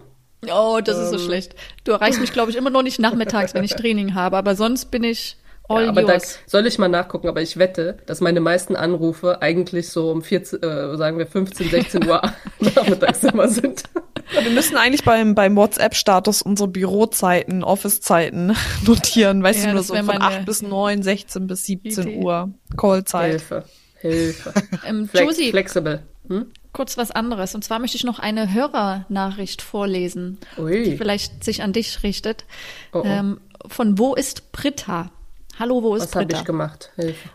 Oh, 0.52 0.80
das 0.84 0.98
ist 0.98 1.10
so 1.10 1.18
Ähm. 1.18 1.22
schlecht. 1.22 1.56
Du 1.84 1.92
erreichst 1.92 2.20
mich, 2.22 2.32
glaube 2.34 2.50
ich, 2.50 2.58
immer 2.58 2.70
noch 2.70 2.82
nicht 2.82 3.00
nachmittags, 3.00 3.54
wenn 3.54 3.64
ich 3.64 3.76
Training 3.76 4.16
habe, 4.16 4.38
aber 4.38 4.56
sonst 4.56 4.86
bin 4.90 5.04
ich 5.04 5.38
all 5.70 5.84
Ja, 5.84 5.90
aber 5.90 6.04
da 6.04 6.14
yours. 6.14 6.40
soll 6.48 6.66
ich 6.66 6.80
mal 6.80 6.88
nachgucken, 6.88 7.28
aber 7.28 7.42
ich 7.42 7.58
wette, 7.58 7.98
dass 8.08 8.22
meine 8.22 8.40
meisten 8.40 8.76
Anrufe 8.76 9.42
eigentlich 9.42 9.90
so 9.90 10.10
um 10.12 10.24
14, 10.24 10.64
äh, 10.64 10.98
sagen 10.98 11.18
wir 11.20 11.28
15, 11.28 11.70
16 11.70 12.08
Uhr 12.08 12.22
nachmittags 12.60 13.24
immer 13.26 13.50
sind. 13.50 13.84
Wir 14.32 14.50
müssen 14.52 14.78
eigentlich 14.78 15.04
beim, 15.04 15.36
beim 15.36 15.56
WhatsApp-Status 15.56 16.42
unsere 16.42 16.68
Bürozeiten, 16.70 17.64
Office-Zeiten 17.64 18.56
notieren, 18.86 19.44
weißt 19.44 19.60
Ja, 19.60 19.66
du, 19.66 19.72
nur 19.74 19.80
das 19.80 19.88
so 19.88 19.96
von 19.96 20.06
meine 20.06 20.22
8 20.22 20.46
bis 20.46 20.62
9, 20.62 21.04
16 21.04 21.48
bis 21.48 21.66
17 21.66 22.08
Idee. 22.08 22.18
Uhr. 22.24 22.50
Callzeit. 22.78 23.32
Hilfe. 23.32 23.66
Hilfe. 24.00 24.54
Ähm, 24.88 25.08
Flex, 25.08 25.26
Josie, 25.38 25.52
flexibel. 25.52 26.02
Hm? 26.28 26.48
kurz 26.74 26.98
was 26.98 27.12
anderes. 27.12 27.54
Und 27.54 27.64
zwar 27.64 27.80
möchte 27.80 27.98
ich 27.98 28.04
noch 28.06 28.18
eine 28.20 28.54
Hörernachricht 28.54 29.62
vorlesen, 29.62 30.38
die 30.58 30.62
Ui. 30.62 30.98
vielleicht 30.98 31.44
sich 31.44 31.62
an 31.62 31.74
dich 31.74 32.02
richtet. 32.04 32.46
Oh, 32.94 33.00
oh. 33.00 33.04
Ähm, 33.06 33.42
von 33.68 33.98
wo 34.00 34.16
ist 34.16 34.52
Britta? 34.54 35.12
Hallo, 35.60 35.84
wo 35.84 35.96
ist 35.96 36.04
Was 36.04 36.16
habe 36.16 36.26
Britta? 36.26 36.40
ich 36.40 36.46
gemacht? 36.46 36.92
Hilfe. 36.96 37.30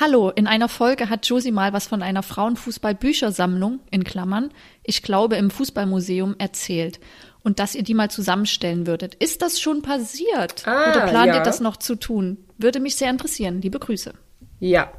Hallo, 0.00 0.30
in 0.30 0.46
einer 0.46 0.68
Folge 0.68 1.08
hat 1.08 1.26
Josie 1.26 1.52
mal 1.52 1.72
was 1.72 1.86
von 1.86 2.02
einer 2.02 2.22
Frauenfußball-Büchersammlung, 2.22 3.80
in 3.90 4.04
Klammern, 4.04 4.50
ich 4.82 5.02
glaube 5.02 5.36
im 5.36 5.50
Fußballmuseum, 5.50 6.36
erzählt. 6.38 7.00
und 7.42 7.60
dass 7.60 7.76
ihr 7.76 7.84
die 7.84 7.94
mal 7.94 8.10
zusammenstellen 8.10 8.88
würdet. 8.88 9.14
Ist 9.14 9.40
das 9.40 9.60
schon 9.60 9.80
passiert? 9.80 10.66
Ah, 10.66 10.90
Oder 10.90 11.06
plant 11.06 11.26
ja. 11.28 11.34
ihr 11.36 11.42
das 11.44 11.60
noch 11.60 11.76
zu 11.76 11.94
tun? 11.94 12.38
Würde 12.58 12.80
mich 12.80 12.96
sehr 12.96 13.08
interessieren. 13.08 13.62
Liebe 13.62 13.78
Grüße. 13.78 14.14
Ja, 14.58 14.90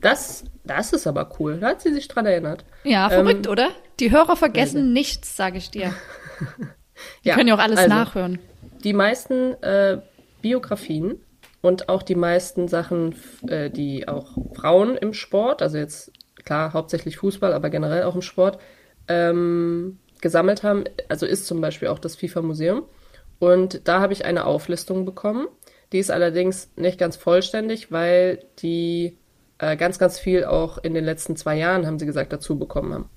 das, 0.00 0.44
das 0.62 0.92
ist 0.92 1.08
aber 1.08 1.32
cool. 1.40 1.58
Da 1.58 1.70
hat 1.70 1.82
sie 1.82 1.92
sich 1.92 2.06
dran 2.06 2.24
erinnert. 2.26 2.64
Ja, 2.84 3.06
Ähm, 3.10 3.26
verrückt, 3.26 3.48
oder? 3.48 3.70
Die 3.98 4.12
Hörer 4.12 4.36
vergessen 4.36 4.92
nichts, 4.92 5.36
sage 5.36 5.58
ich 5.58 5.70
dir. 5.72 5.92
Die 7.24 7.28
Ja, 7.28 7.34
können 7.34 7.48
ja 7.48 7.56
auch 7.56 7.58
alles 7.58 7.78
also, 7.78 7.90
nachhören. 7.90 8.38
Die 8.84 8.92
meisten 8.92 9.60
äh, 9.64 9.98
Biografien 10.42 11.20
und 11.66 11.88
auch 11.88 12.04
die 12.04 12.14
meisten 12.14 12.68
Sachen, 12.68 13.16
äh, 13.48 13.70
die 13.70 14.06
auch 14.06 14.38
Frauen 14.54 14.96
im 14.96 15.12
Sport, 15.12 15.62
also 15.62 15.78
jetzt 15.78 16.12
klar 16.44 16.72
hauptsächlich 16.72 17.16
Fußball, 17.16 17.52
aber 17.52 17.70
generell 17.70 18.04
auch 18.04 18.14
im 18.14 18.22
Sport, 18.22 18.60
ähm, 19.08 19.98
gesammelt 20.20 20.62
haben, 20.62 20.84
also 21.08 21.26
ist 21.26 21.44
zum 21.44 21.60
Beispiel 21.60 21.88
auch 21.88 21.98
das 21.98 22.14
FIFA-Museum. 22.14 22.84
Und 23.40 23.88
da 23.88 24.00
habe 24.00 24.12
ich 24.12 24.24
eine 24.24 24.44
Auflistung 24.44 25.04
bekommen. 25.04 25.48
Die 25.90 25.98
ist 25.98 26.12
allerdings 26.12 26.70
nicht 26.76 27.00
ganz 27.00 27.16
vollständig, 27.16 27.90
weil 27.90 28.44
die 28.60 29.18
äh, 29.58 29.76
ganz, 29.76 29.98
ganz 29.98 30.20
viel 30.20 30.44
auch 30.44 30.78
in 30.78 30.94
den 30.94 31.04
letzten 31.04 31.34
zwei 31.34 31.56
Jahren, 31.56 31.84
haben 31.84 31.98
sie 31.98 32.06
gesagt, 32.06 32.32
dazu 32.32 32.60
bekommen 32.60 32.94
haben. 32.94 33.10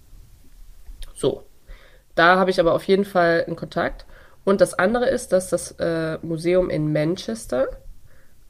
So. 1.14 1.43
Da 2.16 2.38
habe 2.38 2.50
ich 2.50 2.60
aber 2.60 2.74
auf 2.74 2.86
jeden 2.86 3.06
Fall 3.06 3.43
einen 3.45 3.56
Kontakt. 3.56 4.08
Und 4.43 4.60
das 4.60 4.74
andere 4.74 5.08
ist, 5.08 5.34
dass 5.34 5.52
das 5.52 5.76
äh, 5.78 6.18
Museum 6.24 6.72
in 6.72 6.91
Manchester 6.91 7.68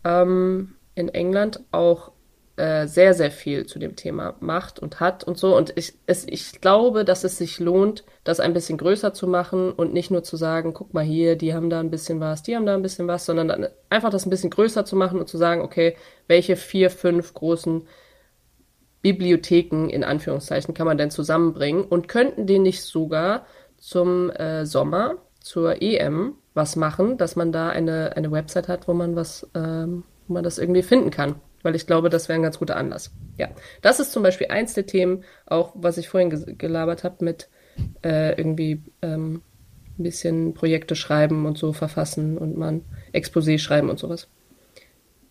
ähm, 0.04 0.76
in 0.95 1.10
England 1.10 1.62
auch 1.72 2.12
äh, 2.60 2.88
sehr, 2.88 3.14
sehr 3.14 3.32
viel 3.32 3.66
zu 3.66 3.80
dem 3.80 3.95
Thema 3.95 4.36
macht 4.41 4.80
und 4.80 5.00
hat 5.00 5.24
und 5.24 5.38
so. 5.38 5.56
Und 5.56 5.72
ich, 5.78 5.93
es, 6.08 6.26
ich 6.28 6.60
glaube, 6.60 7.06
dass 7.06 7.24
es 7.24 7.38
sich 7.38 7.60
lohnt, 7.60 8.04
das 8.26 8.41
ein 8.41 8.54
bisschen 8.54 8.78
größer 8.78 9.14
zu 9.14 9.28
machen 9.28 9.72
und 9.72 9.93
nicht 9.93 10.12
nur 10.12 10.24
zu 10.24 10.36
sagen, 10.36 10.74
guck 10.74 10.93
mal 10.93 11.04
hier, 11.04 11.38
die 11.38 11.54
haben 11.54 11.70
da 11.70 11.80
ein 11.80 11.89
bisschen 11.89 12.20
was, 12.20 12.43
die 12.43 12.58
haben 12.58 12.66
da 12.66 12.74
ein 12.74 12.82
bisschen 12.82 13.08
was, 13.08 13.26
sondern 13.26 13.68
einfach 13.89 14.10
das 14.10 14.26
ein 14.26 14.30
bisschen 14.30 14.50
größer 14.50 14.84
zu 14.84 14.97
machen 14.97 15.20
und 15.20 15.30
zu 15.30 15.38
sagen, 15.38 15.62
okay, 15.62 15.95
welche 16.28 16.58
vier, 16.58 16.89
fünf 16.89 17.34
großen 17.34 17.88
Bibliotheken 19.02 19.88
in 19.89 20.04
Anführungszeichen 20.04 20.74
kann 20.74 20.86
man 20.86 20.97
denn 20.97 21.12
zusammenbringen 21.12 21.86
und 21.86 22.10
könnten 22.10 22.45
die 22.45 22.60
nicht 22.60 22.82
sogar 22.84 23.45
zum 23.78 24.30
äh, 24.32 24.66
Sommer, 24.66 25.16
zur 25.40 25.82
EM 25.82 26.34
was 26.54 26.76
machen, 26.76 27.18
dass 27.18 27.36
man 27.36 27.52
da 27.52 27.70
eine, 27.70 28.16
eine 28.16 28.32
Website 28.32 28.68
hat, 28.68 28.88
wo 28.88 28.94
man 28.94 29.16
was, 29.16 29.48
ähm, 29.56 30.04
wo 30.28 30.34
man 30.34 30.44
das 30.44 30.58
irgendwie 30.58 30.84
finden 30.84 31.12
kann. 31.12 31.36
Weil 31.62 31.76
ich 31.76 31.88
glaube, 31.88 32.10
das 32.10 32.30
wäre 32.30 32.40
ein 32.40 32.44
ganz 32.44 32.60
guter 32.60 32.78
Anlass. 32.78 33.12
Ja, 33.38 33.50
das 33.82 34.00
ist 34.00 34.12
zum 34.12 34.24
Beispiel 34.24 34.48
eins 34.48 34.74
der 34.74 34.86
Themen, 34.86 35.24
auch 35.46 35.74
was 35.76 35.98
ich 35.98 36.08
vorhin 36.08 36.58
gelabert 36.58 37.04
habe 37.04 37.24
mit 37.26 37.50
äh, 38.04 38.38
irgendwie 38.38 38.82
ähm, 39.02 39.42
ein 39.98 40.04
bisschen 40.04 40.54
Projekte 40.54 40.96
schreiben 40.96 41.46
und 41.46 41.58
so 41.58 41.74
verfassen 41.74 42.38
und 42.38 42.58
man 42.58 42.86
Exposé 43.14 43.60
schreiben 43.60 43.90
und 43.90 44.00
sowas. 44.00 44.28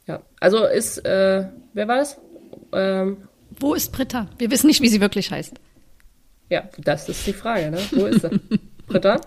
Ja, 0.07 0.23
also 0.41 0.65
ist, 0.65 0.99
äh, 1.05 1.47
wer 1.73 1.89
war 1.89 1.97
das? 1.97 2.21
Ähm, 2.73 3.29
Wo 3.59 3.75
ist 3.75 3.93
Britta? 3.93 4.29
Wir 4.39 4.51
wissen 4.51 4.67
nicht, 4.67 4.83
wie 4.83 4.89
sie 4.89 5.01
wirklich 5.01 5.31
heißt. 5.31 5.55
Ja, 6.51 6.69
das 6.79 7.09
ist 7.09 7.27
die 7.27 7.33
Frage, 7.33 7.71
ne? 7.71 7.79
Wo 7.93 8.07
ist 8.07 8.23
sie? 8.23 8.31
Britta? 8.89 9.21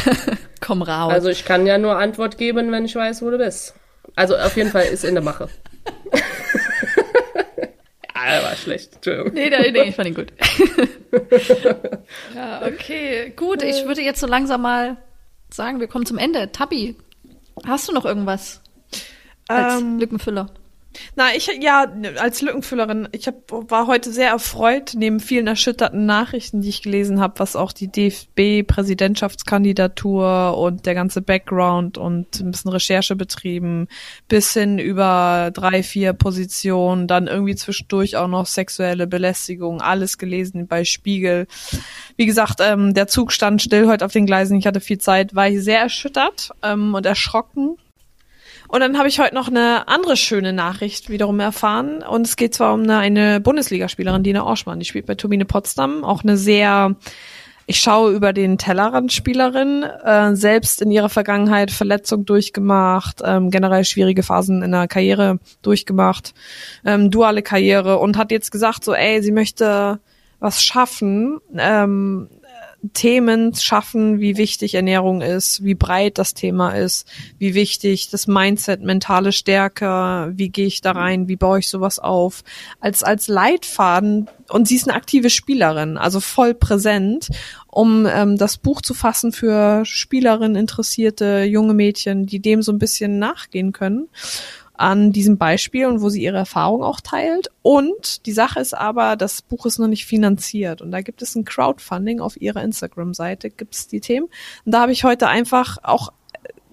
Komm 0.60 0.82
raus. 0.82 1.12
Also 1.12 1.28
ich 1.28 1.44
kann 1.44 1.66
ja 1.66 1.76
nur 1.78 1.96
Antwort 1.98 2.38
geben, 2.38 2.70
wenn 2.72 2.84
ich 2.84 2.94
weiß, 2.94 3.22
wo 3.22 3.30
du 3.30 3.38
bist. 3.38 3.74
Also 4.16 4.36
auf 4.36 4.56
jeden 4.56 4.70
Fall 4.70 4.84
ist 4.84 5.04
in 5.04 5.14
der 5.14 5.22
Mache. 5.22 5.48
ja, 8.14 8.30
der 8.30 8.42
war 8.42 8.56
schlecht. 8.56 8.94
Entschuldigung. 8.96 9.32
nee, 9.34 9.50
nee, 9.50 9.70
nee, 9.70 9.82
ich 9.88 9.94
fand 9.96 10.08
ihn 10.08 10.14
gut. 10.14 10.32
ja, 12.34 12.62
okay. 12.66 13.32
Gut, 13.36 13.62
ich 13.62 13.84
würde 13.86 14.02
jetzt 14.02 14.20
so 14.20 14.26
langsam 14.26 14.62
mal 14.62 14.96
sagen, 15.50 15.80
wir 15.80 15.88
kommen 15.88 16.06
zum 16.06 16.18
Ende. 16.18 16.52
Tabi, 16.52 16.96
hast 17.66 17.88
du 17.88 17.92
noch 17.92 18.04
irgendwas 18.04 18.60
als 19.48 19.80
Ähm, 19.80 19.98
Lückenfüller? 19.98 20.46
Na, 21.16 21.34
ich 21.34 21.48
ja 21.60 21.86
als 22.18 22.42
Lückenfüllerin, 22.42 23.08
ich 23.12 23.26
hab, 23.26 23.50
war 23.50 23.86
heute 23.86 24.12
sehr 24.12 24.28
erfreut 24.30 24.92
neben 24.96 25.20
vielen 25.20 25.46
erschütterten 25.46 26.04
Nachrichten, 26.06 26.60
die 26.60 26.68
ich 26.68 26.82
gelesen 26.82 27.20
habe, 27.20 27.38
was 27.38 27.56
auch 27.56 27.72
die 27.72 27.88
DFB-Präsidentschaftskandidatur 27.88 30.58
und 30.58 30.86
der 30.86 30.94
ganze 30.94 31.22
Background 31.22 31.98
und 31.98 32.40
ein 32.40 32.50
bisschen 32.50 32.70
Recherche 32.70 33.16
betrieben, 33.16 33.88
bis 34.28 34.52
hin 34.52 34.78
über 34.78 35.50
drei, 35.52 35.82
vier 35.82 36.12
Positionen, 36.12 37.06
dann 37.06 37.26
irgendwie 37.26 37.56
zwischendurch 37.56 38.16
auch 38.16 38.28
noch 38.28 38.46
sexuelle 38.46 39.06
Belästigung, 39.06 39.80
alles 39.80 40.18
gelesen 40.18 40.66
bei 40.66 40.84
Spiegel. 40.84 41.46
Wie 42.16 42.26
gesagt, 42.26 42.60
ähm, 42.60 42.92
der 42.94 43.06
Zug 43.06 43.32
stand 43.32 43.62
still 43.62 43.88
heute 43.88 44.04
auf 44.04 44.12
den 44.12 44.26
Gleisen, 44.26 44.58
ich 44.58 44.66
hatte 44.66 44.80
viel 44.80 44.98
Zeit, 44.98 45.34
war 45.34 45.48
ich 45.48 45.62
sehr 45.62 45.80
erschüttert 45.80 46.50
ähm, 46.62 46.94
und 46.94 47.06
erschrocken 47.06 47.76
und 48.72 48.80
dann 48.80 48.96
habe 48.96 49.06
ich 49.06 49.20
heute 49.20 49.34
noch 49.34 49.48
eine 49.48 49.86
andere 49.86 50.16
schöne 50.16 50.54
Nachricht 50.54 51.10
wiederum 51.10 51.40
erfahren. 51.40 52.02
Und 52.02 52.26
es 52.26 52.36
geht 52.36 52.54
zwar 52.54 52.72
um 52.72 52.84
eine, 52.84 52.96
eine 52.96 53.38
Bundesligaspielerin, 53.38 54.22
Dina 54.22 54.44
Orschmann. 54.44 54.80
Die 54.80 54.86
spielt 54.86 55.04
bei 55.04 55.14
Turbine 55.14 55.44
Potsdam. 55.44 56.04
Auch 56.04 56.22
eine 56.22 56.38
sehr, 56.38 56.96
ich 57.66 57.80
schaue 57.80 58.12
über 58.12 58.32
den 58.32 58.56
Tellerrand 58.56 59.12
Spielerin. 59.12 59.82
Äh, 59.82 60.36
selbst 60.36 60.80
in 60.80 60.90
ihrer 60.90 61.10
Vergangenheit 61.10 61.70
Verletzung 61.70 62.24
durchgemacht, 62.24 63.20
ähm, 63.22 63.50
generell 63.50 63.84
schwierige 63.84 64.22
Phasen 64.22 64.62
in 64.62 64.72
der 64.72 64.88
Karriere 64.88 65.38
durchgemacht, 65.60 66.32
ähm, 66.86 67.10
duale 67.10 67.42
Karriere 67.42 67.98
und 67.98 68.16
hat 68.16 68.30
jetzt 68.30 68.50
gesagt 68.50 68.84
so, 68.84 68.94
ey, 68.94 69.22
sie 69.22 69.32
möchte 69.32 70.00
was 70.40 70.64
schaffen, 70.64 71.40
ähm, 71.58 72.30
Themen 72.94 73.54
schaffen, 73.54 74.18
wie 74.18 74.36
wichtig 74.36 74.74
Ernährung 74.74 75.22
ist, 75.22 75.62
wie 75.62 75.74
breit 75.74 76.18
das 76.18 76.34
Thema 76.34 76.70
ist, 76.72 77.06
wie 77.38 77.54
wichtig 77.54 78.10
das 78.10 78.26
Mindset, 78.26 78.82
mentale 78.82 79.30
Stärke, 79.30 80.32
wie 80.34 80.48
gehe 80.48 80.66
ich 80.66 80.80
da 80.80 80.92
rein, 80.92 81.28
wie 81.28 81.36
baue 81.36 81.60
ich 81.60 81.68
sowas 81.68 82.00
auf, 82.00 82.42
als, 82.80 83.04
als 83.04 83.28
Leitfaden. 83.28 84.28
Und 84.48 84.66
sie 84.66 84.74
ist 84.74 84.88
eine 84.88 84.96
aktive 84.96 85.30
Spielerin, 85.30 85.96
also 85.96 86.18
voll 86.18 86.54
präsent, 86.54 87.28
um 87.68 88.06
ähm, 88.06 88.36
das 88.36 88.58
Buch 88.58 88.82
zu 88.82 88.94
fassen 88.94 89.32
für 89.32 89.84
Spielerinnen, 89.84 90.56
interessierte 90.56 91.44
junge 91.44 91.74
Mädchen, 91.74 92.26
die 92.26 92.40
dem 92.40 92.62
so 92.62 92.72
ein 92.72 92.78
bisschen 92.78 93.18
nachgehen 93.18 93.72
können 93.72 94.08
an 94.82 95.12
diesem 95.12 95.38
Beispiel 95.38 95.86
und 95.86 96.00
wo 96.00 96.08
sie 96.08 96.22
ihre 96.22 96.38
Erfahrung 96.38 96.82
auch 96.82 97.00
teilt. 97.00 97.50
Und 97.62 98.26
die 98.26 98.32
Sache 98.32 98.58
ist 98.58 98.74
aber, 98.74 99.14
das 99.14 99.40
Buch 99.40 99.64
ist 99.64 99.78
noch 99.78 99.86
nicht 99.86 100.06
finanziert. 100.06 100.82
Und 100.82 100.90
da 100.90 101.02
gibt 101.02 101.22
es 101.22 101.36
ein 101.36 101.44
Crowdfunding 101.44 102.20
auf 102.20 102.40
ihrer 102.40 102.62
Instagram-Seite, 102.64 103.50
gibt 103.50 103.76
es 103.76 103.86
die 103.86 104.00
Themen. 104.00 104.26
Und 104.64 104.72
da 104.72 104.80
habe 104.80 104.90
ich 104.90 105.04
heute 105.04 105.28
einfach 105.28 105.78
auch 105.84 106.12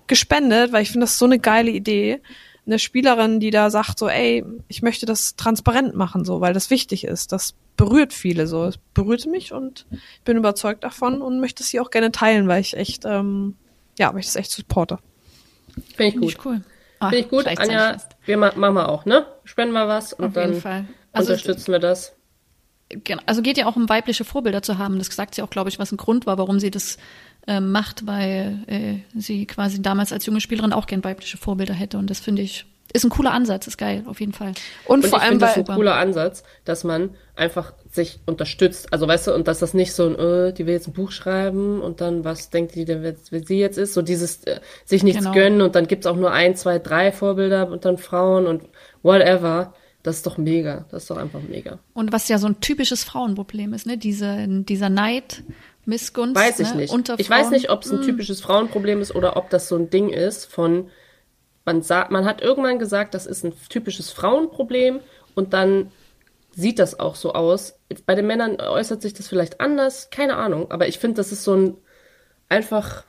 gespendet, 0.08 0.72
weil 0.72 0.82
ich 0.82 0.90
finde 0.90 1.06
das 1.06 1.20
so 1.20 1.26
eine 1.26 1.38
geile 1.38 1.70
Idee. 1.70 2.20
Eine 2.66 2.80
Spielerin, 2.80 3.40
die 3.40 3.52
da 3.52 3.70
sagt 3.70 4.00
so, 4.00 4.10
ey, 4.10 4.44
ich 4.68 4.82
möchte 4.82 5.06
das 5.06 5.36
transparent 5.36 5.96
machen, 5.96 6.26
so, 6.26 6.42
weil 6.42 6.54
das 6.54 6.72
wichtig 6.72 7.04
ist. 7.04 7.32
Das 7.32 7.54
berührt 7.78 8.12
viele 8.12 8.48
so. 8.48 8.66
Es 8.66 8.80
berührte 8.96 9.30
mich 9.30 9.54
und 9.54 9.86
ich 9.92 10.24
bin 10.24 10.36
überzeugt 10.36 10.84
davon 10.84 11.22
und 11.22 11.40
möchte 11.40 11.62
es 11.62 11.70
hier 11.70 11.84
auch 11.84 11.92
gerne 11.92 12.12
teilen, 12.12 12.48
weil 12.48 12.62
ich 12.62 12.76
echt, 12.76 13.06
ähm, 13.06 13.56
ja, 14.00 14.12
weil 14.12 14.22
ich 14.22 14.26
das 14.26 14.36
echt 14.36 14.50
supporte. 14.50 14.98
Finde 15.96 16.08
ich 16.08 16.16
gut. 16.16 16.30
ich 16.30 16.46
cool. 16.46 16.62
Finde 17.00 17.18
ich 17.18 17.30
gut. 17.30 17.48
Anja, 17.48 17.98
wir 18.26 18.38
ma 18.38 18.52
machen 18.56 18.76
wir 18.76 18.90
auch, 18.90 19.06
ne? 19.06 19.26
Spenden 19.46 19.74
wir 19.74 19.88
was 19.88 20.14
und 20.14 20.26
Auf 20.26 20.34
dann 20.34 20.50
jeden 20.50 20.62
Fall. 20.62 20.86
Also, 21.12 21.32
unterstützen 21.32 21.72
wir 21.72 21.80
das. 21.80 22.16
Genau. 22.90 23.22
Also 23.26 23.42
geht 23.42 23.58
ja 23.58 23.68
auch 23.68 23.76
um 23.76 23.88
weibliche 23.88 24.26
Vorbilder 24.26 24.64
zu 24.64 24.78
haben. 24.78 24.98
Das 24.98 25.08
sagt 25.08 25.36
sie 25.36 25.44
auch, 25.44 25.50
glaube 25.50 25.70
ich, 25.70 25.78
was 25.78 25.92
ein 25.92 25.98
Grund 25.98 26.26
war, 26.26 26.38
warum 26.40 26.60
sie 26.60 26.72
das 26.72 26.98
äh, 27.48 27.60
macht, 27.60 28.08
weil 28.08 28.64
äh, 28.68 29.20
sie 29.20 29.46
quasi 29.46 29.82
damals 29.82 30.12
als 30.12 30.26
junge 30.26 30.42
Spielerin 30.42 30.74
auch 30.74 30.88
gern 30.88 31.04
weibliche 31.04 31.38
Vorbilder 31.38 31.76
hätte. 31.76 32.00
Und 32.00 32.10
das 32.10 32.20
finde 32.20 32.42
ich, 32.42 32.66
ist 32.94 33.04
ein 33.04 33.10
cooler 33.10 33.32
Ansatz, 33.32 33.68
ist 33.68 33.78
geil, 33.78 34.04
auf 34.08 34.20
jeden 34.20 34.34
Fall. 34.34 34.54
Und, 34.86 35.04
Und 35.04 35.10
vor 35.10 35.22
allem, 35.22 35.40
das 35.40 35.56
weil, 35.56 35.64
ein 35.64 35.76
cooler 35.76 35.96
Ansatz, 35.96 36.44
dass 36.66 36.84
man 36.84 37.12
einfach 37.36 37.74
sich 37.92 38.20
unterstützt. 38.26 38.92
Also 38.92 39.08
weißt 39.08 39.28
du, 39.28 39.34
und 39.34 39.48
dass 39.48 39.60
das 39.60 39.74
nicht 39.74 39.94
so 39.94 40.08
ein, 40.08 40.16
äh, 40.16 40.54
die 40.54 40.66
will 40.66 40.74
jetzt 40.74 40.88
ein 40.88 40.94
Buch 40.94 41.12
schreiben 41.12 41.82
und 41.82 42.02
dann, 42.02 42.24
was 42.24 42.50
denkt 42.50 42.76
die 42.76 42.86
denn, 42.86 43.04
wer 43.04 43.16
sie 43.16 43.60
jetzt 43.60 43.78
ist? 43.78 43.94
So 43.94 44.02
dieses 44.02 44.44
äh, 44.46 44.60
sich 44.86 45.04
nichts 45.04 45.20
Genau. 45.20 45.34
gönnen 45.34 45.62
und 45.62 45.76
dann 45.76 45.88
gibt's 45.88 46.08
auch 46.08 46.16
nur 46.16 46.32
ein, 46.32 46.56
zwei, 46.56 46.80
drei 46.80 47.12
Vorbilder 47.12 47.70
und 47.70 47.86
dann 47.86 47.98
Frauen 47.98 48.48
und 48.48 48.64
whatever. 49.04 49.74
Das 50.02 50.18
ist 50.18 50.26
doch 50.26 50.38
mega. 50.38 50.86
Das 50.92 51.04
ist 51.04 51.12
doch 51.12 51.18
einfach 51.18 51.42
mega. 51.42 51.80
Und 51.94 52.14
was 52.14 52.30
ja 52.30 52.38
so 52.38 52.48
ein 52.48 52.62
typisches 52.62 53.04
Frauenproblem 53.04 53.74
ist, 53.74 53.86
ne? 53.86 53.98
Diese, 53.98 54.46
dieser 54.48 54.90
Neid, 54.90 55.44
Missgunst. 55.86 56.36
Weiß 56.36 56.60
ich 56.60 56.70
ne? 56.70 56.82
nicht. 56.82 56.94
Ich 57.18 57.30
weiß 57.30 57.50
nicht, 57.50 57.70
ob 57.70 57.84
es 57.84 57.92
ein 57.92 58.02
typisches 58.02 58.40
Frauenproblem 58.40 59.02
ist 59.02 59.14
oder 59.14 59.36
ob 59.36 59.50
das 59.50 59.68
so 59.68 59.76
ein 59.76 59.90
Ding 59.90 60.10
ist 60.10 60.46
von, 60.46 60.90
man 61.70 61.84
sagt, 61.84 62.10
man 62.10 62.26
hat 62.26 62.42
irgendwann 62.42 62.80
gesagt, 62.80 63.14
das 63.14 63.28
ist 63.28 63.46
ein 63.46 63.54
typisches 63.70 64.10
Frauenproblem 64.10 65.02
und 65.36 65.54
dann 65.54 65.92
sieht 66.56 66.80
das 66.80 67.00
auch 67.00 67.14
so 67.14 67.34
aus. 67.34 67.76
Bei 68.08 68.16
den 68.16 68.26
Männern 68.26 68.60
äußert 68.60 69.04
sich 69.04 69.14
das 69.14 69.28
vielleicht 69.28 69.62
anders, 69.62 70.10
keine 70.10 70.36
Ahnung, 70.36 70.72
aber 70.72 70.88
ich 70.88 70.98
finde, 70.98 71.18
das 71.18 71.32
ist 71.32 71.44
so 71.44 71.56
ein 71.56 71.78
einfach 72.50 73.04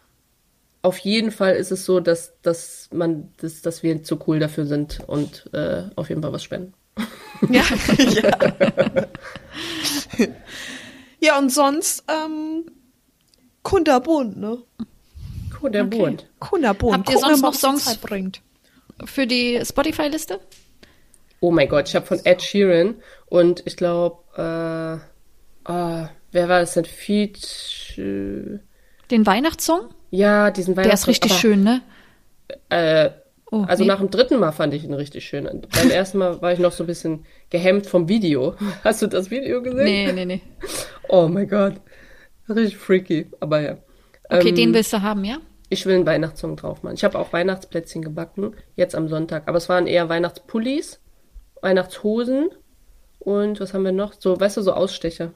auf 0.83 0.99
jeden 0.99 1.31
Fall 1.31 1.55
ist 1.55 1.73
es 1.73 1.87
so, 1.87 2.01
dass, 2.01 2.35
dass 2.43 2.89
man, 2.93 3.33
dass, 3.39 3.63
dass 3.63 3.83
wir 3.83 4.03
zu 4.03 4.19
cool 4.27 4.39
dafür 4.39 4.67
sind 4.67 5.01
und 5.07 5.49
äh, 5.55 5.85
auf 5.97 6.11
jeden 6.11 6.21
Fall 6.23 6.33
was 6.33 6.45
spenden. 6.45 6.75
Ja, 7.49 7.63
ja. 7.97 8.39
ja, 11.21 11.39
und 11.39 11.51
sonst, 11.51 12.05
ähm, 12.07 12.67
kunterbunt, 13.63 14.37
ne? 14.37 14.59
Kunderbunt. 15.61 16.21
Okay. 16.21 16.27
Kunderbohnen. 16.39 16.99
Habt 16.99 17.09
ihr 17.09 17.15
Gucken 17.15 17.31
wir 17.31 17.37
sonst 17.37 17.43
noch 17.43 17.55
Songs? 17.55 17.85
Zeit 17.85 18.01
bringt. 18.01 18.43
Für 19.05 19.27
die 19.27 19.61
Spotify-Liste? 19.65 20.41
Oh 21.41 21.51
mein 21.51 21.69
Gott, 21.69 21.89
ich 21.89 21.97
habe 21.97 22.07
von 22.07 22.21
Ed 22.25 22.43
Sheeran 22.43 22.97
und 23.27 23.63
ich 23.67 23.77
glaube, 23.77 24.19
äh, 24.37 25.71
ah, 25.71 26.11
wer 26.33 26.49
war 26.49 26.61
das 26.61 26.75
denn? 26.75 26.85
Feat, 26.85 27.39
Den 27.97 29.27
Weihnachtssong? 29.27 29.89
ja, 30.11 30.51
diesen 30.51 30.75
Der 30.75 30.85
ist 30.85 30.89
Weihnachtssong, 31.07 31.11
richtig 31.13 31.31
aber, 31.33 31.41
schön, 31.41 31.63
ne? 31.65 31.83
Äh, 32.69 33.11
Oh, 33.53 33.65
also 33.67 33.83
nee. 33.83 33.89
nach 33.89 33.99
dem 33.99 34.11
dritten 34.11 34.39
Mal 34.39 34.53
fand 34.53 34.75
ich 34.75 34.85
ihn 34.85 34.95
richtig 34.95 35.25
schön. 35.25 35.43
Beim 35.75 35.91
ersten 35.91 36.19
Mal 36.19 36.41
war 36.41 36.53
ich 36.53 36.61
noch 36.61 36.71
so 36.71 36.85
ein 36.85 36.87
bisschen 36.87 37.25
gehemmt 37.51 37.85
vom 37.89 38.09
Video. 38.09 38.55
Hast 38.85 39.03
du 39.03 39.09
das 39.09 39.29
Video 39.33 39.61
gesehen? 39.61 39.85
Nee, 39.85 40.13
nee, 40.13 40.25
nee. 40.25 40.41
Oh 41.09 41.27
mein 41.27 41.49
Gott. 41.49 41.75
Richtig 42.49 42.77
freaky, 42.77 43.27
aber 43.41 43.61
ja. 43.61 43.77
Okay, 44.29 44.51
Ähm, 44.51 44.55
den 44.55 44.73
willst 44.75 44.93
du 44.93 45.03
haben, 45.03 45.25
ja? 45.25 45.39
Ich 45.73 45.87
will 45.87 45.95
einen 45.95 46.07
Weihnachtssong 46.07 46.57
drauf 46.57 46.83
machen. 46.83 46.97
Ich 46.97 47.05
habe 47.05 47.19
auch 47.19 47.33
Weihnachtsplätzchen 47.33 48.03
gebacken, 48.03 48.55
jetzt 48.77 48.95
am 48.95 49.09
Sonntag. 49.09 49.49
Aber 49.49 49.57
es 49.57 49.69
waren 49.69 49.87
eher 49.87 50.09
Weihnachtspullis, 50.09 51.01
Weihnachtshosen 51.63 52.51
und 53.21 53.61
was 53.61 53.73
haben 53.73 53.85
wir 53.85 53.93
noch? 53.93 54.15
So, 54.19 54.39
weißt 54.39 54.57
du, 54.59 54.63
so 54.63 54.73
Ausstecher. 54.73 55.33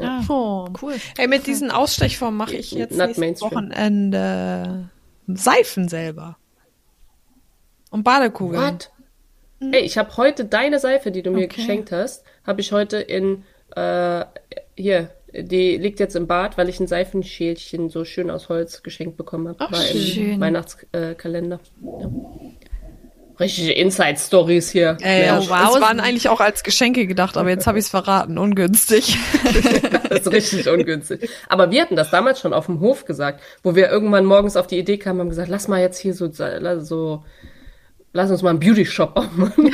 Ah, 0.00 0.22
Oh. 0.28 0.68
cool. 0.80 0.94
Ey, 1.18 1.26
mit 1.28 1.46
diesen 1.46 1.70
Ausstechformen 1.70 2.38
mache 2.38 2.54
ich 2.56 2.70
jetzt 2.72 2.96
nächstes. 2.96 3.42
Wochenende 3.42 4.88
Seifen 5.26 5.88
selber. 5.88 6.36
Und 7.90 8.04
Badekugeln. 8.04 8.62
What? 8.62 8.90
Ey, 9.60 9.80
ich 9.82 9.98
habe 9.98 10.16
heute 10.16 10.44
deine 10.44 10.78
Seife, 10.78 11.10
die 11.10 11.22
du 11.22 11.30
mir 11.30 11.44
Okay. 11.44 11.56
geschenkt 11.56 11.92
hast, 11.92 12.24
habe 12.46 12.60
ich 12.60 12.72
heute 12.72 12.98
in, 12.98 13.44
äh, 13.76 14.24
hier, 14.76 15.10
die 15.34 15.76
liegt 15.76 16.00
jetzt 16.00 16.16
im 16.16 16.26
Bad, 16.26 16.58
weil 16.58 16.68
ich 16.68 16.78
ein 16.80 16.86
Seifenschälchen 16.86 17.88
so 17.88 18.04
schön 18.04 18.30
aus 18.30 18.48
Holz 18.48 18.82
geschenkt 18.82 19.16
bekommen 19.16 19.48
habe. 19.48 19.58
Ach, 19.60 19.72
War 19.72 19.86
im 19.88 20.00
schön. 20.00 20.40
Weihnachtskalender. 20.40 21.60
Ja. 21.82 22.10
Richtige 23.40 23.72
Inside-Stories 23.72 24.70
hier. 24.70 24.98
Ey, 25.00 25.26
Ja, 25.26 25.40
ja, 25.40 25.48
wow. 25.48 25.74
Es 25.74 25.80
waren 25.80 26.00
eigentlich 26.00 26.28
auch 26.28 26.40
als 26.40 26.62
Geschenke 26.62 27.06
gedacht, 27.06 27.36
aber 27.36 27.48
jetzt 27.48 27.66
habe 27.66 27.78
ich 27.78 27.86
es 27.86 27.90
verraten. 27.90 28.38
Ungünstig. 28.38 29.18
Das 30.12 30.26
ist 30.26 30.32
richtig 30.32 30.68
ungünstig. 30.68 31.30
Aber 31.48 31.70
wir 31.70 31.80
hatten 31.80 31.96
das 31.96 32.10
damals 32.10 32.38
schon 32.38 32.52
auf 32.52 32.66
dem 32.66 32.80
Hof 32.80 33.06
gesagt, 33.06 33.40
wo 33.62 33.74
wir 33.74 33.88
irgendwann 33.88 34.26
morgens 34.26 34.56
auf 34.58 34.66
die 34.66 34.78
Idee 34.78 34.98
kamen, 34.98 35.20
haben 35.20 35.30
gesagt, 35.30 35.48
lass 35.48 35.68
mal 35.68 35.80
jetzt 35.80 35.98
hier 35.98 36.12
so, 36.12 36.30
so 36.30 37.24
lass 38.12 38.30
uns 38.30 38.42
mal 38.42 38.50
einen 38.50 38.60
Beauty 38.60 38.84
Shop 38.84 39.16
aufmachen. 39.16 39.72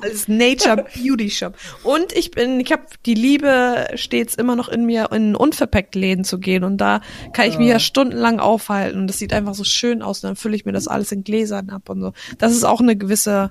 Als 0.00 0.28
Nature 0.28 0.84
Beauty 0.94 1.30
Shop. 1.30 1.54
Und 1.82 2.12
ich 2.12 2.30
bin, 2.30 2.60
ich 2.60 2.70
habe 2.72 2.82
die 3.06 3.14
Liebe 3.14 3.86
stets 3.94 4.34
immer 4.34 4.54
noch 4.56 4.68
in 4.68 4.86
mir, 4.86 5.10
in 5.12 5.34
unverpackt 5.34 5.94
Läden 5.94 6.24
zu 6.24 6.38
gehen. 6.38 6.64
Und 6.64 6.76
da 6.78 7.00
kann 7.32 7.48
ich 7.48 7.58
mich 7.58 7.68
ja 7.68 7.78
stundenlang 7.80 8.38
aufhalten. 8.40 9.00
Und 9.00 9.06
das 9.08 9.18
sieht 9.18 9.32
einfach 9.32 9.54
so 9.54 9.64
schön 9.64 10.02
aus. 10.02 10.22
Und 10.22 10.28
dann 10.30 10.36
fülle 10.36 10.56
ich 10.56 10.64
mir 10.64 10.72
das 10.72 10.88
alles 10.88 11.10
in 11.12 11.24
Gläsern 11.24 11.70
ab 11.70 11.88
und 11.88 12.00
so. 12.00 12.12
Das 12.38 12.52
ist 12.52 12.64
auch 12.64 12.80
eine 12.80 12.96
gewisse 12.96 13.50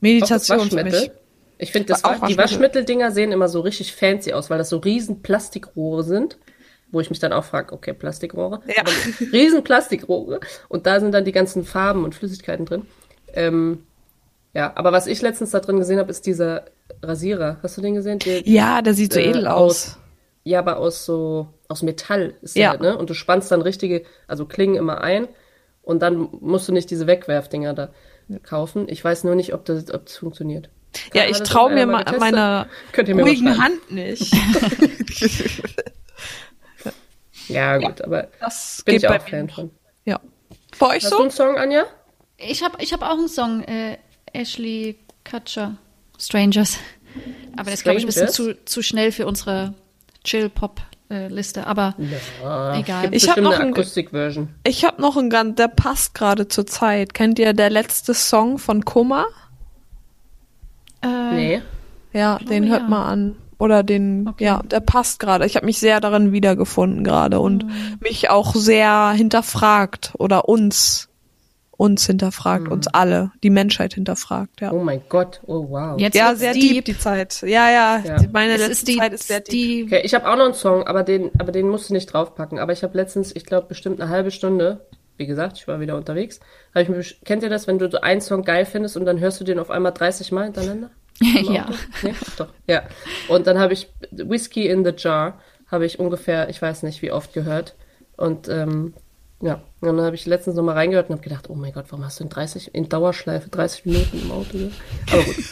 Meditation 0.00 0.70
für 0.70 0.84
mich. 0.84 1.10
Ich 1.58 1.70
finde, 1.72 1.86
das 1.88 2.02
Auch 2.04 2.10
Wa- 2.10 2.14
die 2.14 2.36
Waschmittel. 2.36 2.38
Waschmitteldinger 2.38 3.12
sehen 3.12 3.30
immer 3.30 3.48
so 3.48 3.60
richtig 3.60 3.92
fancy 3.94 4.32
aus, 4.32 4.50
weil 4.50 4.58
das 4.58 4.68
so 4.68 4.78
riesen 4.78 5.22
Plastikrohre 5.22 6.02
sind, 6.02 6.36
wo 6.90 6.98
ich 7.00 7.08
mich 7.08 7.20
dann 7.20 7.32
auch 7.32 7.44
frage, 7.44 7.72
okay, 7.72 7.92
Plastikrohre, 7.92 8.60
Ja. 8.66 8.82
riesen 9.32 9.62
Plastikrohre 9.62 10.40
und 10.68 10.86
da 10.86 10.98
sind 10.98 11.12
dann 11.12 11.24
die 11.24 11.30
ganzen 11.32 11.64
Farben 11.64 12.02
und 12.04 12.14
Flüssigkeiten 12.16 12.66
drin. 12.66 12.82
Ähm, 13.32 13.84
ja, 14.54 14.72
aber 14.74 14.92
was 14.92 15.06
ich 15.06 15.22
letztens 15.22 15.50
da 15.50 15.60
drin 15.60 15.78
gesehen 15.78 15.98
habe, 15.98 16.10
ist 16.10 16.26
dieser 16.26 16.64
Rasierer. 17.02 17.58
Hast 17.62 17.76
du 17.76 17.80
den 17.80 17.94
gesehen? 17.94 18.18
Der, 18.20 18.46
Ja, 18.46 18.82
der 18.82 18.94
sieht 18.94 19.12
so 19.12 19.18
Äh, 19.20 19.30
edel 19.30 19.46
aus- 19.46 19.88
aus. 19.96 19.98
Ja, 20.44 20.58
aber 20.58 20.78
aus 20.78 21.04
so, 21.06 21.48
aus 21.68 21.82
Metall 21.82 22.34
ist 22.42 22.56
Ja. 22.56 22.76
der, 22.76 22.92
ne? 22.92 22.98
Und 22.98 23.08
du 23.10 23.14
spannst 23.14 23.50
dann 23.52 23.62
richtige, 23.62 24.02
also 24.26 24.44
Klingen 24.44 24.74
immer 24.76 25.00
ein 25.02 25.28
und 25.82 26.00
dann 26.02 26.28
musst 26.40 26.68
du 26.68 26.72
nicht 26.72 26.90
diese 26.90 27.06
Wegwerfdinger 27.06 27.74
da 27.74 27.90
kaufen. 28.42 28.86
Ich 28.88 29.04
weiß 29.04 29.24
nur 29.24 29.34
nicht, 29.36 29.54
ob 29.54 29.64
das, 29.64 29.92
ob 29.92 30.06
das 30.06 30.16
funktioniert. 30.16 30.68
Ja, 31.14 31.22
Hat 31.22 31.30
ich 31.30 31.38
traue 31.42 31.70
mir 31.70 31.80
irgendeiner 31.80 31.92
ma- 31.92 31.98
getestet? 32.04 32.20
meiner 32.20 32.66
mal 33.14 33.22
ruhigen. 33.22 33.58
Hand 33.62 33.90
nicht. 33.92 34.34
Ja, 37.48 37.76
gut, 37.78 38.00
aber 38.02 38.28
Das 38.40 38.82
bin 38.84 38.94
geht 38.94 39.02
ich 39.02 39.08
auch 39.08 39.28
Fan 39.28 39.48
von. 39.50 39.70
Ja. 40.04 40.20
Bei 40.78 40.86
euch 40.88 41.02
Hast 41.04 41.12
du 41.12 41.16
so? 41.16 41.22
einen 41.22 41.30
Song, 41.30 41.56
Anja? 41.58 41.84
Ich 42.38 42.62
habe 42.62 42.76
ich 42.82 42.92
hab 42.92 43.02
auch 43.02 43.18
einen 43.18 43.28
Song, 43.28 43.62
äh, 43.64 43.98
Ashley 44.32 44.96
Kutcher, 45.28 45.76
Strangers. 46.18 46.78
Aber 47.56 47.70
das 47.70 47.82
glaube 47.82 47.98
ich 47.98 48.04
ein 48.04 48.06
bisschen 48.06 48.28
zu, 48.28 48.56
zu 48.64 48.82
schnell 48.82 49.12
für 49.12 49.26
unsere 49.26 49.74
Chill-Pop-Liste. 50.24 51.66
Aber 51.66 51.94
egal. 52.74 53.02
Gibt 53.02 53.14
Ich 53.14 53.28
hab 53.28 53.34
bestimmt 53.36 53.44
noch 53.44 53.52
eine 53.54 53.62
einen- 53.64 53.72
Akustik-Version. 53.74 54.48
Ich 54.66 54.84
habe 54.84 55.00
noch 55.02 55.16
einen 55.16 55.28
ganz, 55.30 55.56
der 55.56 55.68
passt 55.68 56.14
gerade 56.14 56.48
zur 56.48 56.66
Zeit. 56.66 57.12
Kennt 57.14 57.38
ihr 57.38 57.52
der 57.52 57.70
letzte 57.70 58.14
Song 58.14 58.58
von 58.58 58.84
Kummer? 58.84 59.26
äh, 61.02 61.34
Nee. 61.34 61.62
Ja, 62.12 62.38
den 62.38 62.64
ja. 62.64 62.70
hört 62.70 62.88
mal 62.88 63.06
an. 63.06 63.36
Oder 63.58 63.82
den, 63.84 64.26
Okay. 64.28 64.44
ja, 64.44 64.62
der 64.64 64.80
passt 64.80 65.20
gerade. 65.20 65.46
Ich 65.46 65.54
habe 65.56 65.66
mich 65.66 65.78
sehr 65.78 66.00
darin 66.00 66.32
wiedergefunden 66.32 67.04
gerade 67.04 67.38
und 67.40 67.64
Mhm. 67.64 67.98
mich 68.00 68.28
auch 68.28 68.54
sehr 68.56 69.10
hinterfragt 69.12 70.12
oder 70.18 70.48
uns, 70.48 71.08
uns 71.82 72.06
hinterfragt, 72.06 72.68
uns 72.68 72.86
alle, 72.86 73.32
die 73.42 73.50
Menschheit 73.50 73.94
hinterfragt, 73.94 74.60
ja. 74.60 74.70
Oh 74.72 74.82
mein 74.82 75.02
Gott, 75.08 75.40
oh 75.46 75.66
wow. 75.68 75.98
jetzt 75.98 76.14
ja, 76.14 76.34
sehr 76.36 76.52
deep. 76.52 76.72
deep 76.74 76.84
die 76.84 76.98
Zeit. 76.98 77.42
Ja, 77.42 77.68
ja, 77.70 78.02
Ja. 78.04 78.16
die- 78.18 78.28
meine 78.28 78.52
Es 78.54 78.60
letzte 78.60 78.72
ist 78.72 78.88
die, 78.88 78.96
Zeit 78.98 79.12
ist 79.12 79.26
sehr 79.26 79.40
deep. 79.40 79.86
Okay, 79.86 80.02
ich 80.04 80.14
habe 80.14 80.30
auch 80.30 80.36
noch 80.36 80.44
einen 80.44 80.54
Song, 80.54 80.86
aber 80.86 81.02
den, 81.02 81.30
aber 81.38 81.50
den 81.50 81.68
musst 81.68 81.90
du 81.90 81.94
nicht 81.94 82.06
draufpacken. 82.06 82.58
Aber 82.60 82.72
ich 82.72 82.82
habe 82.84 82.96
letztens, 82.96 83.34
ich 83.34 83.44
glaube, 83.44 83.66
bestimmt 83.66 84.00
eine 84.00 84.08
halbe 84.10 84.30
Stunde, 84.30 84.86
wie 85.16 85.26
gesagt, 85.26 85.58
ich 85.58 85.66
war 85.68 85.80
wieder 85.80 85.96
unterwegs, 85.96 86.38
ich 86.76 86.88
mir, 86.88 86.98
besch- 87.00 87.16
kennt 87.24 87.42
ihr 87.42 87.50
das, 87.50 87.66
wenn 87.66 87.78
du 87.78 87.90
so 87.90 88.00
einen 88.00 88.20
Song 88.20 88.44
geil 88.44 88.64
findest 88.64 88.96
und 88.96 89.04
dann 89.04 89.18
hörst 89.18 89.40
du 89.40 89.44
den 89.44 89.58
auf 89.58 89.70
einmal 89.70 89.92
30 89.92 90.30
Mal 90.32 90.44
hintereinander? 90.44 90.90
Ja. 91.20 91.66
Nee? 92.02 92.14
Doch, 92.36 92.48
ja. 92.66 92.82
Und 93.28 93.46
dann 93.46 93.58
habe 93.58 93.72
ich 93.74 93.88
Whiskey 94.10 94.66
in 94.68 94.84
the 94.84 94.92
Jar, 94.96 95.38
habe 95.70 95.84
ich 95.86 95.98
ungefähr, 95.98 96.48
ich 96.48 96.60
weiß 96.62 96.82
nicht 96.84 97.02
wie 97.02 97.12
oft 97.12 97.32
gehört. 97.32 97.74
Und 98.16 98.48
ähm, 98.48 98.94
ja, 99.42 99.60
und 99.80 99.88
dann 99.96 100.00
habe 100.00 100.14
ich 100.16 100.24
letztens 100.24 100.56
noch 100.56 100.62
mal 100.62 100.72
reingehört 100.74 101.10
und 101.10 101.16
habe 101.16 101.22
gedacht, 101.28 101.50
oh 101.50 101.54
mein 101.54 101.72
Gott, 101.72 101.86
warum 101.90 102.04
hast 102.04 102.20
du 102.20 102.24
in 102.24 102.30
30, 102.30 102.74
in 102.74 102.88
Dauerschleife 102.88 103.50
30 103.50 103.84
Minuten 103.86 104.20
im 104.22 104.30
Auto? 104.30 104.70
Aber 105.12 105.22
gut. 105.24 105.36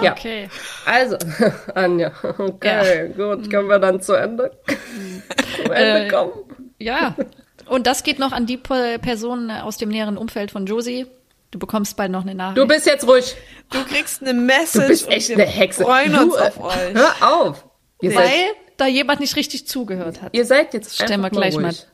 Ja, 0.00 0.12
Okay. 0.12 0.48
also, 0.86 1.16
Anja, 1.74 2.12
okay, 2.38 3.08
gut, 3.16 3.50
können 3.50 3.68
wir 3.68 3.80
dann 3.80 4.00
zu 4.00 4.12
Ende, 4.12 4.52
zum 5.56 5.72
Ende 5.72 6.06
Äh, 6.06 6.08
kommen. 6.08 6.30
Ja. 6.78 7.16
Und 7.66 7.88
das 7.88 8.04
geht 8.04 8.20
noch 8.20 8.30
an 8.30 8.46
die 8.46 8.58
Pe- 8.58 9.00
Person 9.00 9.50
aus 9.50 9.76
dem 9.76 9.88
näheren 9.88 10.16
Umfeld 10.16 10.52
von 10.52 10.66
Josie. 10.66 11.06
Du 11.50 11.58
bekommst 11.58 11.96
bald 11.96 12.12
noch 12.12 12.22
eine 12.22 12.36
Nachricht. 12.36 12.58
Du 12.58 12.66
bist 12.68 12.86
jetzt 12.86 13.08
ruhig. 13.08 13.34
Du 13.70 13.82
kriegst 13.86 14.22
eine 14.22 14.34
Message. 14.34 14.82
Du 14.84 14.86
bist 14.88 15.06
und 15.06 15.12
echt 15.12 15.28
wir 15.30 15.36
eine 15.38 15.46
Hexe. 15.46 15.82
freuen 15.82 16.12
du, 16.12 16.22
uns 16.22 16.36
äh, 16.36 16.40
auf 16.42 16.60
euch. 16.60 16.94
Hör 16.94 17.32
auf. 17.34 17.66
Ihr 18.00 18.14
weil 18.14 18.24
seid, 18.28 18.54
da 18.76 18.86
jemand 18.86 19.18
nicht 19.18 19.34
richtig 19.34 19.66
zugehört 19.66 20.22
hat. 20.22 20.32
ihr 20.32 20.44
seid 20.44 20.74
jetzt 20.74 20.94
Stellen 20.94 21.22
wir 21.22 21.30
gleich 21.30 21.54
mal 21.56 21.62
mal. 21.62 21.68
ruhig. 21.70 21.86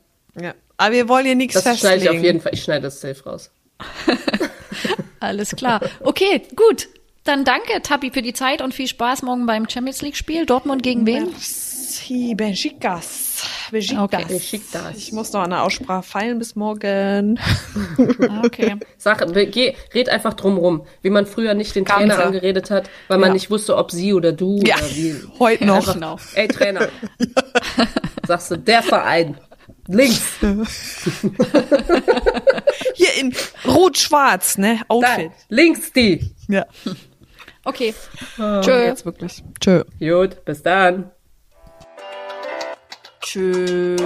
Ja. 0.42 0.52
Aber 0.76 0.92
wir 0.94 1.08
wollen 1.08 1.24
hier 1.26 1.34
nichts 1.34 1.54
Das 1.54 1.62
schneide 1.62 1.78
festlegen. 2.00 2.02
ich 2.02 2.18
auf 2.18 2.24
jeden 2.24 2.40
Fall. 2.40 2.54
Ich 2.54 2.62
schneide 2.62 2.82
das 2.82 3.00
safe 3.00 3.22
raus. 3.24 3.50
Alles 5.20 5.50
klar. 5.56 5.80
Okay, 6.00 6.42
gut. 6.56 6.88
Dann 7.24 7.44
danke, 7.44 7.80
Tabi, 7.82 8.10
für 8.10 8.20
die 8.20 8.34
Zeit 8.34 8.60
und 8.60 8.74
viel 8.74 8.86
Spaß 8.86 9.22
morgen 9.22 9.46
beim 9.46 9.66
Champions 9.68 10.02
League-Spiel. 10.02 10.44
Dortmund 10.44 10.82
gegen 10.82 11.06
wen? 11.06 11.30
Merci, 11.30 12.34
Benjicas. 12.34 13.46
Benjicas. 13.70 13.98
Okay. 14.02 14.24
Besiktas. 14.28 14.96
Ich 14.98 15.12
muss 15.12 15.32
noch 15.32 15.40
an 15.40 15.50
der 15.50 15.62
Aussprache 15.62 16.02
feilen 16.02 16.38
bis 16.38 16.54
morgen. 16.54 17.40
Okay. 18.44 18.76
Sag, 18.98 19.32
be- 19.32 19.46
geh, 19.46 19.74
red 19.94 20.08
einfach 20.10 20.34
drum 20.34 20.58
rum, 20.58 20.86
wie 21.02 21.08
man 21.10 21.24
früher 21.26 21.54
nicht 21.54 21.74
den 21.74 21.84
Ganze. 21.84 22.08
Trainer 22.08 22.24
angeredet 22.26 22.70
hat, 22.70 22.90
weil 23.08 23.18
man 23.18 23.28
Ja. 23.30 23.32
nicht 23.34 23.50
wusste, 23.50 23.76
ob 23.76 23.90
sie 23.90 24.12
oder 24.12 24.32
du 24.32 24.60
Ja, 24.64 24.76
oder 24.76 24.90
wie. 24.94 25.14
heute 25.38 25.64
noch. 25.64 25.76
Einfach, 25.76 25.94
Genau. 25.94 26.18
Ey, 26.34 26.48
Trainer. 26.48 26.88
Sagst 28.26 28.50
du, 28.50 28.56
der 28.58 28.82
Verein. 28.82 29.38
Links. 29.88 30.22
Hier 32.94 33.14
in 33.20 33.34
rot-schwarz, 33.66 34.56
ne? 34.58 34.80
Da, 34.88 34.94
Outfit. 34.94 35.32
links 35.48 35.92
die. 35.92 36.34
Ja. 36.48 36.64
Okay. 37.64 37.94
Tschö. 38.36 38.84
Jetzt 38.86 39.04
wirklich. 39.04 39.42
Tschö. 39.60 39.84
Gut, 39.98 40.44
bis 40.44 40.62
dann. 40.62 41.10
Tschö. 43.20 43.96